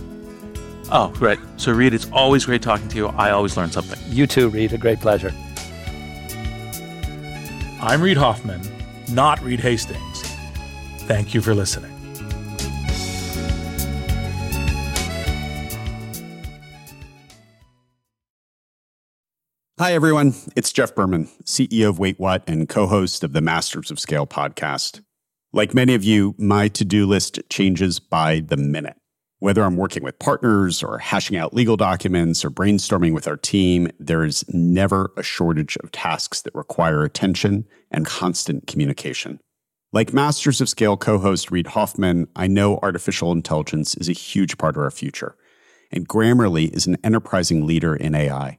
Oh, 0.92 1.12
great. 1.16 1.38
So, 1.56 1.72
Reed, 1.72 1.94
it's 1.94 2.08
always 2.12 2.44
great 2.44 2.62
talking 2.62 2.88
to 2.88 2.96
you. 2.96 3.08
I 3.08 3.30
always 3.30 3.56
learn 3.56 3.70
something. 3.70 3.98
You 4.06 4.26
too, 4.26 4.48
Reed. 4.48 4.72
A 4.72 4.78
great 4.78 5.00
pleasure. 5.00 5.32
I'm 7.80 8.00
Reid 8.00 8.16
Hoffman, 8.16 8.60
not 9.10 9.40
Reed 9.42 9.60
Hastings. 9.60 10.05
Thank 11.06 11.34
you 11.34 11.40
for 11.40 11.54
listening. 11.54 11.92
Hi, 19.78 19.92
everyone. 19.92 20.34
It's 20.56 20.72
Jeff 20.72 20.96
Berman, 20.96 21.28
CEO 21.44 21.90
of 21.90 22.00
Wait 22.00 22.18
What 22.18 22.42
and 22.48 22.68
co 22.68 22.88
host 22.88 23.22
of 23.22 23.34
the 23.34 23.40
Masters 23.40 23.92
of 23.92 24.00
Scale 24.00 24.26
podcast. 24.26 25.00
Like 25.52 25.74
many 25.74 25.94
of 25.94 26.02
you, 26.02 26.34
my 26.38 26.66
to 26.68 26.84
do 26.84 27.06
list 27.06 27.38
changes 27.50 28.00
by 28.00 28.40
the 28.40 28.56
minute. 28.56 28.96
Whether 29.38 29.62
I'm 29.62 29.76
working 29.76 30.02
with 30.02 30.18
partners 30.18 30.82
or 30.82 30.98
hashing 30.98 31.36
out 31.36 31.54
legal 31.54 31.76
documents 31.76 32.44
or 32.44 32.50
brainstorming 32.50 33.12
with 33.12 33.28
our 33.28 33.36
team, 33.36 33.90
there 34.00 34.24
is 34.24 34.44
never 34.48 35.12
a 35.16 35.22
shortage 35.22 35.76
of 35.84 35.92
tasks 35.92 36.42
that 36.42 36.54
require 36.54 37.04
attention 37.04 37.64
and 37.92 38.06
constant 38.06 38.66
communication. 38.66 39.38
Like 39.96 40.12
Masters 40.12 40.60
of 40.60 40.68
Scale 40.68 40.98
co 40.98 41.16
host 41.16 41.50
Reid 41.50 41.68
Hoffman, 41.68 42.28
I 42.36 42.48
know 42.48 42.78
artificial 42.82 43.32
intelligence 43.32 43.94
is 43.94 44.10
a 44.10 44.12
huge 44.12 44.58
part 44.58 44.76
of 44.76 44.82
our 44.82 44.90
future, 44.90 45.36
and 45.90 46.06
Grammarly 46.06 46.70
is 46.76 46.86
an 46.86 46.98
enterprising 47.02 47.66
leader 47.66 47.96
in 47.96 48.14
AI. 48.14 48.58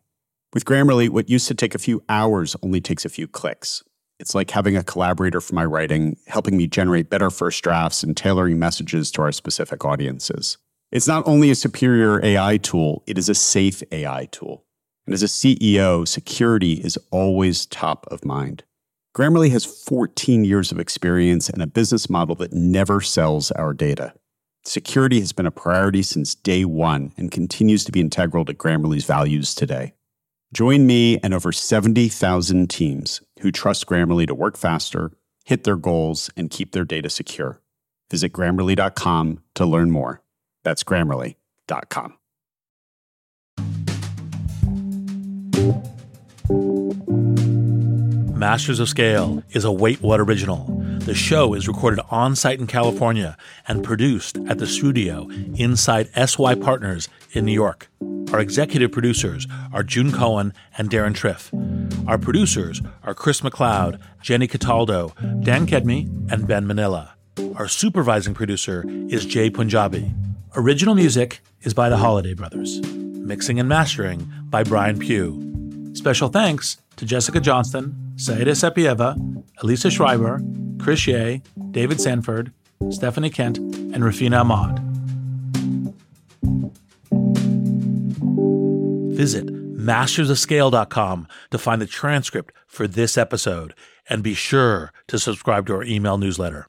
With 0.56 0.66
Grammarly, 0.66 1.10
what 1.10 1.30
used 1.30 1.48
to 1.50 1.54
take 1.54 1.76
a 1.76 1.78
few 1.78 2.04
hours 2.10 2.56
only 2.64 2.82
takes 2.82 3.06
a 3.06 3.10
few 3.10 3.28
clicks. 3.28 3.84
It's 4.20 4.34
like 4.34 4.50
having 4.50 4.76
a 4.76 4.84
collaborator 4.84 5.40
for 5.40 5.54
my 5.54 5.64
writing, 5.64 6.18
helping 6.26 6.58
me 6.58 6.66
generate 6.66 7.12
better 7.12 7.30
first 7.30 7.64
drafts 7.64 8.02
and 8.02 8.18
tailoring 8.18 8.58
messages 8.58 9.12
to 9.12 9.22
our 9.22 9.32
specific 9.32 9.86
audiences. 9.86 10.58
It's 10.92 11.08
not 11.08 11.28
only 11.28 11.52
a 11.52 11.56
superior 11.56 12.20
AI 12.26 12.58
tool, 12.58 13.04
it 13.06 13.20
is 13.20 13.30
a 13.30 13.36
safe 13.36 13.84
AI 13.92 14.26
tool. 14.32 14.66
And 15.06 15.14
as 15.14 15.22
a 15.22 15.28
CEO, 15.28 16.08
security 16.08 16.82
is 16.84 16.98
always 17.12 17.68
top 17.68 18.08
of 18.10 18.26
mind. 18.26 18.64
Grammarly 19.18 19.50
has 19.50 19.66
14 19.66 20.46
years 20.46 20.72
of 20.72 20.78
experience 20.78 21.50
and 21.50 21.60
a 21.60 21.66
business 21.66 22.08
model 22.08 22.36
that 22.36 22.54
never 22.54 23.02
sells 23.02 23.50
our 23.54 23.74
data. 23.74 24.14
Security 24.64 25.20
has 25.20 25.34
been 25.34 25.48
a 25.48 25.52
priority 25.52 26.04
since 26.04 26.36
day 26.36 26.66
one 26.66 27.12
and 27.18 27.32
continues 27.32 27.84
to 27.84 27.92
be 27.92 28.00
integral 28.00 28.46
to 28.46 28.54
Grammarly's 28.54 29.06
values 29.06 29.56
today. 29.56 29.96
Join 30.54 30.86
me 30.86 31.18
and 31.24 31.34
over 31.34 31.52
70,000 31.52 32.70
teams 32.70 33.22
who 33.40 33.52
trust 33.52 33.88
Grammarly 33.88 34.28
to 34.28 34.36
work 34.36 34.56
faster, 34.56 35.12
hit 35.46 35.64
their 35.64 35.78
goals, 35.78 36.30
and 36.38 36.52
keep 36.52 36.72
their 36.72 36.86
data 36.86 37.10
secure. 37.10 37.60
Visit 38.12 38.34
grammarly.com 38.34 39.40
to 39.56 39.66
learn 39.66 39.90
more. 39.90 40.22
That's 40.64 40.84
grammarly.com. 40.84 42.14
Masters 48.38 48.80
of 48.80 48.88
Scale 48.88 49.42
is 49.50 49.66
a 49.66 49.72
Wait 49.72 50.00
What 50.04 50.20
original. 50.20 50.66
The 51.00 51.16
show 51.16 51.56
is 51.56 51.68
recorded 51.68 52.00
on 52.12 52.36
site 52.36 52.60
in 52.60 52.68
California 52.68 53.36
and 53.68 53.84
produced 53.84 54.38
at 54.48 54.60
the 54.60 54.68
studio 54.68 55.28
inside 55.56 56.12
SY 56.14 56.54
Partners 56.56 57.10
in 57.32 57.46
New 57.46 57.52
York. 57.52 57.90
Our 58.32 58.40
executive 58.40 58.92
producers 58.92 59.48
are 59.74 59.82
June 59.82 60.12
Cohen 60.12 60.54
and 60.78 60.88
Deron 60.88 61.16
Triff. 61.16 61.50
Our 62.08 62.20
producers 62.20 62.80
are 63.02 63.16
Chris 63.16 63.42
McLeod, 63.42 64.00
Jenny 64.22 64.48
Cataldo, 64.48 65.16
Dan 65.40 65.66
Kedmi, 65.66 66.32
and 66.32 66.48
Ben 66.48 66.68
Manila. 66.68 67.16
Our 67.56 67.68
supervising 67.68 68.36
producer 68.36 68.86
is 69.10 69.26
Jay 69.26 69.50
Punjabi. 69.50 70.14
Original 70.56 70.94
music 70.94 71.42
is 71.64 71.74
by 71.74 71.90
the 71.90 71.98
Holladay 71.98 72.36
Brothers. 72.38 72.82
Mixing 72.86 73.60
and 73.60 73.68
mastering 73.68 74.32
by 74.44 74.64
Brian 74.64 75.00
Pugh. 75.00 75.92
Special 75.96 76.30
thanks 76.30 76.78
to 76.98 77.06
Jessica 77.06 77.40
Johnston, 77.40 78.14
Saida 78.18 78.52
Sepieva, 78.52 79.16
Elisa 79.64 79.90
Schreiber, 79.90 80.42
Chris 80.80 81.08
Ye, 81.08 81.42
David 81.72 82.02
Sanford, 82.02 82.52
Stephanie 82.90 83.30
Kent, 83.30 83.58
and 83.58 84.04
Rafina 84.04 84.42
Ahmad. 84.42 84.80
Visit 89.16 89.48
mastersofscale.com 89.48 91.28
to 91.52 91.58
find 91.58 91.82
the 91.82 91.88
transcript 91.88 92.54
for 92.68 92.88
this 92.88 93.18
episode 93.18 93.74
and 94.10 94.22
be 94.22 94.34
sure 94.34 94.92
to 95.08 95.18
subscribe 95.18 95.66
to 95.68 95.74
our 95.74 95.84
email 95.84 96.18
newsletter. 96.18 96.68